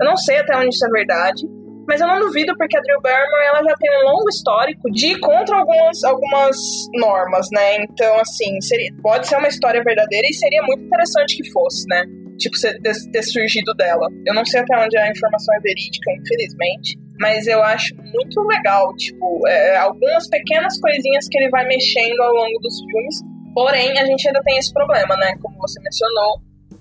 Eu 0.00 0.06
não 0.06 0.16
sei 0.16 0.38
até 0.38 0.56
onde 0.56 0.70
isso 0.70 0.84
é 0.84 0.90
verdade, 0.90 1.46
mas 1.86 2.00
eu 2.00 2.06
não 2.06 2.20
duvido 2.20 2.56
porque 2.56 2.76
a 2.76 2.80
Drew 2.80 3.00
Barrymore 3.00 3.44
ela 3.46 3.62
já 3.62 3.74
tem 3.76 3.90
um 3.90 4.10
longo 4.10 4.28
histórico 4.28 4.90
de 4.90 5.08
ir 5.08 5.20
contra 5.20 5.56
algumas, 5.56 6.02
algumas 6.04 6.56
normas, 6.94 7.46
né? 7.52 7.76
Então, 7.82 8.18
assim, 8.20 8.60
seria, 8.60 8.90
pode 9.02 9.26
ser 9.26 9.36
uma 9.36 9.48
história 9.48 9.82
verdadeira 9.82 10.26
e 10.28 10.34
seria 10.34 10.62
muito 10.62 10.84
interessante 10.84 11.36
que 11.36 11.50
fosse, 11.50 11.86
né? 11.88 12.04
Tipo, 12.38 12.56
ter, 13.12 13.22
surgido 13.22 13.74
dela. 13.74 14.08
Eu 14.26 14.34
não 14.34 14.44
sei 14.44 14.60
até 14.60 14.76
onde 14.78 14.96
a 14.96 15.10
informação 15.10 15.54
é 15.54 15.60
verídica, 15.60 16.10
infelizmente, 16.12 16.98
mas 17.18 17.46
eu 17.46 17.62
acho 17.62 17.94
muito 17.96 18.40
legal, 18.42 18.94
tipo, 18.96 19.46
é, 19.46 19.76
algumas 19.76 20.28
pequenas 20.28 20.78
coisinhas 20.80 21.26
que 21.28 21.38
ele 21.38 21.50
vai 21.50 21.66
mexendo 21.66 22.20
ao 22.20 22.32
longo 22.32 22.58
dos 22.60 22.78
filmes. 22.80 23.16
Porém, 23.54 23.98
a 23.98 24.06
gente 24.06 24.26
ainda 24.26 24.40
tem 24.42 24.58
esse 24.58 24.72
problema, 24.72 25.16
né? 25.16 25.34
Como 25.40 25.56
você 25.58 25.80
mencionou, 25.80 26.40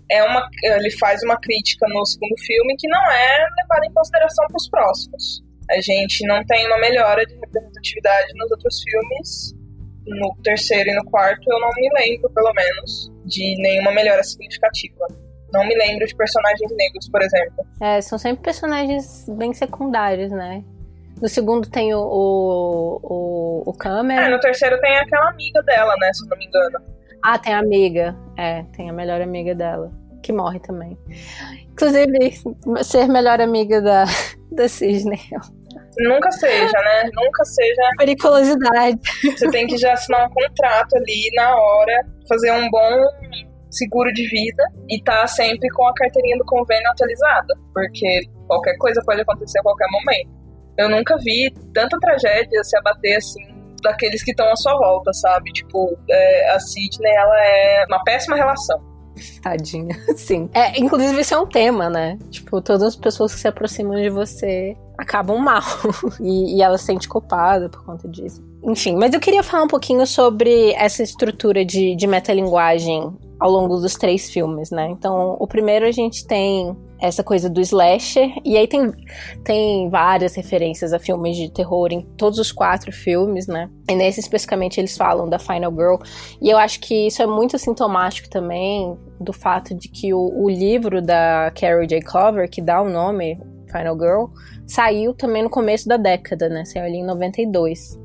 é 0.10 0.24
uma, 0.24 0.48
ele 0.64 0.92
faz 0.98 1.22
uma 1.24 1.40
crítica 1.40 1.86
no 1.90 2.06
segundo 2.06 2.36
filme 2.40 2.76
que 2.78 2.88
não 2.88 3.12
é 3.12 3.38
levada 3.62 3.86
em 3.86 3.94
consideração 3.94 4.46
para 4.48 4.58
os 4.58 4.70
próximos. 4.70 5.44
A 5.70 5.80
gente 5.80 6.28
não 6.28 6.44
tem 6.46 6.68
uma 6.68 6.80
melhora 6.80 7.26
de 7.26 7.34
representatividade 7.36 8.28
nos 8.36 8.52
outros 8.52 8.82
filmes. 8.84 9.54
No 10.06 10.36
terceiro 10.44 10.90
e 10.90 10.96
no 10.96 11.06
quarto, 11.06 11.42
eu 11.48 11.60
não 11.60 11.70
me 11.76 11.90
lembro, 11.94 12.30
pelo 12.32 12.52
menos, 12.54 13.12
de 13.26 13.56
nenhuma 13.62 13.92
melhora 13.94 14.24
significativa. 14.24 15.08
Não 15.54 15.68
me 15.68 15.76
lembro 15.76 16.06
de 16.06 16.16
personagens 16.16 16.72
negros, 16.76 17.10
por 17.10 17.22
exemplo. 17.22 17.66
É, 17.82 18.02
são 18.02 18.18
sempre 18.18 18.44
personagens 18.44 19.26
bem 19.30 19.54
secundários, 19.54 20.32
né? 20.32 20.64
No 21.22 21.28
segundo 21.30 21.70
tem 21.70 21.94
o, 21.94 22.00
o, 22.00 23.00
o, 23.04 23.64
o 23.70 23.74
Cameron. 23.74 24.22
É, 24.22 24.30
no 24.30 24.40
terceiro 24.40 24.80
tem 24.80 24.98
aquela 24.98 25.30
amiga 25.30 25.62
dela, 25.64 25.94
né? 26.00 26.12
Se 26.14 26.28
não 26.28 26.38
me 26.38 26.46
engano. 26.46 26.80
Ah, 27.24 27.38
tem 27.38 27.54
a 27.54 27.60
amiga. 27.60 28.16
É, 28.38 28.64
tem 28.76 28.90
a 28.90 28.94
melhor 28.94 29.22
amiga 29.22 29.54
dela. 29.54 29.92
Que 30.24 30.34
morre 30.34 30.60
também. 30.60 30.98
Inclusive, 31.72 32.34
ser 32.84 33.08
melhor 33.08 33.40
amiga 33.42 33.82
da, 33.82 34.06
da 34.52 34.68
Cisne. 34.68 35.20
Nunca 36.00 36.32
seja, 36.32 36.80
né? 36.80 37.10
Nunca 37.14 37.44
seja. 37.46 37.82
Periculosidade. 37.98 39.00
Você 39.22 39.50
tem 39.52 39.68
que 39.68 39.78
já 39.78 39.94
assinar 39.94 40.28
um 40.28 40.34
contrato 40.34 40.96
ali 40.96 41.30
na 41.36 41.56
hora, 41.56 42.06
fazer 42.28 42.52
um 42.52 42.70
bom 42.70 43.06
seguro 43.72 44.12
de 44.14 44.28
vida 44.30 44.64
e 44.90 45.02
tá 45.02 45.26
sempre 45.26 45.68
com 45.70 45.88
a 45.88 45.94
carteirinha 45.94 46.38
do 46.38 46.46
convênio 46.46 46.90
atualizada, 46.90 47.56
porque 47.74 48.22
qualquer 48.48 48.78
coisa 48.78 49.02
pode 49.06 49.22
acontecer 49.22 49.60
a 49.60 49.64
qualquer 49.64 49.88
momento. 49.90 50.30
Eu 50.78 50.90
nunca 50.90 51.18
vi 51.18 51.52
tanta 51.74 51.98
tragédia 52.00 52.64
se 52.64 52.78
abater 52.78 53.18
assim 53.18 53.62
daqueles 53.82 54.24
que 54.24 54.32
estão 54.32 54.48
à 54.52 54.56
sua 54.56 54.78
volta, 54.78 55.12
sabe? 55.14 55.52
Tipo, 55.52 55.98
é, 56.10 56.52
a 56.52 56.60
Sidney, 56.60 57.12
ela 57.14 57.46
é 57.46 57.86
uma 57.88 58.04
péssima 58.04 58.36
relação. 58.36 58.80
Tadinha, 59.42 59.96
sim. 60.16 60.50
É, 60.54 60.80
inclusive, 60.80 61.20
isso 61.20 61.34
é 61.34 61.40
um 61.40 61.48
tema, 61.48 61.90
né? 61.90 62.18
Tipo, 62.30 62.62
todas 62.62 62.84
as 62.84 62.96
pessoas 62.96 63.34
que 63.34 63.40
se 63.40 63.48
aproximam 63.48 63.96
de 63.96 64.10
você 64.10 64.76
acabam 64.98 65.38
mal. 65.40 65.62
e, 66.22 66.58
e 66.58 66.62
ela 66.62 66.78
se 66.78 66.86
sente 66.86 67.08
culpada 67.08 67.70
por 67.70 67.84
conta 67.84 68.08
disso. 68.08 68.42
Enfim, 68.64 68.96
mas 68.96 69.14
eu 69.14 69.20
queria 69.20 69.42
falar 69.42 69.64
um 69.64 69.68
pouquinho 69.68 70.06
sobre 70.06 70.74
essa 70.74 71.02
estrutura 71.02 71.66
de, 71.66 71.96
de 71.96 72.08
metalinguagem 72.08 73.12
ao 73.42 73.50
longo 73.50 73.78
dos 73.78 73.96
três 73.96 74.30
filmes, 74.30 74.70
né? 74.70 74.88
Então, 74.92 75.36
o 75.40 75.48
primeiro 75.48 75.88
a 75.88 75.92
gente 75.92 76.28
tem 76.28 76.78
essa 77.00 77.24
coisa 77.24 77.50
do 77.50 77.60
slasher, 77.60 78.32
e 78.46 78.56
aí 78.56 78.68
tem, 78.68 78.92
tem 79.44 79.90
várias 79.90 80.36
referências 80.36 80.94
a 80.94 81.00
filmes 81.00 81.36
de 81.36 81.52
terror 81.52 81.92
em 81.92 82.02
todos 82.16 82.38
os 82.38 82.52
quatro 82.52 82.92
filmes, 82.92 83.48
né? 83.48 83.68
E 83.90 83.96
nesse 83.96 84.20
especificamente 84.20 84.80
eles 84.80 84.96
falam 84.96 85.28
da 85.28 85.40
Final 85.40 85.72
Girl, 85.72 85.96
e 86.40 86.52
eu 86.52 86.58
acho 86.60 86.80
que 86.82 87.08
isso 87.08 87.24
é 87.24 87.26
muito 87.26 87.58
sintomático 87.58 88.30
também 88.30 88.96
do 89.20 89.34
fato 89.34 89.74
de 89.74 89.90
que 89.90 90.14
o, 90.14 90.20
o 90.20 90.48
livro 90.48 91.02
da 91.02 91.52
Carol 91.60 91.88
J. 91.88 92.00
Clover, 92.02 92.48
que 92.48 92.62
dá 92.62 92.80
o 92.80 92.90
nome 92.90 93.42
Final 93.72 93.98
Girl, 93.98 94.26
saiu 94.68 95.16
também 95.16 95.42
no 95.42 95.50
começo 95.50 95.88
da 95.88 95.98
década, 95.98 96.48
né? 96.48 96.64
Saiu 96.66 96.86
ali 96.86 96.98
em 96.98 97.06
92. 97.06 98.00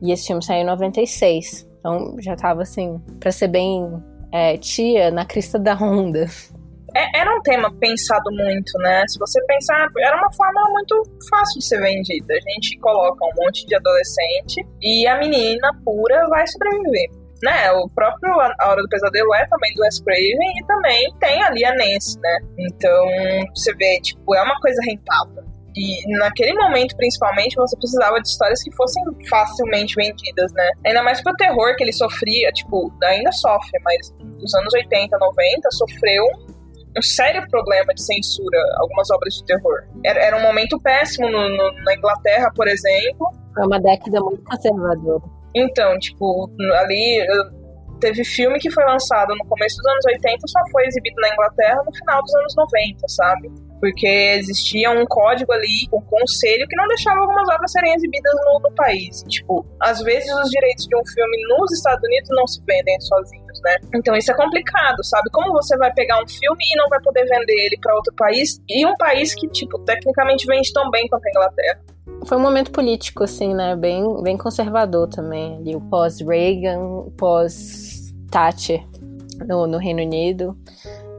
E 0.00 0.12
esse 0.12 0.28
filme 0.28 0.44
saiu 0.44 0.62
em 0.62 0.66
96. 0.66 1.68
Então 1.80 2.14
já 2.20 2.36
tava 2.36 2.62
assim, 2.62 3.00
pra 3.18 3.32
ser 3.32 3.48
bem 3.48 3.84
é, 4.32 4.56
tia, 4.56 5.10
na 5.10 5.24
crista 5.24 5.58
da 5.58 5.74
onda. 5.74 6.26
É, 6.94 7.20
era 7.20 7.36
um 7.36 7.42
tema 7.42 7.72
pensado 7.78 8.30
muito, 8.32 8.78
né? 8.78 9.04
Se 9.08 9.18
você 9.18 9.40
pensar, 9.44 9.88
era 9.98 10.16
uma 10.16 10.32
forma 10.32 10.70
muito 10.70 11.02
fácil 11.30 11.58
de 11.60 11.66
ser 11.66 11.80
vendida. 11.80 12.34
A 12.34 12.52
gente 12.52 12.78
coloca 12.78 13.24
um 13.24 13.44
monte 13.44 13.66
de 13.66 13.74
adolescente 13.74 14.66
e 14.82 15.06
a 15.06 15.18
menina 15.18 15.68
pura 15.84 16.26
vai 16.28 16.46
sobreviver. 16.46 17.10
Né, 17.40 17.70
o 17.70 17.88
próprio 17.90 18.32
A 18.32 18.68
Hora 18.68 18.82
do 18.82 18.88
Pesadelo 18.88 19.32
é 19.32 19.46
também 19.46 19.72
do 19.74 19.82
Wes 19.82 20.00
Craven 20.00 20.58
e 20.60 20.66
também 20.66 21.14
tem 21.20 21.40
ali 21.44 21.64
a 21.64 21.70
Nancy, 21.70 22.18
né? 22.18 22.38
Então, 22.58 23.06
você 23.54 23.72
vê, 23.76 24.00
tipo, 24.00 24.34
é 24.34 24.42
uma 24.42 24.58
coisa 24.58 24.82
rentável. 24.82 25.47
E 25.78 26.18
naquele 26.18 26.54
momento, 26.54 26.96
principalmente, 26.96 27.54
você 27.54 27.76
precisava 27.76 28.20
de 28.20 28.28
histórias 28.28 28.60
que 28.64 28.74
fossem 28.74 29.00
facilmente 29.30 29.94
vendidas, 29.94 30.52
né? 30.52 30.68
Ainda 30.84 31.04
mais 31.04 31.22
pro 31.22 31.32
terror 31.36 31.76
que 31.76 31.84
ele 31.84 31.92
sofria, 31.92 32.50
tipo, 32.50 32.92
ainda 33.04 33.30
sofre, 33.30 33.78
mas 33.84 34.12
nos 34.18 34.52
anos 34.54 34.74
80, 34.74 35.16
90, 35.16 35.70
sofreu 35.70 36.24
um 36.96 37.02
sério 37.02 37.46
problema 37.48 37.94
de 37.94 38.02
censura 38.02 38.58
algumas 38.78 39.08
obras 39.12 39.34
de 39.34 39.44
terror. 39.44 39.84
Era, 40.04 40.20
era 40.20 40.36
um 40.36 40.42
momento 40.42 40.80
péssimo 40.80 41.30
no, 41.30 41.48
no, 41.48 41.72
na 41.84 41.94
Inglaterra, 41.94 42.50
por 42.56 42.66
exemplo. 42.66 43.30
Foi 43.54 43.64
uma 43.64 43.80
década 43.80 44.20
muito 44.20 44.42
conservadora. 44.42 45.22
Então, 45.54 45.96
tipo, 46.00 46.50
ali 46.80 47.24
teve 48.00 48.24
filme 48.24 48.58
que 48.58 48.70
foi 48.70 48.84
lançado 48.84 49.32
no 49.36 49.44
começo 49.46 49.76
dos 49.76 49.86
anos 49.86 50.04
80 50.06 50.46
só 50.46 50.60
foi 50.72 50.86
exibido 50.86 51.16
na 51.20 51.32
Inglaterra 51.32 51.82
no 51.84 51.94
final 51.94 52.22
dos 52.22 52.34
anos 52.34 52.54
90, 52.56 53.08
sabe? 53.08 53.67
Porque 53.80 54.06
existia 54.06 54.90
um 54.90 55.06
código 55.06 55.52
ali, 55.52 55.88
um 55.92 56.00
conselho 56.00 56.66
que 56.68 56.76
não 56.76 56.88
deixava 56.88 57.20
algumas 57.20 57.48
obras 57.48 57.70
serem 57.70 57.94
exibidas 57.94 58.32
no, 58.44 58.60
no 58.60 58.74
país. 58.74 59.22
Tipo, 59.28 59.64
às 59.80 60.00
vezes 60.02 60.32
os 60.32 60.50
direitos 60.50 60.86
de 60.86 60.96
um 60.96 61.06
filme 61.06 61.36
nos 61.48 61.72
Estados 61.72 62.02
Unidos 62.04 62.28
não 62.30 62.46
se 62.46 62.60
vendem 62.66 63.00
sozinhos, 63.00 63.60
né? 63.62 63.76
Então 63.94 64.16
isso 64.16 64.30
é 64.30 64.34
complicado, 64.34 65.04
sabe? 65.04 65.30
Como 65.32 65.52
você 65.52 65.76
vai 65.76 65.92
pegar 65.92 66.22
um 66.22 66.26
filme 66.26 66.64
e 66.72 66.76
não 66.76 66.88
vai 66.88 67.00
poder 67.00 67.24
vender 67.24 67.66
ele 67.66 67.78
para 67.80 67.94
outro 67.94 68.14
país 68.16 68.60
e 68.68 68.84
um 68.86 68.96
país 68.96 69.34
que, 69.34 69.48
tipo, 69.48 69.78
tecnicamente 69.80 70.46
vende 70.46 70.72
tão 70.72 70.90
bem 70.90 71.06
quanto 71.08 71.26
a 71.26 71.30
Inglaterra? 71.30 71.80
Foi 72.26 72.36
um 72.36 72.40
momento 72.40 72.72
político, 72.72 73.24
assim, 73.24 73.54
né? 73.54 73.76
Bem, 73.76 74.22
bem 74.22 74.36
conservador 74.36 75.08
também. 75.08 75.56
Ali, 75.56 75.76
o 75.76 75.80
pós-Reagan, 75.80 77.10
pós-Thatcher 77.16 78.84
no, 79.46 79.66
no 79.66 79.78
Reino 79.78 80.02
Unido. 80.02 80.56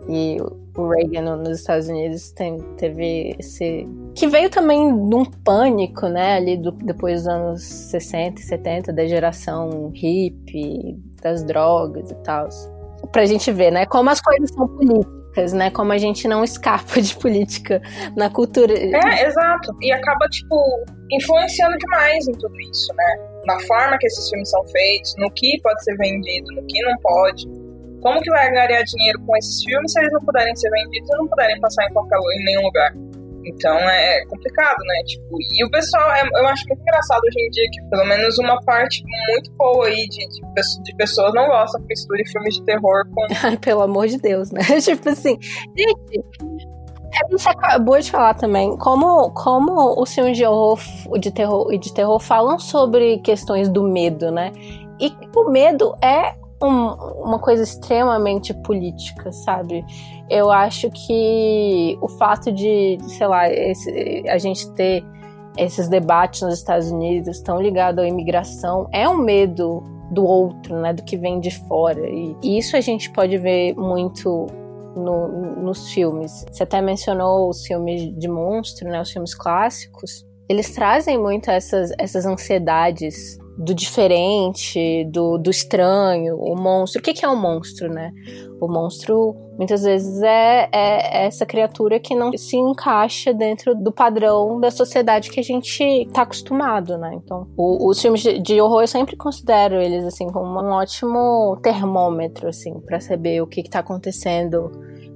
E 0.07 0.38
o 0.80 0.89
Reagan 0.89 1.38
nos 1.38 1.59
Estados 1.59 1.88
Unidos 1.88 2.32
tem, 2.32 2.57
teve 2.77 3.36
esse. 3.39 3.88
que 4.15 4.27
veio 4.27 4.49
também 4.49 5.09
de 5.09 5.15
um 5.15 5.25
pânico, 5.25 6.07
né? 6.07 6.36
Ali 6.36 6.57
do, 6.57 6.71
depois 6.71 7.23
dos 7.23 7.27
anos 7.27 7.63
60 7.63 8.39
e 8.39 8.43
70, 8.43 8.93
da 8.93 9.05
geração 9.05 9.91
hippie, 9.93 10.97
das 11.21 11.43
drogas 11.43 12.11
e 12.11 12.15
tal. 12.23 12.47
Pra 13.11 13.25
gente 13.25 13.51
ver, 13.51 13.71
né? 13.71 13.86
Como 13.86 14.09
as 14.09 14.21
coisas 14.21 14.49
são 14.51 14.67
políticas 14.67 15.19
né? 15.53 15.69
Como 15.69 15.91
a 15.91 15.97
gente 15.97 16.27
não 16.27 16.43
escapa 16.43 17.01
de 17.01 17.15
política 17.15 17.82
na 18.15 18.30
cultura. 18.30 18.73
É, 18.73 19.25
exato. 19.25 19.75
E 19.82 19.91
acaba, 19.91 20.27
tipo, 20.30 20.86
influenciando 21.11 21.77
demais 21.77 22.27
em 22.27 22.34
tudo 22.34 22.59
isso, 22.59 22.93
né? 22.95 23.30
Na 23.45 23.59
forma 23.61 23.97
que 23.97 24.07
esses 24.07 24.30
filmes 24.30 24.49
são 24.49 24.63
feitos, 24.65 25.15
no 25.17 25.32
que 25.32 25.59
pode 25.61 25.84
ser 25.84 25.95
vendido, 25.97 26.51
no 26.53 26.65
que 26.65 26.82
não 26.82 26.97
pode. 26.97 27.47
Como 28.02 28.22
que 28.22 28.30
vai 28.30 28.50
ganhar 28.50 28.84
dinheiro 28.84 29.20
com 29.26 29.36
esses 29.38 29.64
filmes 29.64 29.91
se 29.91 30.00
eles 30.00 30.14
não 30.14 30.22
puderem 30.22 30.56
ser 30.56 30.70
vendidos 30.70 31.10
e 31.10 31.18
não 31.18 31.28
puderem 31.28 31.60
passar 31.60 31.86
em 31.86 31.93
qualquer 31.93 32.18
em 32.18 32.45
nenhum 32.45 32.64
lugar? 32.64 32.93
Então 33.45 33.78
é 33.78 34.26
complicado, 34.26 34.78
né? 34.86 35.04
Tipo, 35.06 35.38
e 35.39 35.66
o 35.66 35.72
pessoal, 35.72 36.12
é, 36.14 36.22
eu 36.22 36.47
acho 36.47 36.66
muito 36.68 36.82
engraçado 36.82 37.22
hoje 37.24 37.39
em 37.39 37.50
dia 37.50 37.66
que 37.72 37.82
pelo 37.89 38.06
menos 38.06 38.38
uma 38.38 38.60
parte 38.62 39.04
muito 39.30 39.52
boa 39.54 39.88
aí 39.88 40.08
de, 40.08 40.28
de, 40.28 40.84
de 40.84 40.95
pessoas 40.95 41.34
não 41.34 41.47
gosta 41.47 41.80
que 41.80 41.88
misture 41.88 42.24
filmes 42.30 42.56
de 42.56 42.66
terror 42.66 43.06
com. 43.14 43.28
Ai, 43.47 43.58
pelo 43.58 43.82
amor 43.82 44.08
de 44.08 44.18
Deus, 44.18 44.52
né? 44.52 44.62
tipo 44.82 45.10
assim, 45.10 45.38
gente. 45.76 46.24
Gente 47.32 47.50
acabou 47.50 48.00
de 48.00 48.12
falar 48.12 48.36
também 48.36 48.78
como, 48.78 49.32
como 49.32 50.00
os 50.00 50.14
filmes 50.14 50.38
de 50.38 50.45
horror, 50.45 50.80
de 51.20 51.32
terror 51.32 51.74
e 51.74 51.80
de 51.80 51.91
terror 51.91 52.20
falam 52.20 52.60
sobre 52.60 53.18
questões 53.20 53.68
do 53.68 53.82
medo, 53.82 54.32
né? 54.32 54.52
E 55.00 55.12
o 55.36 55.50
medo 55.50 55.95
é 56.04 56.36
um, 56.62 56.93
uma 57.24 57.39
coisa 57.39 57.64
extremamente 57.64 58.53
política, 58.53 59.32
sabe? 59.32 59.86
Eu 60.30 60.51
acho 60.51 60.89
que 60.91 61.97
o 62.01 62.07
fato 62.07 62.51
de, 62.51 62.97
sei 63.07 63.28
lá, 63.28 63.49
esse, 63.49 64.24
a 64.28 64.38
gente 64.38 64.70
ter 64.74 65.03
esses 65.57 65.88
debates 65.88 66.41
nos 66.41 66.55
Estados 66.55 66.91
Unidos 66.91 67.41
tão 67.41 67.62
ligados 67.62 68.03
à 68.03 68.07
imigração 68.07 68.88
é 68.91 69.07
um 69.07 69.18
medo 69.18 69.84
do 70.12 70.26
outro, 70.26 70.80
né, 70.80 70.93
do 70.93 71.03
que 71.03 71.18
vem 71.18 71.39
de 71.39 71.51
fora. 71.51 72.07
E, 72.10 72.36
e 72.41 72.57
isso 72.57 72.76
a 72.76 72.82
gente 72.82 73.12
pode 73.12 73.38
ver 73.38 73.76
muito 73.76 74.47
no, 74.95 75.28
nos 75.62 75.91
filmes. 75.91 76.45
Você 76.51 76.64
até 76.64 76.82
mencionou 76.82 77.49
os 77.49 77.66
filmes 77.66 78.01
de 78.18 78.28
monstro, 78.28 78.89
né, 78.89 79.01
os 79.01 79.12
filmes 79.12 79.36
clássicos. 79.36 80.26
Eles 80.47 80.72
trazem 80.74 81.18
muito 81.18 81.49
essas, 81.51 81.91
essas 81.97 82.26
ansiedades 82.26 83.38
do 83.60 83.74
diferente, 83.74 85.03
do, 85.12 85.38
do 85.38 85.49
estranho, 85.49 86.38
o 86.38 86.55
monstro. 86.55 87.01
O 87.01 87.03
que, 87.03 87.14
que 87.14 87.26
é 87.26 87.30
um 87.30 87.36
monstro, 87.36 87.89
né? 87.89 88.14
O 88.62 88.70
monstro 88.70 89.36
muitas 89.57 89.84
vezes 89.84 90.22
é, 90.22 90.70
é, 90.72 91.26
essa 91.26 91.45
criatura 91.45 91.99
que 91.99 92.16
não 92.16 92.32
se 92.38 92.55
encaixa 92.55 93.34
dentro 93.34 93.76
do 93.76 93.91
padrão 93.91 94.62
da 94.62 94.72
sociedade 94.72 95.30
que 95.30 95.41
a 95.41 95.43
gente 95.43 96.07
tá 96.14 96.22
acostumado, 96.22 96.97
né? 96.97 97.12
Então, 97.22 97.47
o, 97.57 97.89
os 97.89 98.01
filmes 98.01 98.22
de, 98.22 98.39
de, 98.39 98.62
horror 98.62 98.82
eu 98.82 98.88
sempre 98.88 99.18
considero 99.18 99.76
eles 99.76 100.05
assim 100.05 100.28
como 100.28 100.47
um 100.47 100.72
ótimo 100.72 101.57
termômetro 101.62 102.47
assim 102.47 102.80
para 102.80 103.01
saber 103.01 103.41
o 103.41 103.47
que, 103.47 103.62
que 103.62 103.70
tá 103.70 103.80
acontecendo 103.80 104.72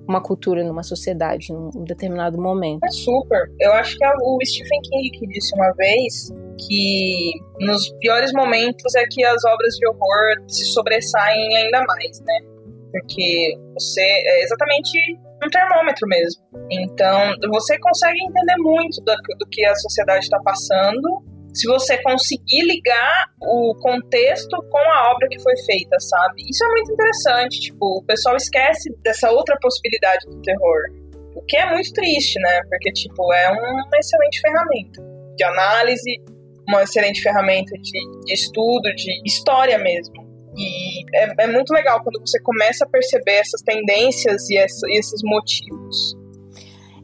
uma 0.08 0.22
cultura 0.22 0.64
numa 0.64 0.84
sociedade 0.84 1.51
num 1.51 1.84
determinado 1.84 2.41
momento. 2.41 2.84
É 2.84 2.91
super. 2.91 3.49
Eu 3.60 3.74
acho 3.74 3.97
que 3.97 4.06
é 4.06 4.10
o 4.10 4.38
Stephen 4.43 4.82
King 4.82 5.28
disse 5.28 5.56
uma 5.56 5.72
vez 5.74 6.30
que 6.68 7.34
nos 7.60 7.89
piores 7.99 8.32
momentos 8.34 8.95
é 8.95 9.06
que 9.10 9.24
as 9.24 9.43
obras 9.45 9.76
de 9.76 9.88
horror 9.88 10.43
se 10.47 10.66
sobressaem 10.66 11.58
ainda 11.58 11.84
mais, 11.86 12.20
né? 12.22 12.39
Porque 12.91 13.58
você 13.74 14.01
é 14.01 14.43
exatamente 14.43 14.97
um 15.43 15.49
termômetro 15.49 16.08
mesmo. 16.08 16.43
Então, 16.70 17.34
você 17.49 17.78
consegue 17.80 18.18
entender 18.24 18.56
muito 18.58 19.01
do, 19.04 19.14
do 19.39 19.49
que 19.49 19.66
a 19.66 19.76
sociedade 19.76 20.26
está 20.26 20.39
passando 20.43 21.24
se 21.54 21.68
você 21.68 22.01
conseguir 22.01 22.64
ligar 22.64 23.26
o 23.41 23.76
contexto 23.76 24.58
com 24.70 24.78
a 24.78 25.12
obra 25.12 25.28
que 25.30 25.39
foi 25.41 25.56
feita, 25.66 25.99
sabe? 25.99 26.43
Isso 26.49 26.64
é 26.66 26.68
muito 26.70 26.91
interessante, 26.91 27.60
tipo, 27.60 27.99
o 27.99 28.04
pessoal 28.04 28.36
esquece 28.36 28.89
dessa 29.04 29.30
outra 29.32 29.56
possibilidade 29.62 30.26
do 30.28 30.41
terror. 30.41 30.82
O 31.36 31.41
que 31.45 31.58
é 31.58 31.70
muito 31.70 31.91
triste, 31.93 32.39
né? 32.39 32.62
Porque, 32.70 32.91
tipo, 32.91 33.34
é 33.34 33.49
uma 33.49 33.97
excelente 33.97 34.39
ferramenta 34.41 35.01
de 35.36 35.43
análise, 35.43 36.22
uma 36.68 36.84
excelente 36.84 37.22
ferramenta 37.22 37.76
de, 37.78 38.22
de 38.26 38.34
estudo, 38.34 38.93
de 38.95 39.22
história 39.26 39.78
mesmo. 39.78 40.24
E 40.56 41.04
é, 41.16 41.43
é, 41.43 41.47
muito 41.47 41.72
legal 41.72 42.01
quando 42.04 42.20
você 42.20 42.39
começa 42.41 42.86
a 42.86 42.89
perceber 42.89 43.34
essas 43.34 43.62
tendências 43.62 44.49
e, 44.49 44.58
essa, 44.58 44.88
e 44.88 44.99
esses 44.99 45.22
motivos 45.24 46.22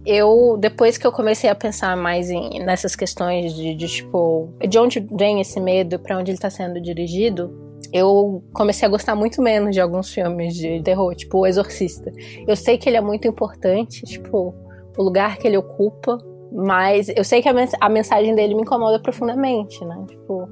eu, 0.06 0.58
depois 0.58 0.98
que 0.98 1.06
eu 1.06 1.12
comecei 1.12 1.50
a 1.50 1.56
pensar 1.56 1.96
mais 1.96 2.30
em, 2.30 2.64
nessas 2.64 2.96
questões 2.96 3.54
de, 3.54 3.76
de 3.76 3.88
tipo, 3.88 4.50
de 4.68 4.80
onde 4.80 5.00
vem 5.00 5.42
esse 5.42 5.60
medo, 5.60 6.00
para 6.00 6.18
onde 6.18 6.32
ele 6.32 6.38
está 6.38 6.50
sendo 6.50 6.80
dirigido, 6.82 7.70
eu 7.92 8.44
comecei 8.54 8.88
a 8.88 8.92
gostar 8.92 9.16
muito 9.16 9.42
menos 9.42 9.74
de 9.74 9.82
alguns 9.82 10.12
filmes 10.12 10.56
de 10.56 10.82
terror, 10.84 11.14
tipo 11.16 11.40
O 11.40 11.48
Exorcista. 11.48 12.12
Eu 12.48 12.56
sei 12.56 12.78
que 12.78 12.88
ele 12.88 12.98
é 12.98 13.02
muito 13.02 13.28
importante, 13.28 14.04
tipo, 14.04 14.54
o 14.98 15.04
lugar 15.04 15.38
que 15.38 15.48
ele 15.48 15.58
ocupa, 15.58 16.18
mas 16.52 17.10
eu 17.10 17.24
sei 17.24 17.42
que 17.42 17.50
a, 17.50 17.54
mens 17.54 17.72
a 17.80 17.90
mensagem 17.90 18.36
dele 18.36 18.56
me 18.56 18.62
incomoda 18.62 19.00
profundamente, 19.00 19.84
né? 19.86 20.06
Tipo, 20.08 20.48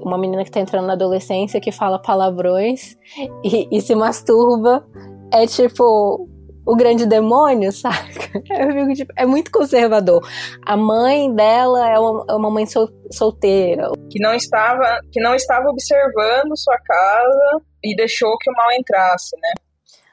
uma 0.00 0.18
menina 0.18 0.44
que 0.44 0.50
tá 0.50 0.60
entrando 0.60 0.86
na 0.86 0.92
adolescência 0.92 1.60
que 1.60 1.72
fala 1.72 1.98
palavrões 1.98 2.96
e, 3.42 3.68
e 3.70 3.80
se 3.80 3.94
masturba 3.94 4.86
é 5.32 5.46
tipo 5.46 6.28
o 6.66 6.74
grande 6.74 7.06
demônio, 7.06 7.70
saca? 7.70 8.42
Eu 8.50 8.72
fico, 8.72 8.94
tipo, 8.94 9.12
é 9.16 9.24
muito 9.24 9.52
conservador. 9.52 10.28
A 10.62 10.76
mãe 10.76 11.32
dela 11.32 11.88
é 11.88 11.98
uma, 11.98 12.24
é 12.28 12.34
uma 12.34 12.50
mãe 12.50 12.66
sol, 12.66 12.88
solteira. 13.12 13.92
Que 14.10 14.20
não, 14.20 14.34
estava, 14.34 14.98
que 15.12 15.20
não 15.20 15.34
estava 15.34 15.68
observando 15.68 16.56
sua 16.56 16.76
casa 16.78 17.62
e 17.84 17.94
deixou 17.94 18.36
que 18.38 18.50
o 18.50 18.54
mal 18.54 18.72
entrasse, 18.72 19.36
né? 19.36 19.52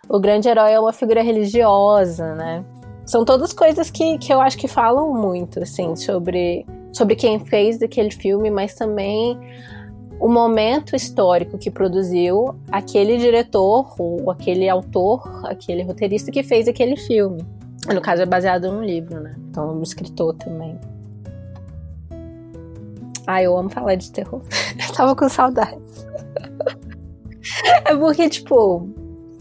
O 0.08 0.20
grande 0.20 0.48
herói 0.48 0.72
é 0.74 0.80
uma 0.80 0.94
figura 0.94 1.24
religiosa, 1.24 2.36
né? 2.36 2.64
São 3.06 3.26
todas 3.26 3.52
coisas 3.52 3.90
que, 3.90 4.18
que 4.20 4.32
eu 4.32 4.40
acho 4.40 4.58
que 4.58 4.68
falam 4.68 5.12
muito, 5.12 5.62
assim, 5.62 5.96
sobre, 5.96 6.66
sobre 6.94 7.16
quem 7.16 7.44
fez 7.44 7.82
aquele 7.82 8.12
filme, 8.12 8.50
mas 8.52 8.76
também 8.76 9.38
o 10.24 10.30
momento 10.30 10.96
histórico 10.96 11.58
que 11.58 11.70
produziu 11.70 12.56
aquele 12.72 13.18
diretor, 13.18 13.94
ou 14.00 14.32
aquele 14.32 14.70
autor, 14.70 15.46
aquele 15.46 15.84
roteirista 15.84 16.32
que 16.32 16.42
fez 16.42 16.66
aquele 16.66 16.96
filme. 16.96 17.46
No 17.94 18.00
caso, 18.00 18.22
é 18.22 18.26
baseado 18.26 18.72
num 18.72 18.82
livro, 18.82 19.20
né? 19.20 19.36
Então, 19.50 19.78
um 19.78 19.84
escritor 19.84 20.34
também. 20.36 20.80
Ah, 23.28 23.44
eu 23.44 23.58
amo 23.58 23.70
falar 23.70 23.96
de 23.96 24.10
terror. 24.14 24.42
eu 24.88 24.96
tava 24.96 25.14
com 25.14 25.28
saudades. 25.28 26.08
é 27.84 27.94
porque, 27.94 28.30
tipo, 28.30 28.88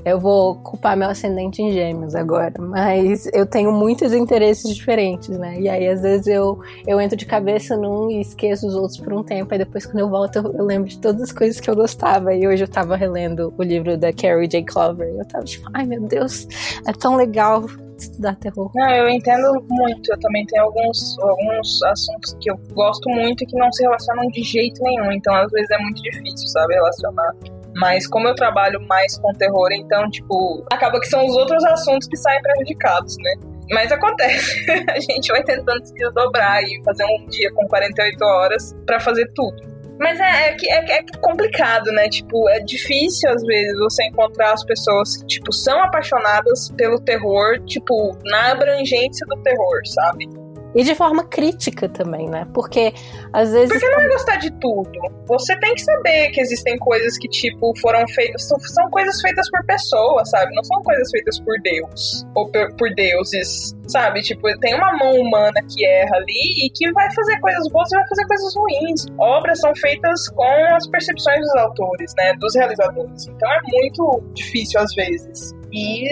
eu 0.05 0.19
vou 0.19 0.57
culpar 0.57 0.97
meu 0.97 1.09
ascendente 1.09 1.63
em 1.63 1.73
gêmeos 1.73 2.15
agora, 2.15 2.55
mas 2.59 3.29
eu 3.33 3.47
tenho 3.47 3.73
muitos 3.73 4.13
interesses 4.13 4.75
diferentes, 4.75 5.31
né? 5.39 5.59
E 5.61 5.69
aí, 5.69 5.89
às 5.89 6.03
vezes, 6.03 6.27
eu, 6.27 6.61
eu 6.87 7.01
entro 7.01 7.17
de 7.17 7.25
cabeça 7.25 7.77
num 7.77 8.11
e 8.11 8.21
esqueço 8.21 8.67
os 8.67 8.75
outros 8.75 8.99
por 8.99 9.13
um 9.13 9.23
tempo, 9.23 9.53
aí 9.53 9.59
depois, 9.59 9.87
quando 9.87 10.01
eu 10.01 10.09
volto, 10.09 10.37
eu, 10.37 10.53
eu 10.55 10.65
lembro 10.65 10.89
de 10.89 10.99
todas 10.99 11.23
as 11.23 11.33
coisas 11.33 11.61
que 11.61 11.71
eu 11.71 11.77
gostava. 11.77 12.35
E 12.35 12.47
hoje 12.47 12.65
eu 12.65 12.69
tava 12.69 12.97
relendo 12.97 13.53
o 13.57 13.63
livro 13.63 13.97
da 13.97 14.13
Carrie 14.13 14.49
J. 14.49 14.65
Clover, 14.65 15.09
e 15.09 15.19
eu 15.19 15.25
tava 15.25 15.45
tipo, 15.45 15.69
ai 15.73 15.87
meu 15.87 16.03
Deus, 16.03 16.47
é 16.87 16.93
tão 16.93 17.17
legal 17.17 17.65
estudar 17.97 18.35
terror. 18.37 18.71
Não, 18.75 18.91
eu 18.91 19.09
entendo 19.09 19.65
muito. 19.69 20.13
Eu 20.13 20.19
também 20.19 20.45
tenho 20.47 20.65
alguns, 20.65 21.19
alguns 21.21 21.83
assuntos 21.85 22.37
que 22.41 22.51
eu 22.51 22.59
gosto 22.73 23.09
muito 23.09 23.45
e 23.45 23.47
que 23.47 23.57
não 23.57 23.71
se 23.73 23.83
relacionam 23.83 24.27
de 24.29 24.43
jeito 24.43 24.83
nenhum. 24.83 25.13
Então, 25.13 25.35
às 25.35 25.51
vezes, 25.51 25.71
é 25.71 25.79
muito 25.79 26.03
difícil, 26.03 26.49
sabe, 26.49 26.75
relacionar. 26.75 27.33
Mas 27.77 28.07
como 28.07 28.29
eu 28.29 28.35
trabalho 28.35 28.81
mais 28.87 29.19
com 29.19 29.33
terror, 29.33 29.69
então, 29.73 30.09
tipo, 30.11 30.65
acaba 30.73 31.01
que 31.01 31.07
são 31.07 31.25
os 31.27 31.37
outros 31.37 31.65
assuntos 31.65 32.07
que 32.09 32.17
saem 32.17 32.41
prejudicados, 32.43 33.17
né? 33.19 33.35
Mas 33.71 33.91
acontece. 33.91 34.65
a 34.91 35.01
gente 35.01 35.29
vai 35.29 35.43
tentando 35.43 35.85
se 35.85 35.95
desdobrar 35.95 36.63
e 36.63 36.83
fazer 36.85 37.05
um 37.05 37.27
dia 37.27 37.51
com 37.55 37.67
48 37.67 38.25
horas 38.25 38.77
para 38.87 39.01
fazer 39.01 39.31
tudo. 39.35 39.73
Mas 39.99 40.19
é, 40.19 40.51
é, 40.51 40.57
é, 40.69 40.99
é, 40.99 41.03
complicado, 41.21 41.93
né? 41.93 42.09
Tipo, 42.09 42.49
é 42.51 42.61
difícil 42.61 43.31
às 43.31 43.43
vezes 43.43 43.79
você 43.79 44.05
encontrar 44.05 44.53
as 44.53 44.65
pessoas 44.65 45.17
que, 45.17 45.27
tipo, 45.27 45.53
são 45.53 45.81
apaixonadas 45.83 46.71
pelo 46.77 47.01
terror, 47.01 47.61
tipo, 47.67 48.17
na 48.25 48.53
abrangência 48.53 49.27
do 49.29 49.41
terror, 49.43 49.81
sabe? 49.87 50.29
E 50.75 50.83
de 50.83 50.95
forma 50.95 51.25
crítica 51.25 51.89
também, 51.89 52.29
né? 52.29 52.47
Porque 52.55 52.95
às 53.33 53.53
vezes. 53.53 53.69
Porque 53.69 53.89
não 53.89 54.01
é 54.01 54.09
gostar 54.09 54.37
de 54.37 54.51
tudo. 54.53 54.91
Você 55.27 55.57
tem 55.59 55.75
que 55.75 55.83
saber 55.83 56.31
que 56.31 56.41
existem 56.41 56.79
coisas 56.79 57.19
que, 57.19 57.29
tipo, 57.29 57.73
foram 57.81 58.07
feitas. 58.09 58.49
São 58.49 58.91
coisas 58.91 59.21
feitas 59.21 59.51
por 59.51 59.65
pessoas, 59.67 60.31
sabe? 60.31 60.55
Não 60.55 60.65
são 60.65 60.83
coisas 60.83 61.11
feitas 61.11 61.39
por 61.41 61.61
Deus. 61.63 62.27
Ou 62.35 62.51
por, 62.51 62.75
por 62.77 62.95
deuses, 62.95 63.77
sabe? 63.87 64.23
Tipo, 64.23 64.49
tem 64.61 64.75
uma 64.75 64.97
mão 64.97 65.13
humana 65.15 65.61
que 65.69 65.85
erra 65.85 66.17
ali 66.17 66.67
e 66.67 66.71
que 66.71 66.91
vai 66.93 67.13
fazer 67.15 67.39
coisas 67.41 67.69
boas 67.69 67.93
e 67.93 67.97
vai 67.97 68.09
fazer 68.09 68.27
coisas 68.27 68.55
ruins. 68.55 69.07
Obras 69.19 69.61
são 69.61 69.75
feitas 69.77 70.29
com 70.31 70.75
as 70.75 70.87
percepções 70.89 71.41
dos 71.41 71.57
autores, 71.57 72.13
né? 72.17 72.35
Dos 72.39 72.55
realizadores. 72.55 73.27
Então 73.27 73.53
é 73.53 73.61
muito 73.71 74.23
difícil 74.33 74.81
às 74.81 74.95
vezes. 74.95 75.55
E 75.73 76.05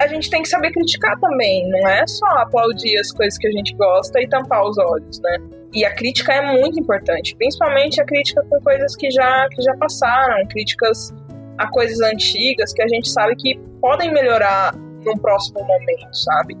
a 0.00 0.06
gente 0.06 0.30
tem 0.30 0.42
que 0.42 0.48
saber 0.48 0.70
criticar 0.70 1.18
também, 1.18 1.68
não 1.68 1.88
é 1.88 2.06
só 2.06 2.26
aplaudir 2.38 2.96
as 2.98 3.10
coisas 3.10 3.36
que 3.36 3.48
a 3.48 3.50
gente 3.50 3.74
gosta 3.74 4.20
e 4.20 4.28
tampar 4.28 4.64
os 4.64 4.78
olhos, 4.78 5.20
né? 5.20 5.38
E 5.74 5.84
a 5.84 5.92
crítica 5.92 6.32
é 6.32 6.40
muito 6.40 6.78
importante, 6.78 7.34
principalmente 7.36 8.00
a 8.00 8.04
crítica 8.04 8.44
com 8.48 8.60
coisas 8.60 8.94
que 8.94 9.10
já, 9.10 9.48
que 9.50 9.60
já 9.60 9.76
passaram, 9.76 10.46
críticas 10.46 11.12
a 11.58 11.68
coisas 11.68 12.00
antigas 12.00 12.72
que 12.72 12.80
a 12.80 12.86
gente 12.86 13.08
sabe 13.10 13.34
que 13.34 13.58
podem 13.80 14.12
melhorar 14.12 14.72
num 15.04 15.16
próximo 15.16 15.60
momento, 15.64 16.14
sabe? 16.14 16.56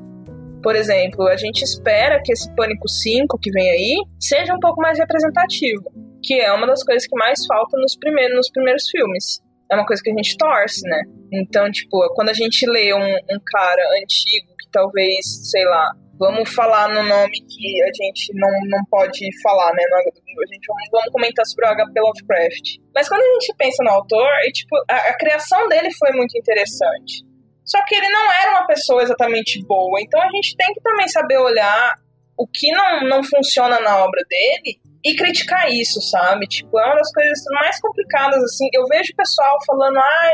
Por 0.60 0.74
exemplo, 0.74 1.28
a 1.28 1.36
gente 1.36 1.62
espera 1.62 2.20
que 2.24 2.32
esse 2.32 2.52
Pânico 2.56 2.88
5 2.88 3.38
que 3.40 3.52
vem 3.52 3.70
aí 3.70 3.96
seja 4.18 4.52
um 4.52 4.58
pouco 4.58 4.82
mais 4.82 4.98
representativo, 4.98 5.84
que 6.20 6.40
é 6.40 6.52
uma 6.52 6.66
das 6.66 6.82
coisas 6.82 7.06
que 7.06 7.16
mais 7.16 7.46
falta 7.46 7.78
nos 7.78 7.96
primeiros, 7.96 8.36
nos 8.36 8.50
primeiros 8.50 8.90
filmes 8.90 9.40
é 9.70 9.74
uma 9.74 9.86
coisa 9.86 10.02
que 10.02 10.10
a 10.10 10.14
gente 10.14 10.36
torce, 10.36 10.80
né? 10.88 11.02
Então, 11.32 11.70
tipo, 11.70 12.06
quando 12.14 12.30
a 12.30 12.34
gente 12.34 12.66
lê 12.66 12.92
um, 12.94 13.14
um 13.14 13.40
cara 13.46 13.82
antigo 14.00 14.48
que 14.58 14.70
talvez, 14.72 15.50
sei 15.50 15.64
lá, 15.64 15.92
vamos 16.18 16.52
falar 16.52 16.88
no 16.88 17.02
nome 17.02 17.32
que 17.32 17.82
a 17.82 17.92
gente 17.92 18.32
não, 18.34 18.50
não 18.68 18.84
pode 18.90 19.28
falar, 19.42 19.72
né? 19.72 19.82
A 19.94 20.52
gente 20.52 20.66
vamos 20.90 21.12
comentar 21.12 21.44
sobre 21.46 21.66
o 21.66 21.70
H.P. 21.70 22.00
Lovecraft. 22.00 22.76
Mas 22.94 23.08
quando 23.08 23.22
a 23.22 23.32
gente 23.34 23.54
pensa 23.56 23.84
no 23.84 23.90
autor, 23.90 24.28
e, 24.44 24.52
tipo, 24.52 24.76
a, 24.90 24.96
a, 24.96 25.18
criação 25.18 25.68
dele 25.68 25.88
foi 25.98 26.12
muito 26.12 26.36
interessante. 26.36 27.24
Só 27.64 27.84
que 27.84 27.94
ele 27.94 28.08
não 28.08 28.32
era 28.32 28.50
uma 28.52 28.66
pessoa 28.66 29.02
exatamente 29.02 29.62
boa. 29.66 30.00
Então 30.00 30.20
a 30.20 30.30
gente 30.30 30.56
tem 30.56 30.72
que 30.74 30.80
também 30.80 31.06
saber 31.08 31.38
olhar 31.38 31.94
o 32.36 32.46
que 32.46 32.70
não, 32.72 33.02
não 33.02 33.22
funciona 33.22 33.78
na 33.80 33.98
obra 33.98 34.22
dele 34.28 34.80
e 35.04 35.14
criticar 35.14 35.70
isso, 35.70 36.00
sabe? 36.02 36.46
Tipo, 36.46 36.78
é 36.78 36.86
uma 36.86 36.96
das 36.96 37.12
coisas 37.12 37.44
mais 37.52 37.80
complicadas, 37.80 38.42
assim. 38.42 38.68
Eu 38.72 38.84
vejo 38.86 39.14
pessoal 39.16 39.56
falando, 39.66 39.98
ai, 39.98 40.32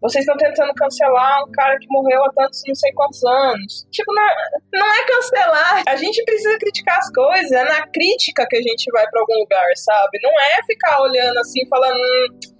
vocês 0.00 0.24
estão 0.26 0.36
tentando 0.36 0.72
cancelar 0.74 1.42
um 1.44 1.50
cara 1.52 1.76
que 1.78 1.86
morreu 1.88 2.24
há 2.24 2.32
tantos 2.32 2.62
não 2.66 2.74
sei 2.74 2.92
quantos 2.92 3.24
anos. 3.24 3.86
Tipo, 3.90 4.12
não, 4.14 4.80
não 4.80 4.94
é 4.94 5.04
cancelar. 5.04 5.82
A 5.88 5.96
gente 5.96 6.22
precisa 6.24 6.58
criticar 6.58 6.98
as 6.98 7.10
coisas. 7.12 7.52
É 7.52 7.64
na 7.64 7.86
crítica 7.88 8.46
que 8.48 8.56
a 8.56 8.62
gente 8.62 8.90
vai 8.92 9.08
para 9.08 9.20
algum 9.20 9.38
lugar, 9.40 9.66
sabe? 9.76 10.18
Não 10.22 10.30
é 10.30 10.62
ficar 10.66 11.00
olhando 11.00 11.38
assim, 11.38 11.66
falando. 11.68 11.96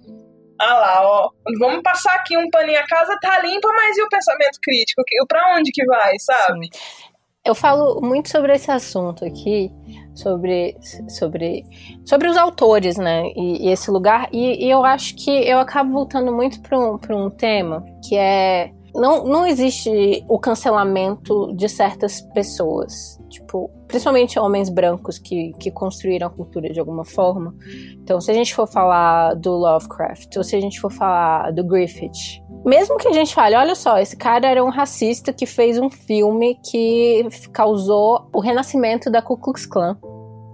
Hum, 0.07 0.55
ah 0.59 0.73
lá, 0.73 1.01
ó. 1.03 1.29
Vamos 1.59 1.81
passar 1.83 2.15
aqui 2.15 2.37
um 2.37 2.49
paninho. 2.49 2.79
A 2.79 2.87
casa 2.87 3.17
tá 3.21 3.39
limpa, 3.39 3.69
mas 3.69 3.97
e 3.97 4.01
o 4.01 4.09
pensamento 4.09 4.59
crítico? 4.61 5.03
Pra 5.27 5.55
onde 5.55 5.71
que 5.71 5.85
vai, 5.85 6.13
sabe? 6.19 6.67
Sim. 6.73 7.07
Eu 7.45 7.55
falo 7.55 8.01
muito 8.01 8.29
sobre 8.29 8.53
esse 8.53 8.69
assunto 8.69 9.23
aqui, 9.23 9.71
sobre, 10.17 10.77
sobre, 11.09 11.63
sobre 12.05 12.27
os 12.27 12.37
autores, 12.37 12.97
né? 12.97 13.31
E, 13.35 13.67
e 13.67 13.69
esse 13.69 13.89
lugar. 13.91 14.27
E, 14.31 14.65
e, 14.65 14.69
eu 14.69 14.83
acho 14.83 15.15
que 15.15 15.31
eu 15.31 15.59
acabo 15.59 15.91
voltando 15.91 16.31
muito 16.31 16.61
para 16.61 16.77
um, 16.77 16.99
um 17.11 17.29
tema 17.29 17.83
que 18.07 18.15
é. 18.15 18.71
Não, 18.95 19.25
não 19.25 19.45
existe 19.45 20.25
o 20.27 20.39
cancelamento 20.39 21.53
de 21.55 21.69
certas 21.69 22.21
pessoas. 22.33 23.19
Tipo, 23.29 23.69
principalmente 23.87 24.39
homens 24.39 24.69
brancos 24.69 25.19
que, 25.19 25.53
que 25.59 25.69
construíram 25.69 26.27
a 26.27 26.29
cultura 26.29 26.69
de 26.69 26.79
alguma 26.79 27.05
forma. 27.05 27.53
Então, 28.01 28.19
se 28.19 28.31
a 28.31 28.33
gente 28.33 28.55
for 28.55 28.67
falar 28.67 29.35
do 29.35 29.51
Lovecraft, 29.51 30.35
ou 30.37 30.43
se 30.43 30.55
a 30.55 30.61
gente 30.61 30.79
for 30.79 30.91
falar 30.91 31.51
do 31.51 31.63
Griffith, 31.63 32.41
mesmo 32.65 32.97
que 32.97 33.07
a 33.07 33.13
gente 33.13 33.33
fale, 33.33 33.55
olha 33.55 33.75
só, 33.75 33.97
esse 33.97 34.15
cara 34.15 34.47
era 34.47 34.63
um 34.63 34.69
racista 34.69 35.31
que 35.31 35.45
fez 35.45 35.79
um 35.79 35.89
filme 35.89 36.59
que 36.69 37.25
causou 37.53 38.29
o 38.33 38.41
renascimento 38.41 39.09
da 39.09 39.21
Ku 39.21 39.37
Klux 39.37 39.65
Klan, 39.65 39.97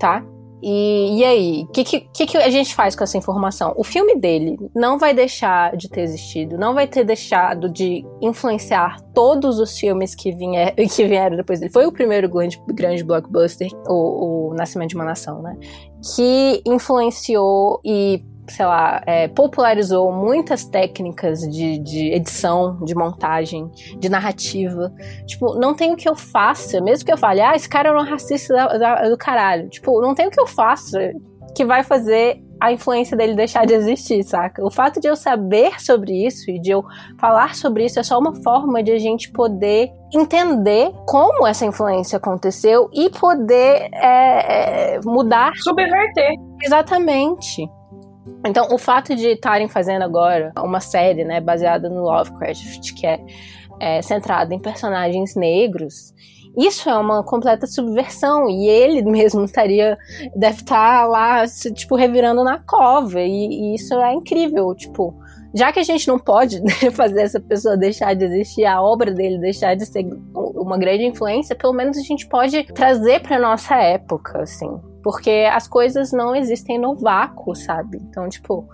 tá? 0.03 0.21
E, 0.61 1.19
e 1.19 1.23
aí, 1.23 1.63
o 1.63 1.67
que, 1.67 1.83
que, 1.83 2.25
que, 2.25 2.37
a 2.37 2.49
gente 2.49 2.75
faz 2.75 2.93
com 2.93 3.03
essa 3.05 3.17
informação? 3.17 3.73
O 3.77 3.83
filme 3.85 4.17
dele 4.17 4.57
não 4.75 4.97
vai 4.97 5.13
deixar 5.13 5.77
de 5.77 5.89
ter 5.89 6.01
existido, 6.01 6.57
não 6.57 6.73
vai 6.73 6.87
ter 6.87 7.05
deixado 7.05 7.69
de 7.69 8.05
influenciar 8.21 8.99
todos 9.13 9.59
os 9.59 9.77
filmes 9.77 10.13
que, 10.13 10.31
vier, 10.33 10.73
que 10.75 11.07
vieram 11.07 11.37
depois 11.37 11.59
dele. 11.59 11.71
Foi 11.71 11.85
o 11.85 11.91
primeiro 11.91 12.27
grande, 12.29 12.61
grande 12.67 13.01
blockbuster, 13.03 13.69
o, 13.87 14.49
o 14.49 14.53
Nascimento 14.55 14.89
de 14.89 14.95
uma 14.95 15.05
Nação, 15.05 15.41
né? 15.41 15.57
Que 16.15 16.61
influenciou 16.65 17.79
e 17.83 18.21
sei 18.47 18.65
lá, 18.65 19.01
é, 19.05 19.27
popularizou 19.27 20.11
muitas 20.11 20.65
técnicas 20.65 21.39
de, 21.41 21.77
de, 21.79 22.13
edição, 22.13 22.77
de 22.83 22.93
montagem, 22.93 23.69
de 23.97 24.09
narrativa. 24.09 24.93
Tipo, 25.25 25.55
não 25.55 25.73
tem 25.73 25.93
o 25.93 25.95
que 25.95 26.07
eu 26.07 26.15
faça, 26.15 26.81
mesmo 26.81 27.05
que 27.05 27.13
eu 27.13 27.17
fale, 27.17 27.41
ah, 27.41 27.55
esse 27.55 27.69
cara 27.69 27.89
é 27.89 27.93
um 27.93 28.03
racista 28.03 28.53
da, 28.53 28.77
da, 28.77 29.09
do 29.09 29.17
caralho. 29.17 29.69
Tipo, 29.69 30.01
não 30.01 30.13
tem 30.13 30.27
o 30.27 30.31
que 30.31 30.39
eu 30.39 30.47
faça 30.47 31.13
que 31.55 31.63
vai 31.63 31.83
fazer 31.83 32.41
a 32.59 32.71
influência 32.71 33.15
dele 33.17 33.35
deixar 33.35 33.65
de 33.65 33.73
existir, 33.73 34.23
saca? 34.23 34.65
O 34.65 34.71
fato 34.71 34.99
de 34.99 35.07
eu 35.07 35.15
saber 35.15 35.81
sobre 35.81 36.25
isso 36.25 36.49
e 36.49 36.59
de 36.59 36.71
eu 36.71 36.83
falar 37.19 37.55
sobre 37.55 37.85
isso 37.85 37.99
é 37.99 38.03
só 38.03 38.17
uma 38.17 38.33
forma 38.41 38.81
de 38.81 38.91
a 38.91 38.97
gente 38.97 39.29
poder 39.31 39.91
entender 40.13 40.91
como 41.05 41.45
essa 41.45 41.65
influência 41.65 42.17
aconteceu 42.17 42.89
e 42.93 43.09
poder 43.09 43.89
é, 43.93 44.95
é, 44.95 44.99
mudar. 45.03 45.51
Subverter. 45.57 46.31
Exatamente. 46.63 47.67
Então, 48.45 48.67
o 48.71 48.77
fato 48.77 49.15
de 49.15 49.27
estarem 49.29 49.67
fazendo 49.67 50.03
agora 50.03 50.51
uma 50.57 50.79
série, 50.79 51.23
né, 51.23 51.41
baseada 51.41 51.89
no 51.89 52.03
Lovecraft, 52.03 52.93
que 52.93 53.05
é, 53.05 53.19
é 53.79 54.01
centrada 54.01 54.53
em 54.53 54.59
personagens 54.59 55.35
negros, 55.35 56.13
isso 56.57 56.89
é 56.89 56.95
uma 56.95 57.23
completa 57.23 57.65
subversão. 57.65 58.49
E 58.49 58.67
ele 58.67 59.01
mesmo 59.09 59.43
estaria 59.43 59.97
deve 60.35 60.61
estar 60.61 61.07
lá 61.07 61.45
tipo 61.73 61.95
revirando 61.95 62.43
na 62.43 62.59
cova. 62.59 63.19
E, 63.21 63.47
e, 63.47 63.75
isso 63.75 63.93
é 63.95 64.13
incrível 64.13 64.73
tipo 64.75 65.21
já 65.55 65.71
que 65.71 65.79
a 65.79 65.83
gente 65.83 66.07
não 66.07 66.17
pode 66.17 66.59
fazer 66.93 67.21
essa 67.21 67.39
pessoa 67.39 67.77
deixar 67.77 68.15
de 68.15 68.25
existir 68.25 68.65
a 68.65 68.81
obra 68.81 69.11
dele 69.11 69.37
deixar 69.37 69.75
de 69.75 69.85
ser 69.85 70.03
uma 70.33 70.79
grande 70.79 71.05
influência 71.05 71.55
pelo 71.55 71.73
menos 71.73 71.95
a 71.95 72.01
gente 72.01 72.27
pode 72.27 72.63
trazer 72.73 73.21
para 73.21 73.37
nossa 73.37 73.75
época 73.75 74.41
assim 74.41 74.81
porque 75.03 75.47
as 75.51 75.67
coisas 75.67 76.11
não 76.13 76.33
existem 76.33 76.79
no 76.79 76.95
vácuo, 76.95 77.53
sabe? 77.53 77.97
Então, 77.97 78.27
tipo, 78.29 78.67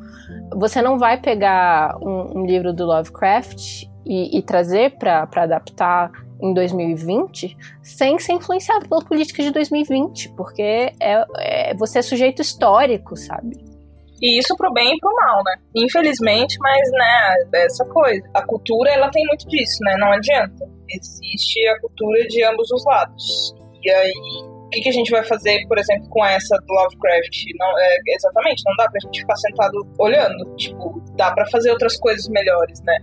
você 0.56 0.82
não 0.82 1.00
vai 1.00 1.20
pegar 1.20 1.98
um, 2.02 2.40
um 2.40 2.46
livro 2.46 2.72
do 2.72 2.86
Lovecraft 2.86 3.84
e, 4.06 4.38
e 4.38 4.42
trazer 4.44 4.98
para 4.98 5.28
adaptar 5.36 6.12
em 6.42 6.54
2020 6.54 7.58
sem 7.82 8.18
ser 8.20 8.34
influenciado 8.34 8.88
pela 8.88 9.04
política 9.04 9.44
de 9.44 9.52
2020, 9.52 10.30
porque 10.38 10.94
é, 11.00 11.26
é, 11.38 11.74
você 11.76 12.00
é 12.00 12.02
sujeito 12.02 12.42
histórico, 12.42 13.18
sabe? 13.18 13.58
E 14.22 14.38
isso 14.38 14.56
pro 14.56 14.72
bem 14.72 14.96
e 14.96 15.00
pro 15.00 15.14
mal, 15.14 15.42
né? 15.44 15.56
Infelizmente, 15.76 16.58
mas, 16.60 16.92
né, 16.92 17.64
essa 17.64 17.86
coisa. 17.86 18.22
A 18.34 18.46
cultura, 18.46 18.92
ela 18.92 19.10
tem 19.10 19.26
muito 19.26 19.48
disso, 19.48 19.78
né? 19.82 19.96
Não 19.98 20.12
adianta. 20.12 20.70
Existe 20.90 21.66
a 21.70 21.80
cultura 21.80 22.28
de 22.28 22.44
ambos 22.44 22.70
os 22.70 22.84
lados. 22.86 23.56
E 23.82 23.90
aí, 23.90 24.49
o 24.70 24.72
que, 24.72 24.82
que, 24.82 24.90
a 24.90 24.94
gente 24.94 25.10
vai 25.10 25.24
fazer, 25.24 25.66
por 25.68 25.80
exemplo, 25.80 26.08
com 26.10 26.24
essa 26.24 26.56
do 26.58 26.74
Lovecraft? 26.76 27.44
Não, 27.58 27.80
é, 27.80 27.98
exatamente, 28.08 28.62
não 28.68 28.76
dá 28.76 28.88
pra 28.88 29.00
gente 29.04 29.22
ficar 29.22 29.36
sentado 29.36 29.88
olhando. 29.98 30.56
Tipo, 30.58 31.04
dá 31.18 31.32
para 31.32 31.48
fazer 31.48 31.72
outras 31.72 31.98
coisas 31.98 32.28
melhores, 32.30 32.80
né? 32.84 33.00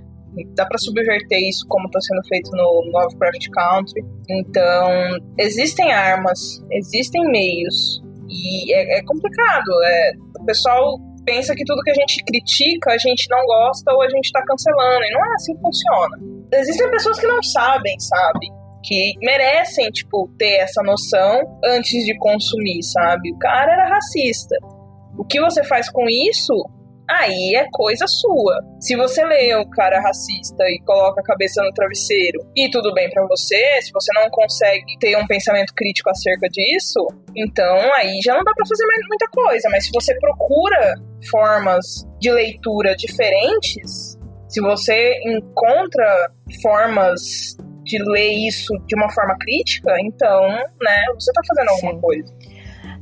dá 0.55 0.65
para 0.67 0.79
subverter 0.79 1.39
isso 1.39 1.67
como 1.69 1.87
está 1.87 2.01
sendo 2.01 2.23
feito 2.29 2.51
no 2.53 2.83
Lovecraft 2.93 3.49
Country. 3.51 4.05
Então, 4.29 5.19
existem 5.41 5.93
armas, 5.93 6.63
existem 6.71 7.25
meios 7.31 8.01
e 8.29 8.73
é, 8.73 8.99
é 8.99 9.05
complicado. 9.05 9.73
É, 9.87 10.13
o 10.39 10.45
pessoal 10.45 10.99
pensa 11.25 11.53
que 11.57 11.65
tudo 11.65 11.83
que 11.83 11.91
a 11.91 11.95
gente 11.95 12.23
critica 12.25 12.93
a 12.93 12.99
gente 12.99 13.27
não 13.29 13.45
gosta 13.45 13.93
ou 13.93 14.03
a 14.03 14.09
gente 14.09 14.27
está 14.27 14.41
cancelando 14.45 15.05
e 15.05 15.11
não 15.11 15.25
é 15.25 15.35
assim 15.35 15.57
que 15.57 15.63
funciona. 15.63 16.19
Existem 16.53 16.91
pessoas 16.93 17.19
que 17.19 17.27
não 17.27 17.43
sabem, 17.43 17.99
sabe? 17.99 18.47
Que 18.87 19.15
merecem, 19.21 19.91
tipo, 19.91 20.31
ter 20.39 20.59
essa 20.59 20.83
noção 20.83 21.59
antes 21.65 22.05
de 22.05 22.17
consumir, 22.19 22.83
sabe? 22.85 23.33
O 23.33 23.39
cara 23.39 23.73
era 23.73 23.89
racista. 23.89 24.57
O 25.19 25.25
que 25.25 25.41
você 25.41 25.65
faz 25.65 25.91
com 25.91 26.09
isso 26.09 26.55
aí 27.09 27.55
é 27.55 27.67
coisa 27.73 28.07
sua. 28.07 28.63
Se 28.81 28.97
você 28.97 29.25
lê 29.25 29.55
o 29.55 29.69
cara 29.71 30.01
racista 30.01 30.65
e 30.65 30.81
coloca 30.85 31.21
a 31.21 31.25
cabeça 31.25 31.63
no 31.63 31.73
travesseiro 31.73 32.39
e 32.55 32.69
tudo 32.71 32.93
bem 32.93 33.09
para 33.11 33.27
você, 33.27 33.81
se 33.83 33.93
você 33.93 34.13
não 34.15 34.29
consegue 34.31 34.99
ter 34.99 35.17
um 35.17 35.27
pensamento 35.27 35.73
crítico 35.75 36.11
acerca 36.11 36.49
disso, 36.49 37.07
então 37.35 37.77
aí 37.97 38.21
já 38.23 38.35
não 38.35 38.45
dá 38.45 38.53
para 38.53 38.67
fazer 38.67 38.87
mais 38.87 39.01
muita 39.09 39.27
coisa. 39.29 39.69
Mas 39.71 39.87
se 39.87 39.91
você 39.93 40.15
procura 40.19 40.95
formas 41.31 42.07
de 42.21 42.31
leitura 42.31 42.95
diferentes, 42.97 44.19
se 44.49 44.61
você 44.61 45.15
encontra 45.25 46.31
formas 46.63 47.57
de 47.87 48.03
ler 48.03 48.33
isso 48.33 48.77
de 48.87 48.95
uma 48.97 49.09
forma 49.11 49.37
crítica, 49.39 49.95
então, 50.01 50.49
né, 50.49 51.05
você 51.15 51.33
tá 51.33 51.41
fazendo 51.47 51.71
alguma 51.71 51.95
Sim. 51.95 52.01
coisa. 52.01 52.35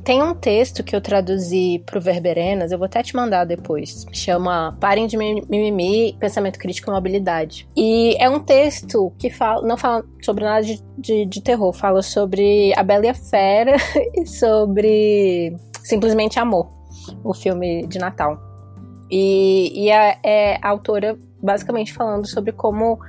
Tem 0.03 0.21
um 0.21 0.35
texto 0.35 0.83
que 0.83 0.95
eu 0.95 1.01
traduzi 1.01 1.81
pro 1.83 1.99
Verberenas, 1.99 2.71
eu 2.71 2.77
vou 2.77 2.85
até 2.85 3.01
te 3.01 3.15
mandar 3.15 3.43
depois. 3.43 4.05
Chama 4.13 4.77
Parem 4.79 5.07
de 5.07 5.17
Mimimi, 5.17 6.15
Pensamento 6.19 6.59
Crítico 6.59 6.91
e 6.91 6.93
Mobilidade. 6.93 7.67
E 7.75 8.15
é 8.19 8.29
um 8.29 8.39
texto 8.39 9.11
que 9.17 9.31
fala, 9.31 9.67
não 9.67 9.75
fala 9.75 10.05
sobre 10.21 10.43
nada 10.43 10.63
de, 10.63 10.79
de, 10.95 11.25
de 11.25 11.41
terror, 11.41 11.73
fala 11.73 12.03
sobre 12.03 12.71
a 12.77 12.83
Bela 12.83 13.07
e 13.07 13.09
a 13.09 13.15
Fera 13.15 13.75
e 14.13 14.27
sobre 14.27 15.57
Simplesmente 15.83 16.39
Amor, 16.39 16.69
o 17.23 17.33
filme 17.33 17.87
de 17.87 17.97
Natal. 17.97 18.39
E, 19.09 19.85
e 19.85 19.91
a, 19.91 20.19
é 20.23 20.59
a 20.61 20.69
autora 20.69 21.17
basicamente 21.41 21.91
falando 21.91 22.27
sobre 22.27 22.51
como 22.51 22.99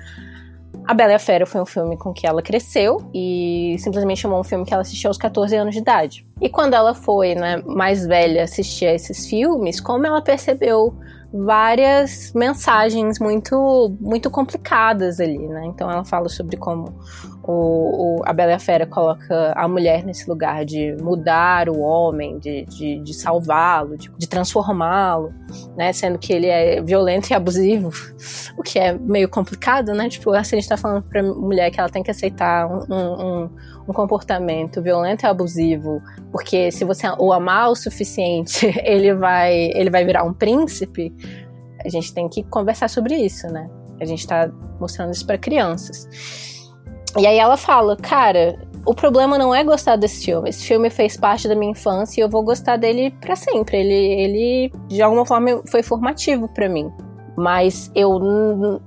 a 0.87 0.95
Bela 0.95 1.13
e 1.13 1.15
a 1.15 1.19
Fera 1.19 1.45
foi 1.45 1.61
um 1.61 1.67
filme 1.67 1.97
com 1.97 2.13
que 2.13 2.27
ela 2.27 2.41
cresceu 2.41 3.11
e 3.13 3.77
simplesmente 3.79 4.21
chamou 4.21 4.41
um 4.41 4.45
filme 4.45 4.65
que 4.65 4.73
ela 4.73 4.83
assistiu 4.83 5.09
aos 5.09 5.19
14 5.19 5.57
anos 5.57 5.75
de 5.75 5.81
idade. 5.81 6.27
E 6.41 6.49
quando 6.49 6.75
ela 6.75 6.95
foi, 6.95 7.35
né, 7.35 7.63
mais 7.67 8.07
velha 8.07 8.45
assistir 8.45 8.87
a 8.87 8.95
esses 8.95 9.27
filmes, 9.27 9.81
como 9.81 10.07
ela 10.07 10.23
percebeu 10.23 10.95
várias 11.33 12.33
mensagens 12.35 13.19
muito 13.19 13.95
muito 14.01 14.31
complicadas 14.31 15.21
ali, 15.21 15.39
né? 15.39 15.67
Então 15.67 15.91
ela 15.91 16.05
fala 16.05 16.29
sobre 16.29 16.57
como 16.57 16.95
o, 17.47 18.19
o, 18.19 18.23
a 18.25 18.33
Bela 18.33 18.53
e 18.53 18.55
a 18.55 18.59
Fera 18.59 18.87
coloca 18.87 19.53
a 19.55 19.69
mulher 19.69 20.05
nesse 20.05 20.29
lugar 20.29 20.65
de 20.65 20.97
mudar 21.01 21.69
o 21.69 21.79
homem, 21.79 22.39
de, 22.39 22.65
de, 22.65 22.99
de 22.99 23.15
salvá-lo, 23.15 23.97
de, 23.97 24.11
de 24.19 24.29
transformá-lo, 24.29 25.33
né? 25.77 25.93
Sendo 25.93 26.19
que 26.19 26.33
ele 26.33 26.49
é 26.49 26.83
violento 26.83 27.31
e 27.31 27.35
abusivo, 27.35 27.91
o 28.59 28.63
que 28.63 28.79
é 28.79 28.93
meio 28.93 29.29
complicado, 29.29 29.95
né? 29.95 30.09
Tipo, 30.09 30.33
assim, 30.33 30.57
a 30.57 30.61
gente 30.61 30.69
tá 30.69 30.77
falando 30.77 31.05
pra 31.05 31.23
mulher 31.23 31.71
que 31.71 31.79
ela 31.79 31.89
tem 31.89 32.03
que 32.03 32.11
aceitar 32.11 32.67
um, 32.67 32.85
um, 32.93 33.51
um 33.89 33.93
comportamento 33.93 34.83
violento 34.83 35.23
e 35.25 35.27
abusivo, 35.27 36.03
porque 36.33 36.73
se 36.73 36.85
você 36.85 37.07
o 37.19 37.33
amar 37.33 37.71
o 37.71 37.77
suficiente, 37.77 38.67
ele 38.85 39.15
vai, 39.15 39.71
ele 39.73 39.91
vai 39.91 40.05
virar 40.05 40.25
um 40.25 40.35
príncipe, 40.35 41.15
a 41.85 41.89
gente 41.89 42.13
tem 42.13 42.29
que 42.29 42.43
conversar 42.43 42.89
sobre 42.89 43.15
isso, 43.15 43.47
né? 43.47 43.71
A 44.01 44.05
gente 44.05 44.27
tá 44.27 44.51
mostrando 44.81 45.13
isso 45.13 45.25
para 45.25 45.39
crianças. 45.39 46.56
E 47.19 47.27
aí 47.27 47.39
ela 47.39 47.57
fala, 47.57 47.97
cara, 47.97 48.59
o 48.85 48.95
problema 48.95 49.39
não 49.39 49.55
é 49.55 49.65
gostar 49.65 49.97
desse 49.97 50.25
filme. 50.25 50.51
Esse 50.51 50.65
filme 50.65 50.91
fez 50.91 51.17
parte 51.17 51.49
da 51.49 51.55
minha 51.55 51.73
infância 51.73 52.21
e 52.21 52.23
eu 52.23 52.29
vou 52.29 52.43
gostar 52.43 52.77
dele 52.77 53.11
para 53.21 53.35
sempre. 53.35 53.79
Ele, 53.79 53.95
ele, 53.95 54.73
de 54.87 55.01
alguma 55.03 55.25
forma, 55.25 55.63
foi 55.71 55.83
formativo 55.83 56.49
para 56.49 56.69
mim. 56.69 56.93
Mas 57.37 57.91
eu, 57.95 58.19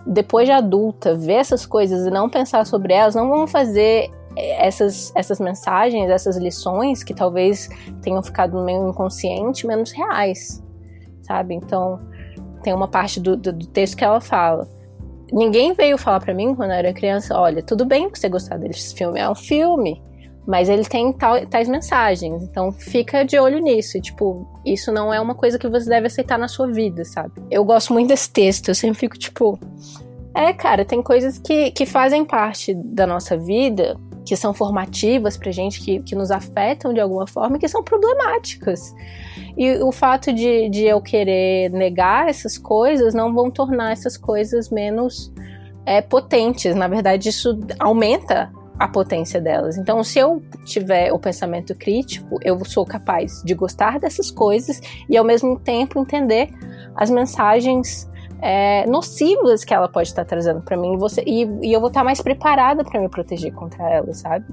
depois 0.08 0.48
de 0.48 0.52
adulta, 0.52 1.16
ver 1.16 1.34
essas 1.34 1.66
coisas 1.66 2.06
e 2.06 2.10
não 2.10 2.30
pensar 2.30 2.66
sobre 2.66 2.94
elas, 2.94 3.14
não 3.14 3.30
vão 3.30 3.46
fazer 3.48 4.10
essas, 4.36 5.12
essas 5.16 5.40
mensagens, 5.40 6.10
essas 6.10 6.38
lições 6.38 7.04
que 7.04 7.14
talvez 7.14 7.68
tenham 8.02 8.24
ficado 8.24 8.58
no 8.58 8.66
meu 8.66 8.90
inconsciente 8.90 9.68
menos 9.68 9.92
reais, 9.92 10.64
sabe? 11.22 11.56
Então, 11.56 12.00
tem 12.64 12.74
uma 12.74 12.88
parte 12.88 13.20
do, 13.20 13.36
do, 13.36 13.52
do 13.52 13.68
texto 13.68 13.98
que 13.98 14.04
ela 14.04 14.22
fala 14.22 14.68
ninguém 15.32 15.74
veio 15.74 15.98
falar 15.98 16.20
para 16.20 16.34
mim 16.34 16.56
quando 16.56 16.72
eu 16.72 16.78
era 16.78 16.94
criança, 16.94 17.38
olha, 17.38 17.62
tudo 17.62 17.86
bem 17.86 18.10
você 18.10 18.30
gostar 18.30 18.58
desse 18.58 18.96
filme, 18.96 19.20
é 19.20 19.30
um 19.30 19.36
filme, 19.36 20.02
mas 20.48 20.70
ele 20.70 20.84
tem 20.84 21.12
tal, 21.14 21.46
tais 21.46 21.68
mensagens, 21.68 22.44
então 22.44 22.72
fica 22.72 23.24
de 23.24 23.38
olho 23.38 23.60
nisso, 23.60 23.98
e, 23.98 24.02
tipo, 24.02 24.48
isso 24.66 24.92
não 24.92 25.14
é 25.14 25.20
uma 25.20 25.36
coisa 25.36 25.60
que 25.60 25.68
você 25.68 25.90
deve 25.90 26.08
aceitar 26.08 26.38
na 26.38 26.48
sua 26.48 26.68
vida, 26.68 27.06
sabe? 27.06 27.34
Eu 27.52 27.64
gosto 27.64 27.94
muito 27.94 28.08
desse 28.08 28.32
texto, 28.32 28.70
eu 28.70 28.76
sempre 28.76 29.00
fico 29.00 29.18
tipo, 29.18 29.60
é, 30.34 30.54
cara, 30.54 30.86
tem 30.86 31.02
coisas 31.02 31.38
que, 31.38 31.72
que 31.72 31.86
fazem 31.86 32.26
parte 32.26 32.74
da 32.74 33.06
nossa 33.06 33.38
vida 33.38 33.98
que 34.30 34.36
são 34.36 34.54
formativas 34.54 35.36
pra 35.36 35.52
gente, 35.52 35.82
que, 35.82 36.02
que 36.02 36.14
nos 36.14 36.30
afetam 36.30 36.94
de 36.94 37.00
alguma 37.00 37.26
forma 37.26 37.58
e 37.58 37.60
que 37.60 37.68
são 37.68 37.84
problemáticas. 37.84 38.94
E 39.58 39.72
o 39.82 39.92
fato 39.92 40.32
de, 40.32 40.70
de 40.70 40.84
eu 40.84 41.02
querer 41.02 41.72
negar 41.72 42.30
essas 42.30 42.56
coisas 42.56 43.16
não 43.16 43.34
vão 43.34 43.50
tornar 43.50 43.92
essas 43.92 44.16
coisas 44.18 44.70
menos 44.70 45.34
é, 45.84 46.00
potentes. 46.00 46.76
Na 46.76 46.88
verdade, 46.88 47.30
isso 47.30 47.60
aumenta 47.80 48.52
a 48.78 48.88
potência 48.88 49.42
delas. 49.42 49.80
Então, 49.80 50.04
se 50.04 50.20
eu 50.20 50.44
tiver 50.64 51.12
o 51.12 51.18
pensamento 51.18 51.74
crítico, 51.74 52.38
eu 52.44 52.64
sou 52.64 52.86
capaz 52.86 53.42
de 53.44 53.56
gostar 53.56 54.00
dessas 54.00 54.30
coisas 54.30 54.80
e 55.10 55.18
ao 55.18 55.26
mesmo 55.26 55.60
tempo 55.60 56.00
entender 56.00 56.50
as 56.96 57.10
mensagens 57.10 58.08
é, 58.42 58.86
nocivas 58.88 59.64
que 59.64 59.74
ela 59.74 59.88
pode 59.88 60.10
estar 60.10 60.26
trazendo 60.26 60.62
para 60.62 60.78
mim 60.78 60.98
você, 60.98 61.24
e, 61.26 61.46
e 61.62 61.74
eu 61.74 61.80
vou 61.80 61.90
estar 61.90 62.04
mais 62.04 62.22
preparada 62.22 62.84
para 62.84 63.00
me 63.00 63.10
proteger 63.10 63.54
contra 63.54 63.84
ela, 63.90 64.14
sabe? 64.14 64.46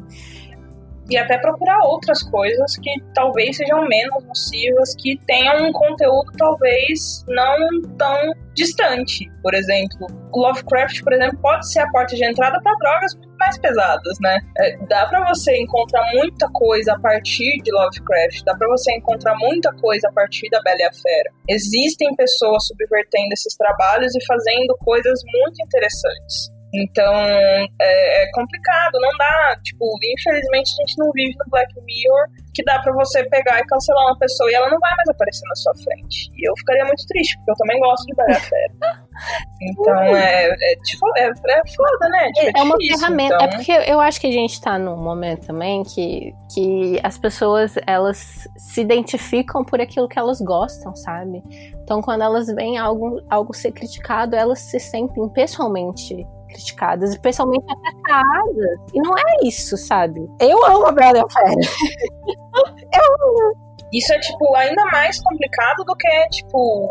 E 1.10 1.16
até 1.16 1.38
procurar 1.38 1.78
outras 1.84 2.22
coisas 2.22 2.76
que 2.82 2.90
talvez 3.14 3.56
sejam 3.56 3.86
menos 3.86 4.24
nocivas, 4.24 4.94
que 4.96 5.18
tenham 5.26 5.68
um 5.68 5.72
conteúdo 5.72 6.32
talvez 6.36 7.24
não 7.28 7.82
tão 7.96 8.32
distante. 8.54 9.30
Por 9.42 9.54
exemplo, 9.54 10.06
Lovecraft, 10.34 11.02
por 11.02 11.12
exemplo, 11.12 11.38
pode 11.40 11.70
ser 11.70 11.80
a 11.80 11.90
porta 11.90 12.16
de 12.16 12.24
entrada 12.24 12.60
para 12.62 12.74
drogas 12.78 13.14
muito 13.14 13.36
mais 13.38 13.58
pesadas, 13.58 14.18
né? 14.20 14.38
É, 14.58 14.76
dá 14.86 15.06
para 15.06 15.28
você 15.28 15.56
encontrar 15.56 16.02
muita 16.14 16.48
coisa 16.52 16.94
a 16.94 16.98
partir 16.98 17.58
de 17.62 17.70
Lovecraft, 17.70 18.42
dá 18.44 18.56
para 18.56 18.68
você 18.68 18.92
encontrar 18.92 19.36
muita 19.38 19.72
coisa 19.74 20.08
a 20.08 20.12
partir 20.12 20.48
da 20.50 20.60
Bela 20.62 20.78
e 20.80 20.84
a 20.84 20.92
Fera. 20.92 21.30
Existem 21.48 22.14
pessoas 22.16 22.66
subvertendo 22.66 23.32
esses 23.32 23.54
trabalhos 23.56 24.14
e 24.16 24.24
fazendo 24.26 24.76
coisas 24.78 25.20
muito 25.32 25.62
interessantes. 25.62 26.55
Então 26.76 27.12
é, 27.14 27.66
é, 27.80 28.30
complicado, 28.32 29.00
não 29.00 29.10
dá. 29.18 29.56
Tipo, 29.64 29.86
infelizmente 30.18 30.70
a 30.72 30.86
gente 30.86 30.98
não 30.98 31.10
vive 31.12 31.34
no 31.38 31.50
Black 31.50 31.72
Mirror 31.74 32.28
que 32.56 32.64
dá 32.64 32.78
para 32.78 32.92
você 32.94 33.22
pegar 33.24 33.60
e 33.60 33.66
cancelar 33.66 34.06
uma 34.06 34.18
pessoa 34.18 34.50
e 34.50 34.54
ela 34.54 34.70
não 34.70 34.78
vai 34.78 34.90
mais 34.96 35.08
aparecer 35.10 35.46
na 35.46 35.54
sua 35.56 35.74
frente. 35.74 36.30
E 36.34 36.48
eu 36.48 36.54
ficaria 36.56 36.84
muito 36.86 37.06
triste, 37.06 37.36
porque 37.36 37.50
eu 37.50 37.54
também 37.56 37.78
gosto 37.78 38.06
de 38.06 38.14
Bela 38.14 38.40
Fera. 38.40 39.06
Então 39.60 40.00
é, 40.16 40.48
é, 40.48 40.76
tipo, 40.84 41.06
é, 41.18 41.24
é 41.28 41.62
foda, 41.76 42.08
né? 42.08 42.32
Tipo, 42.32 42.58
é, 42.58 42.60
é 42.60 42.62
uma 42.62 42.76
ferramenta. 42.76 43.34
É 43.34 43.36
então... 43.36 43.46
É 43.46 43.48
porque 43.48 43.72
eu 43.72 44.00
acho 44.00 44.20
que 44.20 44.26
a 44.26 44.32
gente 44.32 44.60
tá 44.60 44.78
num 44.78 44.96
momento 44.96 45.46
também 45.46 45.82
que, 45.82 46.34
que 46.54 46.98
as 47.02 47.18
pessoas 47.18 47.74
elas 47.86 48.48
se 48.56 48.80
identificam 48.80 49.62
por 49.62 49.80
aquilo 49.80 50.08
que 50.08 50.18
elas 50.18 50.40
gostam, 50.40 50.96
sabe? 50.96 51.42
Então 51.82 52.00
quando 52.00 52.22
elas 52.22 52.46
veem 52.46 52.78
algo, 52.78 53.22
algo 53.28 53.54
ser 53.54 53.72
criticado, 53.72 54.34
elas 54.34 54.60
se 54.60 54.80
sentem 54.80 55.28
pessoalmente 55.28 56.26
criticadas, 56.46 57.10
especialmente 57.10 57.64
atacadas. 57.70 58.80
E 58.94 59.00
não 59.00 59.14
é 59.16 59.46
isso, 59.46 59.76
sabe? 59.76 60.20
Eu 60.40 60.64
amo 60.64 60.86
a 60.86 60.92
Bela 60.92 61.24
Fera. 61.30 61.54
eu 62.94 63.28
amo. 63.28 63.66
Isso 63.92 64.12
é, 64.12 64.18
tipo, 64.18 64.54
ainda 64.56 64.84
mais 64.86 65.22
complicado 65.22 65.84
do 65.84 65.94
que, 65.94 66.28
tipo, 66.30 66.88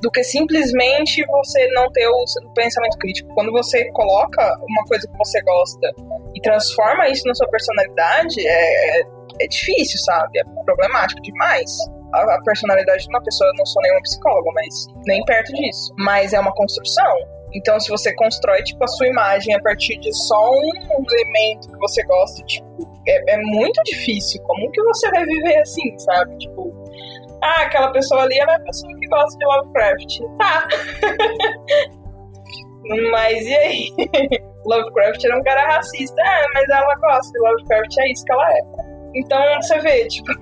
do 0.00 0.10
que 0.10 0.22
simplesmente 0.22 1.24
você 1.26 1.66
não 1.68 1.90
ter 1.90 2.06
o, 2.06 2.24
pensamento 2.54 2.98
crítico. 2.98 3.32
Quando 3.34 3.50
você 3.52 3.90
coloca 3.92 4.42
uma 4.68 4.84
coisa 4.84 5.08
que 5.08 5.18
você 5.18 5.40
gosta 5.42 5.92
e 6.34 6.40
transforma 6.40 7.08
isso 7.08 7.26
na 7.26 7.34
sua 7.34 7.48
personalidade, 7.48 8.46
é, 8.46 9.00
é 9.40 9.46
difícil, 9.48 9.98
sabe? 10.00 10.38
É 10.38 10.44
problemático 10.64 11.20
demais. 11.22 11.70
A, 12.12 12.34
a 12.34 12.42
personalidade 12.44 13.04
de 13.04 13.08
uma 13.08 13.22
pessoa, 13.22 13.48
eu 13.48 13.54
não 13.58 13.66
sou 13.66 13.82
nenhuma 13.82 14.02
psicóloga, 14.02 14.50
mas 14.54 14.86
nem 15.06 15.24
perto 15.24 15.52
disso. 15.54 15.92
Mas 15.98 16.32
é 16.32 16.40
uma 16.40 16.52
construção. 16.54 17.35
Então, 17.52 17.78
se 17.80 17.88
você 17.88 18.14
constrói, 18.14 18.62
tipo, 18.62 18.82
a 18.82 18.88
sua 18.88 19.06
imagem 19.06 19.54
a 19.54 19.62
partir 19.62 19.98
de 19.98 20.12
só 20.26 20.50
um 20.50 21.04
elemento 21.10 21.72
que 21.72 21.78
você 21.78 22.02
gosta, 22.04 22.44
tipo, 22.44 22.66
é, 23.06 23.34
é 23.34 23.38
muito 23.38 23.80
difícil. 23.84 24.42
Como 24.42 24.70
que 24.70 24.82
você 24.82 25.10
vai 25.10 25.24
viver 25.24 25.58
assim, 25.60 25.98
sabe? 25.98 26.36
Tipo, 26.38 26.74
ah, 27.42 27.62
aquela 27.62 27.92
pessoa 27.92 28.22
ali 28.22 28.38
ela 28.38 28.52
é 28.52 28.56
a 28.56 28.60
pessoa 28.60 28.92
que 28.98 29.06
gosta 29.06 29.38
de 29.38 29.44
Lovecraft. 29.44 30.18
Tá. 30.38 30.68
mas 33.12 33.46
e 33.46 33.54
aí? 33.54 33.88
Lovecraft 34.66 35.24
era 35.24 35.38
um 35.38 35.42
cara 35.42 35.66
racista. 35.66 36.20
É, 36.20 36.46
mas 36.54 36.68
ela 36.68 36.94
gosta 36.96 37.32
de 37.32 37.38
Lovecraft, 37.38 37.98
é 37.98 38.12
isso 38.12 38.24
que 38.24 38.32
ela 38.32 38.52
é. 38.52 38.60
Então, 39.14 39.62
você 39.62 39.78
vê, 39.80 40.06
tipo, 40.08 40.32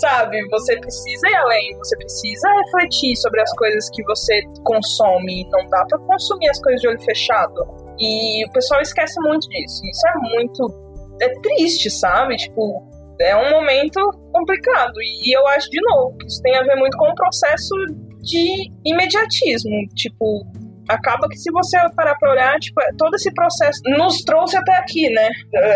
sabe? 0.00 0.38
Você 0.50 0.78
precisa 0.78 1.28
ir 1.28 1.34
além, 1.34 1.76
você 1.78 1.96
precisa 1.96 2.48
refletir 2.64 3.16
sobre 3.16 3.40
as 3.40 3.52
coisas 3.54 3.90
que 3.90 4.02
você 4.04 4.40
consome. 4.64 5.48
Não 5.50 5.66
dá 5.68 5.84
para 5.86 5.98
consumir 5.98 6.48
as 6.50 6.60
coisas 6.60 6.80
de 6.80 6.88
olho 6.88 7.00
fechado. 7.00 7.88
E 7.98 8.44
o 8.46 8.52
pessoal 8.52 8.80
esquece 8.80 9.20
muito 9.20 9.48
disso. 9.48 9.80
Isso 9.84 10.08
é 10.08 10.34
muito. 10.34 10.88
É 11.20 11.28
triste, 11.40 11.90
sabe? 11.90 12.36
Tipo, 12.36 12.86
é 13.20 13.36
um 13.36 13.50
momento 13.50 14.00
complicado. 14.32 14.94
E 15.00 15.36
eu 15.36 15.46
acho, 15.48 15.68
de 15.70 15.80
novo, 15.80 16.16
que 16.18 16.26
isso 16.26 16.40
tem 16.42 16.56
a 16.56 16.62
ver 16.62 16.76
muito 16.76 16.96
com 16.96 17.08
o 17.08 17.14
processo 17.14 17.74
de 18.22 18.70
imediatismo. 18.84 19.76
Tipo, 19.96 20.46
acaba 20.88 21.28
que 21.28 21.36
se 21.36 21.50
você 21.52 21.78
parar 21.94 22.16
pra 22.16 22.32
olhar, 22.32 22.58
tipo, 22.58 22.80
todo 22.96 23.14
esse 23.14 23.32
processo 23.32 23.80
nos 23.86 24.22
trouxe 24.22 24.56
até 24.56 24.74
aqui, 24.76 25.08
né? 25.10 25.28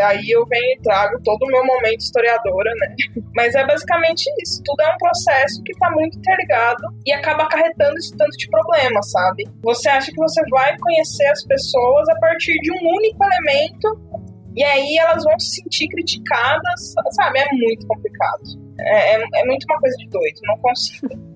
Aí 0.07 0.31
eu 0.31 0.47
venho 0.47 0.73
e 0.73 0.81
trago 0.83 1.21
todo 1.23 1.43
o 1.43 1.47
meu 1.47 1.65
momento 1.65 2.01
historiadora, 2.01 2.71
né? 2.77 2.95
Mas 3.37 3.55
é 3.55 3.67
basicamente 3.67 4.25
isso. 4.43 4.63
Tudo 4.65 4.81
é 4.83 4.95
um 4.95 4.99
processo 4.99 5.63
que 5.63 5.73
tá 5.79 5.91
muito 5.91 6.19
interligado 6.19 6.83
e 7.07 7.13
acaba 7.13 7.45
acarretando 7.45 7.97
esse 7.99 8.17
tanto 8.17 8.37
de 8.37 8.49
problema, 8.49 9.03
sabe? 9.03 9.45
Você 9.63 9.89
acha 9.89 10.11
que 10.11 10.19
você 10.19 10.43
vai 10.51 10.77
conhecer 10.79 11.27
as 11.27 11.45
pessoas 11.45 12.09
a 12.09 12.19
partir 12.19 12.59
de 12.61 12.73
um 12.73 12.97
único 12.97 13.25
elemento 13.25 14.33
e 14.55 14.63
aí 14.65 14.99
elas 14.99 15.25
vão 15.25 15.39
se 15.39 15.63
sentir 15.63 15.89
criticadas, 15.89 16.95
sabe? 17.13 17.39
É 17.39 17.47
muito 17.53 17.87
complicado. 17.87 18.43
É, 18.81 19.17
é, 19.17 19.23
é 19.35 19.45
muito 19.45 19.65
uma 19.65 19.79
coisa 19.79 19.97
de 19.97 20.09
doido, 20.09 20.41
não 20.45 20.59
consigo. 20.59 21.09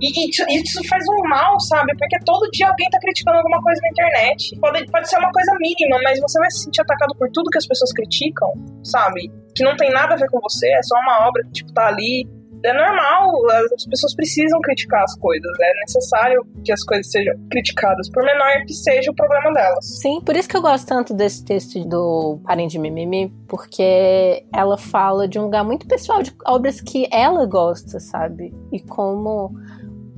E, 0.00 0.30
isso 0.30 0.80
faz 0.88 1.04
um 1.08 1.28
mal, 1.28 1.58
sabe? 1.60 1.96
Porque 1.96 2.18
todo 2.24 2.50
dia 2.50 2.68
alguém 2.68 2.88
tá 2.90 2.98
criticando 3.00 3.38
alguma 3.38 3.60
coisa 3.62 3.80
na 3.82 3.88
internet. 3.88 4.58
Pode, 4.60 4.86
pode 4.86 5.08
ser 5.08 5.18
uma 5.18 5.32
coisa 5.32 5.52
mínima, 5.60 5.98
mas 6.02 6.20
você 6.20 6.38
vai 6.38 6.50
se 6.50 6.64
sentir 6.64 6.80
atacado 6.82 7.14
por 7.16 7.30
tudo 7.32 7.50
que 7.50 7.58
as 7.58 7.66
pessoas 7.66 7.92
criticam, 7.92 8.52
sabe? 8.84 9.30
Que 9.54 9.64
não 9.64 9.76
tem 9.76 9.90
nada 9.90 10.14
a 10.14 10.16
ver 10.16 10.28
com 10.30 10.40
você, 10.40 10.68
é 10.68 10.82
só 10.82 10.96
uma 11.00 11.28
obra 11.28 11.42
que, 11.44 11.52
tipo, 11.52 11.72
tá 11.72 11.88
ali 11.88 12.26
é 12.64 12.72
normal, 12.72 13.32
as 13.74 13.86
pessoas 13.86 14.14
precisam 14.14 14.60
criticar 14.60 15.02
as 15.04 15.16
coisas, 15.18 15.50
é 15.60 15.80
necessário 15.80 16.46
que 16.64 16.72
as 16.72 16.82
coisas 16.82 17.10
sejam 17.10 17.34
criticadas, 17.50 18.10
por 18.10 18.24
menor 18.24 18.64
que 18.66 18.74
seja 18.74 19.10
o 19.10 19.14
problema 19.14 19.52
delas. 19.52 20.00
Sim, 20.00 20.20
por 20.20 20.34
isso 20.34 20.48
que 20.48 20.56
eu 20.56 20.62
gosto 20.62 20.86
tanto 20.86 21.14
desse 21.14 21.44
texto 21.44 21.84
do 21.84 22.40
Parem 22.44 22.66
de 22.66 22.78
Mimimi, 22.78 23.32
porque 23.46 24.44
ela 24.52 24.76
fala 24.76 25.28
de 25.28 25.38
um 25.38 25.44
lugar 25.44 25.64
muito 25.64 25.86
pessoal, 25.86 26.22
de 26.22 26.32
obras 26.46 26.80
que 26.80 27.08
ela 27.12 27.46
gosta, 27.46 28.00
sabe? 28.00 28.52
E 28.72 28.80
como 28.80 29.54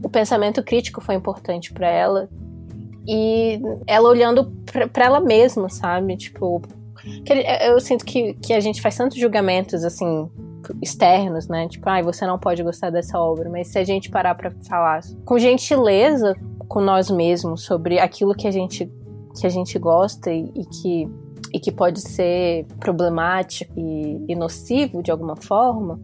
o 0.03 0.09
pensamento 0.09 0.63
crítico 0.63 1.01
foi 1.01 1.15
importante 1.15 1.73
para 1.73 1.89
ela. 1.89 2.29
E 3.07 3.61
ela 3.87 4.09
olhando 4.09 4.53
para 4.93 5.05
ela 5.05 5.21
mesma, 5.21 5.69
sabe? 5.69 6.17
Tipo, 6.17 6.63
eu 7.63 7.81
sinto 7.81 8.05
que, 8.05 8.35
que 8.35 8.53
a 8.53 8.61
gente 8.61 8.81
faz 8.81 8.97
tantos 8.97 9.19
julgamentos, 9.19 9.85
assim, 9.85 10.31
externos, 10.83 11.49
né? 11.49 11.67
Tipo, 11.69 11.89
ai, 11.89 12.01
ah, 12.01 12.05
você 12.05 12.27
não 12.27 12.39
pode 12.39 12.63
gostar 12.63 12.91
dessa 12.91 13.19
obra. 13.19 13.49
Mas 13.49 13.69
se 13.69 13.79
a 13.79 13.85
gente 13.85 14.11
parar 14.11 14.35
para 14.35 14.51
falar 14.69 15.01
com 15.25 15.39
gentileza 15.39 16.37
com 16.69 16.81
nós 16.81 17.11
mesmos 17.11 17.63
sobre 17.63 17.99
aquilo 17.99 18.33
que 18.35 18.47
a 18.47 18.51
gente, 18.51 18.89
que 19.39 19.47
a 19.47 19.51
gente 19.51 19.77
gosta 19.79 20.31
e, 20.31 20.53
e 20.55 20.65
que, 20.67 21.09
e 21.53 21.59
que 21.59 21.73
pode 21.73 22.01
ser 22.01 22.65
problemático 22.79 23.73
e, 23.77 24.25
e 24.29 24.37
nocivo 24.37 25.03
de 25.03 25.11
alguma 25.11 25.35
forma, 25.35 26.01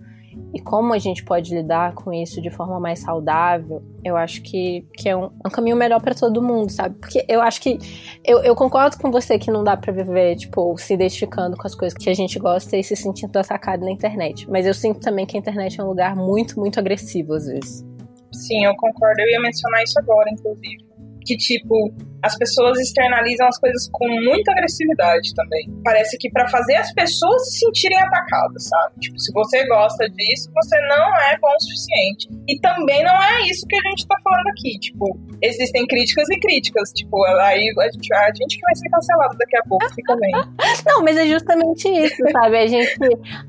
e 0.55 0.61
como 0.61 0.95
a 0.95 0.99
gente 0.99 1.25
pode 1.25 1.55
lidar 1.55 1.95
com 1.95 2.13
isso 2.13 2.41
de 2.41 2.51
forma 2.51 2.81
mais 2.81 3.01
saudável, 3.01 3.83
eu 4.05 4.17
acho 4.17 4.43
que, 4.43 4.87
que 4.95 5.09
é 5.09 5.17
um, 5.17 5.27
um 5.45 5.51
caminho 5.51 5.77
melhor 5.77 6.01
para 6.01 6.15
todo 6.15 6.43
mundo, 6.43 6.71
sabe? 6.71 6.97
Porque 6.99 7.25
eu 7.29 7.43
acho 7.43 7.61
que 7.61 7.79
eu, 8.25 8.43
eu 8.43 8.55
concordo 8.55 8.97
com 8.99 9.11
você 9.11 9.39
que 9.39 9.51
não 9.51 9.63
dá 9.63 9.77
para 9.77 9.93
viver, 9.93 10.37
tipo, 10.37 10.77
se 10.79 10.95
identificando 10.95 11.57
com 11.57 11.67
as 11.67 11.75
coisas 11.75 11.97
que 11.97 12.09
a 12.09 12.15
gente 12.15 12.39
gosta 12.39 12.77
e 12.77 12.83
se 12.83 12.97
sentindo 12.97 13.37
atacado 13.37 13.85
na 13.85 13.91
internet. 13.91 14.49
Mas 14.51 14.67
eu 14.67 14.75
sinto 14.75 15.01
também 15.01 15.27
que 15.27 15.37
a 15.37 15.41
internet 15.41 15.81
é 15.81 15.85
um 15.85 15.89
lugar 15.89 16.17
muito, 16.17 16.59
muito 16.59 16.79
agressivo 16.79 17.35
às 17.35 17.47
vezes. 17.47 17.85
Sim, 18.33 18.65
eu 18.65 18.75
concordo. 18.77 19.21
Eu 19.21 19.29
ia 19.31 19.41
mencionar 19.41 19.83
isso 19.83 19.99
agora, 19.99 20.31
inclusive. 20.31 20.85
Que, 21.25 21.37
tipo, 21.37 21.93
as 22.23 22.37
pessoas 22.37 22.79
externalizam 22.81 23.47
as 23.47 23.59
coisas 23.59 23.89
com 23.93 24.09
muita 24.09 24.53
agressividade 24.53 25.35
também. 25.35 25.71
Parece 25.85 26.17
que 26.19 26.31
para 26.31 26.49
fazer 26.49 26.77
as 26.77 26.93
pessoas 26.93 27.53
se 27.53 27.67
sentirem 27.67 27.99
atacadas, 28.01 28.69
sabe? 28.69 29.01
Tipo, 29.01 29.19
se 29.19 29.33
você 29.33 29.67
gosta 29.67 30.09
disso, 30.11 30.51
você 30.55 30.81
não 30.89 31.17
é 31.31 31.39
bom 31.39 31.49
o 31.49 31.61
suficiente. 31.61 32.29
E 32.49 32.59
também 32.61 33.05
não 33.05 33.23
é 33.23 33.43
isso 33.49 33.67
que 33.67 33.77
a 33.77 33.91
gente 33.91 34.07
tá 34.07 34.17
falando 34.23 34.47
aqui. 34.49 34.79
Tipo, 34.79 35.19
existem 35.43 35.87
críticas 35.87 36.29
e 36.31 36.39
críticas. 36.41 36.91
Tipo, 36.91 37.25
aí 37.25 37.73
a 37.79 37.91
gente, 37.91 38.15
a 38.15 38.33
gente 38.35 38.57
que 38.57 38.63
vai 38.63 38.75
ser 38.75 38.89
cancelado 38.89 39.37
daqui 39.39 39.57
a 39.57 39.63
pouco, 39.69 39.95
fica 39.95 40.17
bem. 40.17 40.33
não, 40.87 41.03
mas 41.03 41.17
é 41.17 41.27
justamente 41.27 41.89
isso, 41.89 42.23
sabe? 42.33 42.59
A 42.59 42.67
gente. 42.67 42.97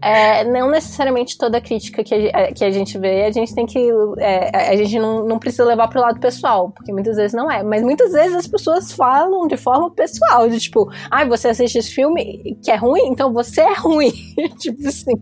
É, 0.02 0.44
não 0.44 0.70
necessariamente 0.70 1.38
toda 1.38 1.62
crítica 1.62 2.04
que 2.04 2.32
a, 2.34 2.54
que 2.54 2.64
a 2.64 2.72
gente 2.72 2.98
vê, 2.98 3.26
a 3.26 3.32
gente 3.32 3.54
tem 3.54 3.66
que. 3.66 3.90
É, 4.20 4.70
a 4.70 4.76
gente 4.76 5.00
não, 5.00 5.26
não 5.26 5.40
precisa 5.40 5.66
levar 5.66 5.88
pro 5.88 6.02
lado 6.02 6.20
pessoal, 6.20 6.72
porque 6.72 6.92
muitas 6.92 7.16
vezes 7.16 7.34
não 7.34 7.52
é. 7.52 7.64
Mas 7.64 7.84
muitas 7.84 8.12
vezes 8.12 8.36
as 8.36 8.48
pessoas 8.48 8.57
pessoas 8.58 8.92
falam 8.92 9.48
de 9.48 9.56
forma 9.56 9.90
pessoal, 9.92 10.50
de 10.50 10.60
tipo, 10.60 10.90
ai, 11.12 11.24
ah, 11.24 11.28
você 11.28 11.50
assiste 11.50 11.78
esse 11.78 11.94
filme 11.94 12.58
que 12.64 12.72
é 12.72 12.76
ruim, 12.76 13.08
então 13.08 13.32
você 13.32 13.62
é 13.62 13.74
ruim. 13.74 14.12
tipo 14.60 14.88
assim. 14.88 15.14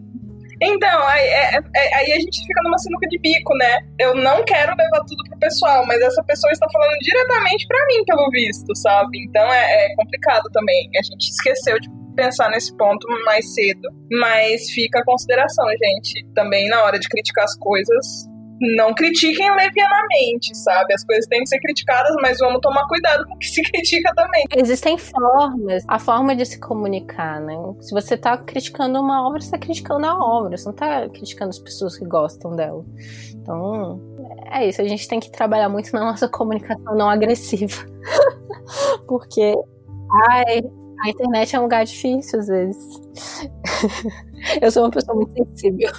Então, 0.62 1.08
aí, 1.08 1.28
é, 1.28 1.56
é, 1.76 1.96
aí, 1.96 2.14
a 2.14 2.20
gente 2.20 2.40
fica 2.48 2.62
numa 2.64 2.78
sinuca 2.78 3.08
de 3.10 3.20
bico, 3.20 3.54
né? 3.58 3.78
Eu 4.00 4.16
não 4.16 4.44
quero 4.46 4.74
levar 4.78 5.04
tudo 5.06 5.22
pro 5.30 5.40
pessoal, 5.40 5.86
mas 5.86 6.02
essa 6.02 6.24
pessoa 6.24 6.50
está 6.52 6.66
falando 6.72 6.98
diretamente 7.02 7.68
para 7.68 7.86
mim, 7.88 8.04
pelo 8.06 8.30
visto, 8.32 8.74
sabe? 8.78 9.20
Então 9.26 9.44
é, 9.52 9.86
é, 9.86 9.96
complicado 9.96 10.44
também. 10.54 10.90
A 10.98 11.04
gente 11.04 11.30
esqueceu 11.30 11.78
de 11.78 11.90
pensar 12.16 12.50
nesse 12.50 12.76
ponto 12.78 13.06
mais 13.26 13.54
cedo. 13.54 13.90
Mas 14.12 14.70
fica 14.72 15.00
a 15.00 15.06
consideração, 15.06 15.66
gente. 15.72 16.26
Também 16.34 16.70
na 16.70 16.84
hora 16.84 16.98
de 16.98 17.08
criticar 17.10 17.44
as 17.44 17.58
coisas, 17.58 18.26
não 18.60 18.94
critiquem 18.94 19.54
levianamente, 19.56 20.56
sabe? 20.56 20.94
As 20.94 21.04
coisas 21.04 21.26
têm 21.28 21.42
que 21.42 21.50
ser 21.50 21.60
criticadas, 21.60 22.16
mas 22.22 22.38
vamos 22.40 22.60
tomar 22.62 22.88
cuidado 22.88 23.26
com 23.26 23.36
o 23.36 23.38
que 23.38 23.48
se 23.50 23.62
critica 23.62 24.12
também. 24.16 24.46
Existem 24.56 24.98
formas, 24.98 25.84
a 25.88 26.00
forma 26.00 26.36
de 26.36 26.46
se 26.46 26.60
comunicar, 26.60 27.42
né? 27.42 27.56
Se 27.82 27.94
você 27.94 28.18
tá 28.18 28.38
criticando 28.38 29.00
uma 29.00 29.28
obra, 29.28 29.42
você 29.42 29.52
tá 29.52 29.58
criticando 29.58 30.06
a 30.06 30.18
obra, 30.18 30.58
você 30.58 30.66
não 30.66 30.76
tá 30.76 31.08
criticando 31.10 31.50
as 31.50 31.60
pessoas 31.60 31.98
que 31.98 32.06
gostam 32.06 32.56
dela. 32.56 32.86
Então, 33.36 34.00
é 34.52 34.68
isso, 34.68 34.82
a 34.82 34.86
gente 34.86 35.08
tem 35.08 35.20
que 35.20 35.32
trabalhar 35.32 35.70
muito 35.70 35.92
na 35.94 36.00
nossa 36.00 36.28
comunicação 36.28 36.96
não 36.96 37.10
agressiva. 37.10 37.86
Porque, 39.08 39.54
ai, 40.30 40.62
a 41.04 41.10
internet 41.10 41.56
é 41.56 41.60
um 41.60 41.64
lugar 41.64 41.86
difícil 41.86 42.40
às 42.40 42.48
vezes. 42.48 43.02
Eu 44.62 44.72
sou 44.72 44.84
uma 44.84 44.92
pessoa 44.92 45.16
muito 45.16 45.34
sensível. 45.36 45.90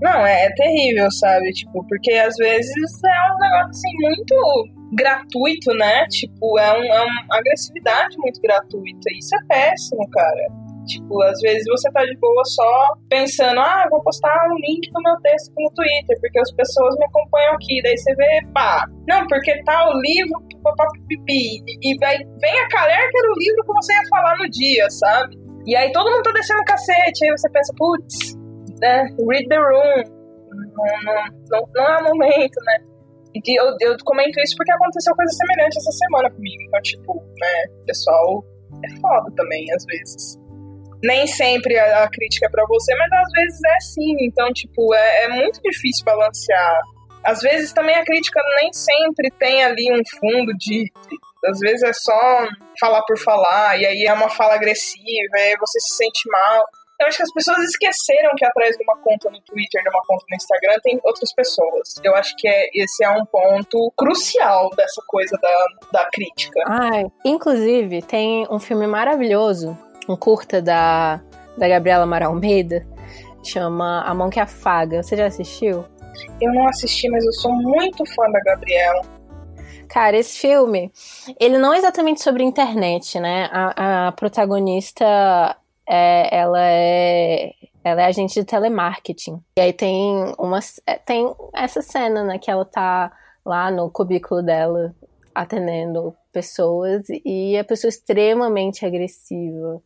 Não, 0.00 0.24
é, 0.24 0.46
é, 0.46 0.50
terrível, 0.54 1.10
sabe? 1.10 1.50
Tipo, 1.52 1.84
porque 1.88 2.12
às 2.12 2.34
vezes 2.36 2.72
é 3.04 3.32
um 3.32 3.38
negócio 3.38 3.70
assim 3.70 3.92
muito 4.00 4.68
gratuito, 4.92 5.74
né? 5.74 6.06
Tipo, 6.08 6.58
é, 6.58 6.78
um, 6.78 6.84
é 6.84 7.02
uma 7.02 7.38
agressividade 7.38 8.16
muito 8.18 8.40
gratuita. 8.40 9.10
Isso 9.18 9.34
é 9.34 9.44
péssimo, 9.48 10.08
cara. 10.10 10.68
Tipo, 10.86 11.22
às 11.22 11.38
vezes 11.40 11.64
você 11.68 11.90
tá 11.92 12.02
de 12.04 12.16
boa 12.16 12.44
só 12.46 12.94
pensando, 13.10 13.60
ah, 13.60 13.86
vou 13.90 14.02
postar 14.02 14.48
um 14.50 14.56
link 14.56 14.90
do 14.90 15.02
meu 15.02 15.16
texto 15.20 15.52
no 15.58 15.70
Twitter, 15.72 16.18
porque 16.20 16.38
as 16.38 16.50
pessoas 16.52 16.96
me 16.96 17.04
acompanham 17.04 17.54
aqui. 17.54 17.82
Daí 17.82 17.96
você 17.98 18.14
vê, 18.14 18.40
pá, 18.54 18.86
não, 19.06 19.26
porque 19.26 19.62
tá 19.64 19.90
o 19.90 20.00
livro, 20.00 20.42
pipi, 21.08 21.62
e 21.82 21.98
vai, 21.98 22.16
vem 22.16 22.60
a 22.60 22.68
calhar 22.68 23.10
que 23.10 23.18
era 23.18 23.30
o 23.30 23.38
livro 23.38 23.64
que 23.64 23.72
você 23.74 23.92
ia 23.92 24.08
falar 24.08 24.38
no 24.38 24.48
dia, 24.48 24.88
sabe? 24.90 25.36
E 25.66 25.76
aí 25.76 25.92
todo 25.92 26.10
mundo 26.10 26.22
tá 26.22 26.32
descendo 26.32 26.64
cacete, 26.64 27.24
aí 27.24 27.30
você 27.30 27.50
pensa, 27.50 27.72
putz, 27.76 28.37
né, 28.80 29.06
read 29.28 29.48
the 29.48 29.58
room. 29.58 30.04
Não, 30.50 31.14
não, 31.50 31.68
não, 31.74 31.88
é 31.88 31.98
o 31.98 32.04
momento, 32.04 32.56
né? 32.64 32.78
E 33.34 33.60
eu, 33.60 33.76
eu 33.80 33.96
comento 34.04 34.40
isso 34.40 34.54
porque 34.56 34.72
aconteceu 34.72 35.14
coisa 35.14 35.32
semelhante 35.32 35.76
essa 35.76 35.92
semana 35.92 36.30
comigo. 36.30 36.62
Então, 36.66 36.80
tipo, 36.82 37.14
né, 37.14 37.74
pessoal 37.86 38.44
é 38.84 39.00
foda 39.00 39.30
também, 39.36 39.66
às 39.72 39.84
vezes 39.84 40.38
nem 41.02 41.26
sempre 41.26 41.78
a, 41.78 42.04
a 42.04 42.10
crítica 42.10 42.46
é 42.46 42.50
para 42.50 42.66
você, 42.66 42.94
mas 42.96 43.12
às 43.12 43.32
vezes 43.32 43.60
é 43.64 43.80
sim. 43.80 44.16
Então, 44.20 44.52
tipo, 44.52 44.94
é, 44.94 45.24
é, 45.24 45.28
muito 45.28 45.60
difícil 45.62 46.04
balancear. 46.04 46.80
Às 47.24 47.40
vezes 47.40 47.72
também 47.72 47.94
a 47.94 48.04
crítica 48.04 48.40
nem 48.60 48.72
sempre 48.72 49.30
tem 49.38 49.64
ali 49.64 49.92
um 49.92 50.02
fundo 50.18 50.52
de. 50.56 50.90
Às 51.44 51.58
vezes 51.60 51.82
é 51.82 51.92
só 51.92 52.48
falar 52.80 53.02
por 53.02 53.18
falar, 53.18 53.78
e 53.80 53.86
aí 53.86 54.04
é 54.06 54.12
uma 54.12 54.28
fala 54.28 54.54
agressiva, 54.54 55.36
e 55.36 55.40
aí 55.40 55.56
você 55.58 55.78
se 55.80 55.96
sente 55.96 56.28
mal. 56.30 56.64
Eu 57.00 57.06
acho 57.06 57.16
que 57.16 57.22
as 57.22 57.32
pessoas 57.32 57.58
esqueceram 57.60 58.30
que 58.36 58.44
atrás 58.44 58.76
de 58.76 58.82
uma 58.82 58.96
conta 58.98 59.30
no 59.30 59.40
Twitter, 59.42 59.82
de 59.82 59.88
uma 59.88 60.02
conta 60.04 60.24
no 60.28 60.36
Instagram, 60.36 60.74
tem 60.82 61.00
outras 61.04 61.32
pessoas. 61.32 61.94
Eu 62.02 62.14
acho 62.16 62.34
que 62.36 62.48
é, 62.48 62.68
esse 62.74 63.04
é 63.04 63.10
um 63.10 63.24
ponto 63.24 63.92
crucial 63.96 64.70
dessa 64.70 65.00
coisa 65.06 65.38
da, 65.40 65.66
da 65.92 66.08
crítica. 66.10 66.60
Ai, 66.66 67.04
inclusive, 67.24 68.02
tem 68.02 68.46
um 68.50 68.58
filme 68.58 68.86
maravilhoso 68.86 69.78
um 70.08 70.16
curta 70.16 70.62
da, 70.62 71.20
da 71.56 71.68
Gabriela 71.68 72.04
Amaral 72.04 72.32
Almeida, 72.32 72.86
chama 73.44 74.02
A 74.02 74.14
Mão 74.14 74.30
que 74.30 74.40
Afaga. 74.40 75.02
Você 75.02 75.16
já 75.16 75.26
assistiu? 75.26 75.84
Eu 76.40 76.52
não 76.52 76.66
assisti, 76.66 77.08
mas 77.08 77.24
eu 77.24 77.32
sou 77.32 77.52
muito 77.52 78.04
fã 78.06 78.30
da 78.30 78.40
Gabriela. 78.40 79.02
Cara, 79.88 80.16
esse 80.16 80.38
filme, 80.38 80.92
ele 81.38 81.58
não 81.58 81.72
é 81.72 81.78
exatamente 81.78 82.22
sobre 82.22 82.42
internet, 82.42 83.18
né? 83.20 83.48
A, 83.52 84.08
a 84.08 84.12
protagonista, 84.12 85.56
é, 85.88 86.36
ela 86.36 86.60
é 86.60 87.52
ela 87.84 88.02
é 88.02 88.04
agente 88.06 88.34
de 88.34 88.44
telemarketing. 88.44 89.40
E 89.56 89.60
aí 89.60 89.72
tem 89.72 90.34
uma 90.38 90.58
é, 90.86 90.96
tem 90.96 91.32
essa 91.54 91.80
cena, 91.80 92.22
né, 92.24 92.38
que 92.38 92.50
ela 92.50 92.64
tá 92.64 93.10
lá 93.44 93.70
no 93.70 93.90
cubículo 93.90 94.42
dela 94.42 94.94
atendendo 95.34 96.14
pessoas 96.32 97.06
e 97.24 97.56
a 97.56 97.64
pessoa 97.64 97.88
extremamente 97.88 98.84
agressiva 98.84 99.80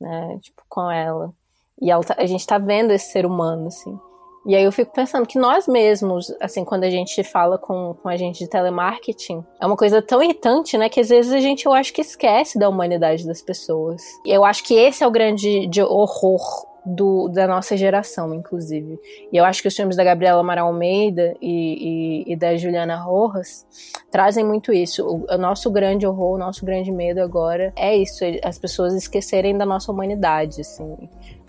né? 0.00 0.38
Tipo, 0.40 0.62
com 0.68 0.90
ela. 0.90 1.32
E 1.80 1.90
ela 1.90 2.02
tá, 2.02 2.14
a 2.16 2.26
gente 2.26 2.46
tá 2.46 2.58
vendo 2.58 2.92
esse 2.92 3.12
ser 3.12 3.26
humano, 3.26 3.66
assim. 3.66 3.98
E 4.46 4.56
aí 4.56 4.64
eu 4.64 4.72
fico 4.72 4.92
pensando 4.92 5.26
que 5.26 5.38
nós 5.38 5.68
mesmos, 5.68 6.34
assim, 6.40 6.64
quando 6.64 6.84
a 6.84 6.90
gente 6.90 7.22
fala 7.22 7.58
com, 7.58 7.94
com 8.02 8.08
a 8.08 8.16
gente 8.16 8.38
de 8.38 8.48
telemarketing, 8.48 9.44
é 9.60 9.66
uma 9.66 9.76
coisa 9.76 10.00
tão 10.00 10.22
irritante, 10.22 10.78
né? 10.78 10.88
Que 10.88 11.00
às 11.00 11.08
vezes 11.08 11.32
a 11.32 11.40
gente, 11.40 11.66
eu 11.66 11.74
acho 11.74 11.92
que 11.92 12.00
esquece 12.00 12.58
da 12.58 12.68
humanidade 12.68 13.26
das 13.26 13.42
pessoas. 13.42 14.02
E 14.24 14.30
eu 14.30 14.44
acho 14.44 14.64
que 14.64 14.74
esse 14.74 15.04
é 15.04 15.06
o 15.06 15.10
grande 15.10 15.70
horror 15.82 16.70
do, 16.84 17.28
da 17.28 17.46
nossa 17.46 17.76
geração, 17.76 18.34
inclusive. 18.34 18.98
E 19.32 19.36
eu 19.36 19.44
acho 19.44 19.62
que 19.62 19.68
os 19.68 19.76
filmes 19.76 19.96
da 19.96 20.04
Gabriela 20.04 20.40
Amaral 20.40 20.68
Almeida 20.68 21.34
e, 21.40 22.24
e, 22.26 22.32
e 22.32 22.36
da 22.36 22.56
Juliana 22.56 22.96
Rojas 22.96 23.66
trazem 24.10 24.44
muito 24.44 24.72
isso. 24.72 25.06
O, 25.06 25.26
o, 25.32 25.38
nosso 25.38 25.70
grande 25.70 26.06
horror, 26.06 26.34
o 26.34 26.38
nosso 26.38 26.64
grande 26.64 26.90
medo 26.90 27.20
agora 27.20 27.72
é 27.76 27.96
isso, 27.96 28.24
as 28.42 28.58
pessoas 28.58 28.94
esquecerem 28.94 29.56
da 29.56 29.66
nossa 29.66 29.92
humanidade, 29.92 30.60
assim. 30.62 30.96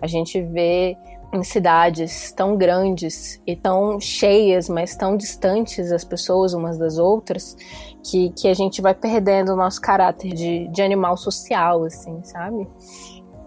A 0.00 0.06
gente 0.06 0.40
vê 0.42 0.96
em 1.32 1.42
cidades 1.42 2.30
tão 2.32 2.56
grandes 2.56 3.40
e 3.46 3.56
tão 3.56 3.98
cheias, 3.98 4.68
mas 4.68 4.94
tão 4.94 5.16
distantes 5.16 5.90
as 5.90 6.04
pessoas 6.04 6.52
umas 6.52 6.78
das 6.78 6.98
outras, 6.98 7.56
que, 8.04 8.30
que 8.30 8.48
a 8.48 8.54
gente 8.54 8.82
vai 8.82 8.94
perdendo 8.94 9.52
o 9.52 9.56
nosso 9.56 9.80
caráter 9.80 10.34
de, 10.34 10.68
de 10.68 10.82
animal 10.82 11.16
social, 11.16 11.84
assim, 11.84 12.22
sabe? 12.22 12.68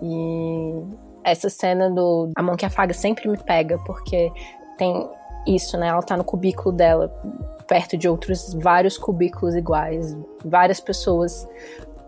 E 0.01 0.73
essa 1.23 1.49
cena 1.49 1.89
do 1.89 2.31
A 2.35 2.41
Mão 2.41 2.55
que 2.55 2.65
Afaga 2.65 2.93
sempre 2.93 3.29
me 3.29 3.37
pega, 3.37 3.77
porque 3.85 4.31
tem 4.77 5.07
isso, 5.45 5.77
né? 5.77 5.87
Ela 5.87 6.01
tá 6.01 6.17
no 6.17 6.23
cubículo 6.23 6.75
dela, 6.75 7.07
perto 7.67 7.95
de 7.97 8.09
outros 8.09 8.53
vários 8.55 8.97
cubículos 8.97 9.55
iguais, 9.55 10.17
várias 10.43 10.79
pessoas 10.79 11.47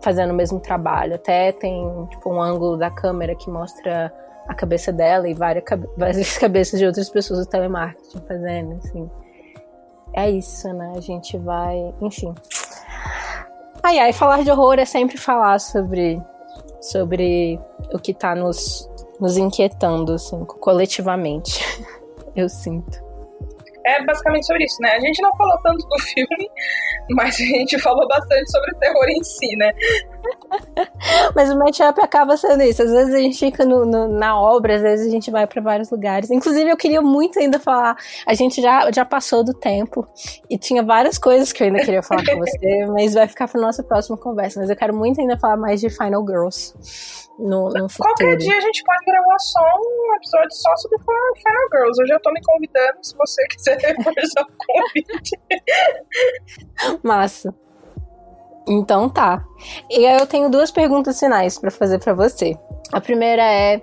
fazendo 0.00 0.32
o 0.32 0.34
mesmo 0.34 0.58
trabalho. 0.58 1.14
Até 1.14 1.52
tem 1.52 2.06
tipo, 2.10 2.32
um 2.32 2.40
ângulo 2.40 2.76
da 2.76 2.90
câmera 2.90 3.34
que 3.36 3.48
mostra 3.48 4.12
a 4.48 4.54
cabeça 4.54 4.90
dela 4.90 5.28
e 5.28 5.34
várias, 5.34 5.62
várias 5.96 6.36
cabeças 6.38 6.80
de 6.80 6.86
outras 6.86 7.10
pessoas 7.10 7.40
do 7.40 7.46
telemarketing 7.46 8.20
fazendo, 8.26 8.72
assim. 8.82 9.10
É 10.14 10.30
isso, 10.30 10.72
né? 10.72 10.94
A 10.96 11.00
gente 11.00 11.36
vai. 11.36 11.94
Enfim. 12.00 12.34
Ai, 13.82 13.98
ai, 13.98 14.12
falar 14.12 14.42
de 14.42 14.50
horror 14.50 14.78
é 14.78 14.84
sempre 14.84 15.18
falar 15.18 15.60
sobre, 15.60 16.20
sobre 16.80 17.60
o 17.92 17.98
que 17.98 18.14
tá 18.14 18.34
nos, 18.34 18.90
nos 19.20 19.36
inquietando, 19.36 20.14
assim, 20.14 20.44
coletivamente. 20.44 21.62
Eu 22.34 22.48
sinto. 22.48 23.07
É 23.88 24.04
basicamente 24.04 24.46
sobre 24.46 24.64
isso, 24.64 24.76
né? 24.80 24.90
A 24.92 25.00
gente 25.00 25.22
não 25.22 25.34
falou 25.36 25.56
tanto 25.62 25.86
do 25.86 25.98
filme, 26.00 26.50
mas 27.10 27.34
a 27.36 27.44
gente 27.44 27.78
falou 27.78 28.06
bastante 28.06 28.50
sobre 28.50 28.72
o 28.72 28.78
terror 28.78 29.08
em 29.08 29.24
si, 29.24 29.56
né? 29.56 29.72
mas 31.34 31.50
o 31.50 31.58
matchup 31.58 32.00
acaba 32.00 32.36
sendo 32.36 32.62
isso. 32.62 32.82
Às 32.82 32.90
vezes 32.90 33.14
a 33.14 33.18
gente 33.18 33.38
fica 33.38 33.64
no, 33.64 33.86
no, 33.86 34.08
na 34.08 34.38
obra, 34.38 34.76
às 34.76 34.82
vezes 34.82 35.06
a 35.06 35.10
gente 35.10 35.30
vai 35.30 35.46
para 35.46 35.62
vários 35.62 35.90
lugares. 35.90 36.30
Inclusive, 36.30 36.70
eu 36.70 36.76
queria 36.76 37.00
muito 37.00 37.38
ainda 37.38 37.58
falar. 37.58 37.96
A 38.26 38.34
gente 38.34 38.60
já, 38.60 38.90
já 38.92 39.04
passou 39.04 39.42
do 39.42 39.54
tempo 39.54 40.06
e 40.50 40.58
tinha 40.58 40.82
várias 40.82 41.18
coisas 41.18 41.52
que 41.52 41.62
eu 41.62 41.68
ainda 41.68 41.80
queria 41.80 42.02
falar 42.02 42.24
com 42.24 42.36
você, 42.38 42.86
mas 42.86 43.14
vai 43.14 43.26
ficar 43.26 43.48
para 43.48 43.60
nossa 43.60 43.82
próxima 43.82 44.16
conversa. 44.16 44.60
Mas 44.60 44.70
eu 44.70 44.76
quero 44.76 44.94
muito 44.94 45.20
ainda 45.20 45.38
falar 45.38 45.56
mais 45.56 45.80
de 45.80 45.88
Final 45.88 46.24
Girls 46.26 47.27
no, 47.38 47.68
no. 47.68 47.86
Qualquer 47.96 48.36
dia 48.36 48.56
a 48.56 48.60
gente 48.60 48.82
pode 48.82 49.04
gravar 49.04 49.38
só 49.38 49.60
um 49.60 50.14
episódio 50.16 50.52
só 50.52 50.76
sobre 50.76 50.98
Final 50.98 51.68
Girls. 51.72 52.02
Eu 52.02 52.06
já 52.08 52.18
tô 52.20 52.32
me 52.32 52.40
convidando, 52.44 52.98
se 53.02 53.16
você 53.16 53.46
quiser 53.48 53.78
reforçar 53.78 54.42
o 54.42 54.52
convite. 54.66 55.40
Massa. 57.02 57.54
Então 58.66 59.08
tá. 59.08 59.44
E 59.88 60.06
aí 60.06 60.18
eu 60.18 60.26
tenho 60.26 60.50
duas 60.50 60.70
perguntas 60.70 61.18
finais 61.18 61.58
para 61.58 61.70
fazer 61.70 61.98
para 62.00 62.12
você. 62.12 62.58
A 62.92 63.00
primeira 63.00 63.42
é, 63.42 63.82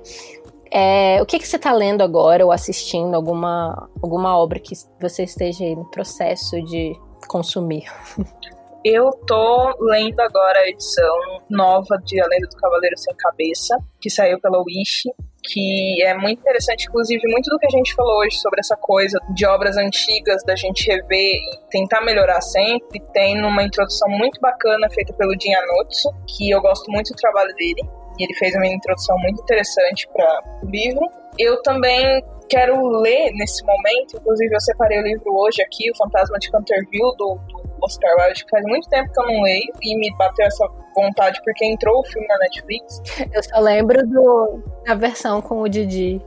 é, 0.72 1.22
o 1.22 1.26
que, 1.26 1.40
que 1.40 1.48
você 1.48 1.58
tá 1.58 1.72
lendo 1.72 2.02
agora 2.02 2.46
ou 2.46 2.52
assistindo 2.52 3.16
alguma, 3.16 3.90
alguma 4.02 4.38
obra 4.38 4.60
que 4.60 4.76
você 5.00 5.24
esteja 5.24 5.64
aí 5.64 5.76
no 5.76 5.86
processo 5.86 6.62
de 6.64 6.94
consumir? 7.28 7.86
Eu 8.88 9.10
tô 9.26 9.76
lendo 9.80 10.20
agora 10.20 10.60
a 10.60 10.70
edição 10.70 11.18
nova 11.50 11.98
de 12.06 12.22
A 12.22 12.28
Lenda 12.28 12.46
do 12.48 12.56
Cavaleiro 12.56 12.96
Sem 12.96 13.16
Cabeça, 13.16 13.76
que 14.00 14.12
saiu 14.12 14.40
pela 14.40 14.60
Wish, 14.60 15.10
que 15.44 16.04
é 16.04 16.14
muito 16.14 16.42
interessante, 16.42 16.86
inclusive 16.88 17.20
muito 17.32 17.50
do 17.50 17.58
que 17.58 17.66
a 17.66 17.70
gente 17.72 17.96
falou 17.96 18.20
hoje 18.20 18.38
sobre 18.38 18.60
essa 18.60 18.78
coisa 18.78 19.18
de 19.34 19.44
obras 19.44 19.76
antigas, 19.76 20.44
da 20.46 20.56
gente 20.56 20.86
rever 20.86 21.10
e 21.10 21.60
tentar 21.72 22.02
melhorar 22.02 22.42
sempre, 22.42 23.02
tem 23.12 23.42
numa 23.42 23.64
introdução 23.64 24.08
muito 24.08 24.40
bacana 24.40 24.88
feita 24.92 25.12
pelo 25.14 25.34
Jin 25.34 25.56
Anotsu, 25.56 26.10
que 26.28 26.52
eu 26.52 26.62
gosto 26.62 26.92
muito 26.92 27.08
do 27.08 27.16
trabalho 27.16 27.56
dele, 27.56 27.82
e 28.20 28.24
ele 28.24 28.36
fez 28.36 28.54
uma 28.54 28.68
introdução 28.68 29.18
muito 29.18 29.42
interessante 29.42 30.08
para 30.14 30.44
o 30.62 30.70
livro. 30.70 31.10
Eu 31.40 31.60
também 31.64 32.24
quero 32.48 32.80
ler 33.02 33.32
nesse 33.34 33.66
momento, 33.66 34.18
inclusive 34.18 34.54
eu 34.54 34.62
separei 34.62 35.00
o 35.00 35.04
livro 35.04 35.36
hoje 35.36 35.64
aqui, 35.64 35.90
O 35.90 35.98
Fantasma 35.98 36.38
de 36.38 36.52
Canterville, 36.52 37.18
do 37.18 37.40
Oscar 37.86 38.12
Wilde, 38.20 38.46
faz 38.50 38.64
muito 38.66 38.90
tempo 38.90 39.12
que 39.12 39.20
eu 39.20 39.26
não 39.26 39.42
leio 39.44 39.74
e 39.82 39.98
me 39.98 40.14
bateu 40.18 40.46
essa 40.46 40.68
vontade 40.96 41.40
porque 41.44 41.66
entrou 41.66 42.00
o 42.00 42.04
filme 42.04 42.28
na 42.28 42.38
Netflix. 42.40 43.02
Eu 43.32 43.44
só 43.44 43.60
lembro 43.60 44.06
do, 44.08 44.64
da 44.86 44.96
versão 44.96 45.42
com 45.42 45.62
o 45.62 45.70
Didi. 45.70 46.22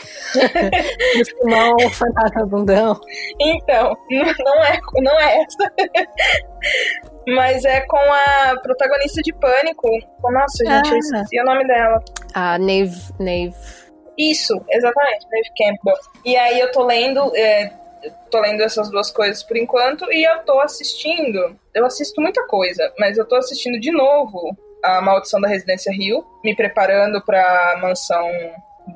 do 1.18 1.24
Simão 1.24 1.76
Fantasma 1.90 2.46
Bundão. 2.46 2.98
Então, 3.38 3.94
não 4.10 4.64
é, 4.64 4.80
não 5.02 5.20
é 5.20 5.42
essa. 5.42 5.72
Mas 7.28 7.64
é 7.64 7.80
com 7.82 7.98
a 7.98 8.56
protagonista 8.62 9.20
de 9.22 9.32
Pânico. 9.34 9.88
Nossa, 10.22 10.64
gente, 10.64 10.88
ah. 10.88 10.92
eu 10.92 10.98
esqueci 10.98 11.40
o 11.40 11.44
nome 11.44 11.66
dela. 11.66 12.02
A 12.34 12.58
Nave. 12.58 13.12
Nave. 13.18 13.54
Isso, 14.16 14.54
exatamente, 14.70 15.26
Nave 15.30 15.50
Campbell. 15.56 15.96
E 16.24 16.36
aí 16.36 16.60
eu 16.60 16.70
tô 16.72 16.84
lendo. 16.84 17.34
É, 17.36 17.72
tô 18.30 18.40
lendo 18.40 18.62
essas 18.62 18.90
duas 18.90 19.10
coisas 19.10 19.42
por 19.42 19.56
enquanto 19.56 20.10
e 20.12 20.24
eu 20.24 20.38
tô 20.40 20.60
assistindo. 20.60 21.58
Eu 21.74 21.86
assisto 21.86 22.20
muita 22.20 22.46
coisa, 22.46 22.92
mas 22.98 23.18
eu 23.18 23.26
tô 23.26 23.36
assistindo 23.36 23.78
de 23.78 23.90
novo 23.90 24.56
a 24.82 25.00
Maldição 25.00 25.40
da 25.40 25.48
Residência 25.48 25.92
Rio, 25.92 26.24
me 26.42 26.54
preparando 26.54 27.22
pra 27.22 27.78
mansão 27.80 28.28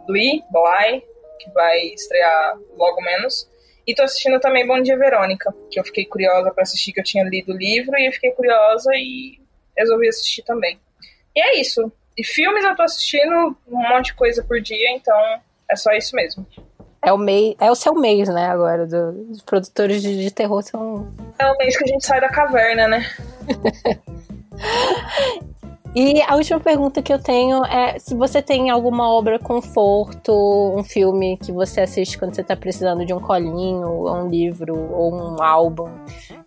Bly, 0.07 0.43
Bly, 0.51 1.03
que 1.39 1.51
vai 1.51 1.79
estrear 1.89 2.59
logo 2.77 3.01
menos. 3.03 3.49
E 3.87 3.95
tô 3.95 4.03
assistindo 4.03 4.41
também 4.41 4.67
Bom 4.67 4.81
Dia 4.81 4.97
Verônica, 4.97 5.55
que 5.71 5.79
eu 5.79 5.85
fiquei 5.85 6.07
curiosa 6.07 6.51
para 6.51 6.63
assistir, 6.63 6.93
que 6.93 7.01
eu 7.01 7.05
tinha 7.05 7.23
lido 7.25 7.53
o 7.53 7.57
livro, 7.57 7.99
e 7.99 8.07
eu 8.07 8.13
fiquei 8.13 8.31
curiosa 8.31 8.91
e 8.95 9.39
resolvi 9.77 10.09
assistir 10.09 10.43
também. 10.43 10.81
E 11.37 11.41
é 11.41 11.61
isso. 11.61 11.93
E 12.17 12.25
filmes 12.25 12.65
eu 12.65 12.75
tô 12.75 12.83
assistindo 12.83 13.57
um 13.69 13.89
monte 13.89 14.07
de 14.07 14.15
coisa 14.15 14.43
por 14.43 14.61
dia, 14.61 14.91
então 14.93 15.17
é 15.71 15.77
só 15.77 15.93
isso 15.93 16.17
mesmo. 16.17 16.47
É 17.05 17.13
o, 17.13 17.19
mês, 17.19 17.55
é 17.61 17.71
o 17.71 17.75
seu 17.75 17.95
mês, 17.95 18.29
né, 18.29 18.47
agora, 18.47 18.87
do, 18.87 19.31
os 19.31 19.43
produtores 19.43 20.03
de, 20.03 20.17
de 20.17 20.31
terror 20.31 20.63
são... 20.63 21.07
É 21.39 21.47
o 21.47 21.57
mês 21.59 21.77
que 21.77 21.85
a 21.85 21.87
gente 21.87 22.07
sai 22.07 22.21
da 22.21 22.29
caverna, 22.29 22.89
né? 22.89 23.07
E 25.95 26.21
a 26.23 26.35
última 26.35 26.59
pergunta 26.59 27.01
que 27.01 27.13
eu 27.13 27.23
tenho 27.23 27.65
é 27.65 28.01
se 28.01 28.17
você 28.17 28.43
tem 28.43 28.69
alguma 28.69 29.09
obra 29.09 29.39
conforto, 29.39 30.33
um 30.77 30.83
filme 30.83 31.37
que 31.37 31.53
você 31.53 31.83
assiste 31.83 32.19
quando 32.19 32.35
você 32.35 32.41
está 32.41 32.57
precisando 32.57 33.07
de 33.07 33.15
um 33.15 33.21
colinho, 33.21 33.89
ou 33.89 34.17
um 34.17 34.29
livro, 34.29 34.75
ou 34.93 35.15
um 35.15 35.41
álbum 35.41 35.89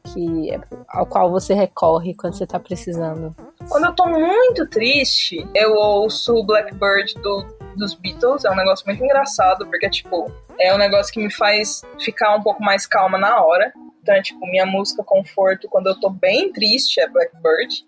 que, 0.03 0.49
ao 0.89 1.05
qual 1.05 1.31
você 1.31 1.53
recorre 1.53 2.13
quando 2.13 2.33
você 2.33 2.43
está 2.43 2.59
precisando. 2.59 3.33
Quando 3.69 3.85
eu 3.85 3.95
tô 3.95 4.05
muito 4.07 4.67
triste, 4.67 5.47
eu 5.55 5.75
ouço 5.75 6.43
Blackbird 6.43 7.13
do, 7.21 7.45
dos 7.77 7.93
Beatles. 7.93 8.43
É 8.43 8.51
um 8.51 8.55
negócio 8.55 8.85
muito 8.85 9.01
engraçado, 9.01 9.65
porque, 9.67 9.89
tipo, 9.89 10.29
é 10.59 10.75
um 10.75 10.77
negócio 10.77 11.13
que 11.13 11.23
me 11.23 11.31
faz 11.31 11.83
ficar 11.99 12.35
um 12.35 12.41
pouco 12.41 12.61
mais 12.61 12.85
calma 12.85 13.17
na 13.17 13.41
hora. 13.41 13.71
Então, 14.01 14.13
é, 14.13 14.21
tipo, 14.21 14.45
minha 14.47 14.65
música 14.65 15.03
conforto 15.05 15.69
quando 15.69 15.87
eu 15.87 15.99
tô 15.99 16.09
bem 16.09 16.51
triste 16.51 16.99
é 16.99 17.07
Blackbird. 17.07 17.85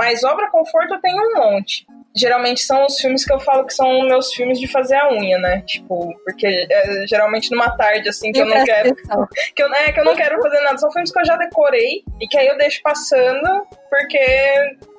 Mas 0.00 0.24
obra 0.24 0.50
conforto 0.50 0.94
eu 0.94 1.00
tenho 1.02 1.22
um 1.22 1.34
monte. 1.36 1.86
Geralmente 2.16 2.62
são 2.62 2.86
os 2.86 2.98
filmes 2.98 3.22
que 3.22 3.30
eu 3.30 3.38
falo 3.38 3.66
que 3.66 3.74
são 3.74 4.00
meus 4.08 4.32
filmes 4.32 4.58
de 4.58 4.66
fazer 4.66 4.94
a 4.94 5.12
unha, 5.12 5.38
né? 5.38 5.60
Tipo, 5.66 6.18
porque 6.24 6.46
é, 6.46 7.06
geralmente 7.06 7.50
numa 7.50 7.76
tarde 7.76 8.08
assim 8.08 8.32
que 8.32 8.40
eu 8.40 8.46
não 8.46 8.64
quero. 8.64 8.94
Que 9.54 9.62
eu, 9.62 9.70
é, 9.74 9.92
que 9.92 10.00
eu 10.00 10.04
não 10.06 10.16
quero 10.16 10.40
fazer 10.40 10.58
nada. 10.62 10.78
São 10.78 10.90
filmes 10.90 11.12
que 11.12 11.20
eu 11.20 11.24
já 11.26 11.36
decorei 11.36 12.02
e 12.18 12.26
que 12.26 12.38
aí 12.38 12.46
eu 12.46 12.56
deixo 12.56 12.80
passando, 12.82 13.66
porque 13.90 14.18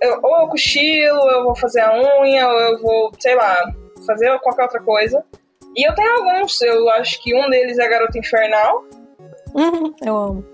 eu, 0.02 0.20
ou 0.22 0.42
eu 0.42 0.48
cochilo, 0.50 1.32
eu 1.32 1.46
vou 1.46 1.56
fazer 1.56 1.82
a 1.82 2.22
unha, 2.22 2.48
ou 2.48 2.60
eu 2.60 2.80
vou, 2.80 3.12
sei 3.20 3.34
lá, 3.34 3.58
fazer 4.06 4.38
qualquer 4.42 4.64
outra 4.64 4.82
coisa. 4.84 5.26
E 5.76 5.88
eu 5.88 5.96
tenho 5.96 6.12
alguns, 6.12 6.62
eu 6.62 6.88
acho 6.92 7.20
que 7.24 7.34
um 7.34 7.50
deles 7.50 7.80
é 7.80 7.90
Garota 7.90 8.20
Infernal. 8.20 8.86
Uhum, 9.56 9.96
eu 10.06 10.16
amo. 10.16 10.46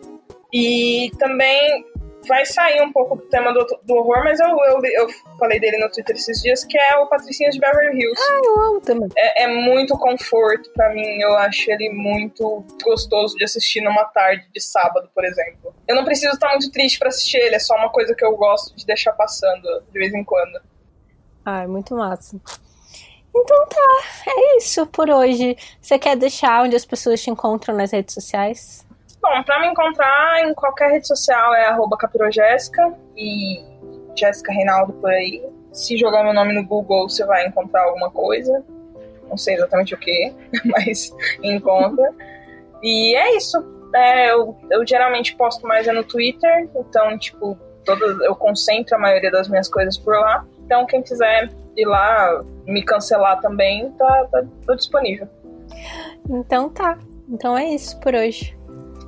E 0.53 1.11
também 1.19 1.85
vai 2.27 2.45
sair 2.45 2.81
um 2.81 2.91
pouco 2.91 3.15
do 3.15 3.23
tema 3.23 3.53
do, 3.53 3.65
do 3.83 3.95
horror, 3.95 4.23
mas 4.23 4.39
eu, 4.39 4.47
eu, 4.47 4.79
eu, 4.83 5.07
falei 5.39 5.59
dele 5.59 5.77
no 5.77 5.89
Twitter 5.89 6.15
esses 6.15 6.41
dias, 6.41 6.63
que 6.63 6.77
é 6.77 6.97
o 6.97 7.07
Patricinhas 7.07 7.55
de 7.55 7.59
Beverly 7.59 7.99
Hills. 7.99 8.21
Ah, 8.21 8.41
eu 8.43 8.59
amo 8.59 8.81
também. 8.81 9.09
É, 9.15 9.43
é 9.43 9.47
muito 9.47 9.97
conforto 9.97 10.69
para 10.73 10.93
mim, 10.93 11.21
eu 11.21 11.35
acho 11.37 11.71
ele 11.71 11.89
muito 11.89 12.63
gostoso 12.83 13.35
de 13.37 13.43
assistir 13.43 13.81
numa 13.81 14.05
tarde 14.05 14.47
de 14.53 14.61
sábado, 14.61 15.09
por 15.13 15.23
exemplo. 15.25 15.73
Eu 15.87 15.95
não 15.95 16.05
preciso 16.05 16.33
estar 16.33 16.49
muito 16.49 16.71
triste 16.71 16.99
para 16.99 17.09
assistir 17.09 17.37
ele, 17.37 17.55
é 17.55 17.59
só 17.59 17.75
uma 17.75 17.89
coisa 17.89 18.13
que 18.15 18.23
eu 18.23 18.35
gosto 18.35 18.75
de 18.75 18.85
deixar 18.85 19.13
passando 19.13 19.83
de 19.91 19.99
vez 19.99 20.13
em 20.13 20.23
quando. 20.23 20.59
Ah, 21.45 21.63
é 21.63 21.67
muito 21.67 21.95
massa. 21.95 22.39
Então 23.35 23.67
tá, 23.67 24.03
é 24.27 24.57
isso 24.57 24.85
por 24.87 25.09
hoje. 25.09 25.55
Você 25.79 25.99
quer 25.99 26.15
deixar 26.15 26.63
onde 26.63 26.75
as 26.75 26.85
pessoas 26.85 27.21
te 27.21 27.29
encontram 27.29 27.75
nas 27.75 27.91
redes 27.91 28.13
sociais? 28.13 28.86
Bom, 29.21 29.43
pra 29.43 29.59
me 29.59 29.67
encontrar 29.67 30.41
em 30.41 30.53
qualquer 30.53 30.91
rede 30.91 31.07
social 31.07 31.53
é 31.53 31.75
capirojéssica 31.97 32.93
e 33.15 33.63
Jéssica 34.15 34.51
Reinaldo 34.51 34.93
por 34.93 35.09
aí. 35.09 35.43
Se 35.71 35.97
jogar 35.97 36.23
meu 36.23 36.33
nome 36.33 36.53
no 36.53 36.65
Google, 36.65 37.09
você 37.09 37.25
vai 37.25 37.45
encontrar 37.47 37.83
alguma 37.83 38.09
coisa. 38.09 38.63
Não 39.29 39.37
sei 39.37 39.55
exatamente 39.55 39.93
o 39.93 39.97
que, 39.97 40.33
mas 40.65 41.13
encontra. 41.43 42.13
e 42.81 43.15
é 43.15 43.35
isso. 43.35 43.57
É, 43.95 44.31
eu, 44.31 44.57
eu 44.69 44.85
geralmente 44.85 45.35
posto 45.35 45.65
mais 45.65 45.87
é 45.87 45.91
no 45.91 46.03
Twitter, 46.03 46.69
então, 46.75 47.17
tipo, 47.17 47.57
todo, 47.85 48.23
eu 48.23 48.35
concentro 48.35 48.95
a 48.95 48.99
maioria 48.99 49.31
das 49.31 49.47
minhas 49.47 49.69
coisas 49.69 49.97
por 49.97 50.13
lá. 50.19 50.45
Então, 50.65 50.85
quem 50.85 51.01
quiser 51.01 51.49
ir 51.75 51.85
lá 51.85 52.43
me 52.65 52.83
cancelar 52.83 53.39
também, 53.39 53.89
tá, 53.91 54.27
tá, 54.31 54.43
tô 54.65 54.75
disponível. 54.75 55.27
Então 56.29 56.69
tá. 56.69 56.97
Então 57.29 57.57
é 57.57 57.65
isso 57.65 57.99
por 57.99 58.13
hoje. 58.13 58.56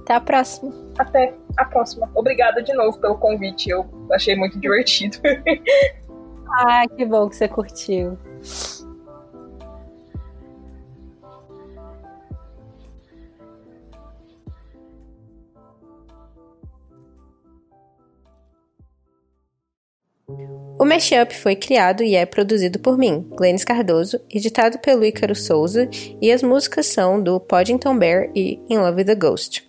Até 0.10 0.16
a 0.16 0.22
próxima. 0.22 0.74
Até 0.97 1.34
a 1.55 1.66
próxima. 1.66 2.10
Obrigada 2.16 2.64
de 2.64 2.74
novo 2.74 2.97
pelo 2.97 3.16
convite. 3.20 3.70
Eu 3.70 3.88
achei 4.12 4.36
muito 4.36 4.60
divertido. 4.60 5.20
ah, 6.49 6.84
que 6.88 7.05
bom 7.05 7.30
que 7.30 7.36
você 7.36 7.47
curtiu. 7.47 8.18
O 20.80 20.86
Mashup 20.86 21.36
foi 21.36 21.55
criado 21.55 22.01
e 22.01 22.16
é 22.16 22.26
produzido 22.26 22.80
por 22.80 22.97
mim, 22.97 23.28
Glennis 23.36 23.64
Cardoso, 23.64 24.20
editado 24.28 24.80
pelo 24.80 25.05
Ícaro 25.05 25.36
Souza, 25.36 25.88
e 26.20 26.32
as 26.32 26.41
músicas 26.41 26.88
são 26.88 27.22
do 27.22 27.39
Poddington 27.39 27.95
Bear 27.95 28.32
e 28.34 28.60
In 28.70 28.78
Love 28.78 29.01
with 29.01 29.05
the 29.05 29.16
Ghost. 29.16 29.68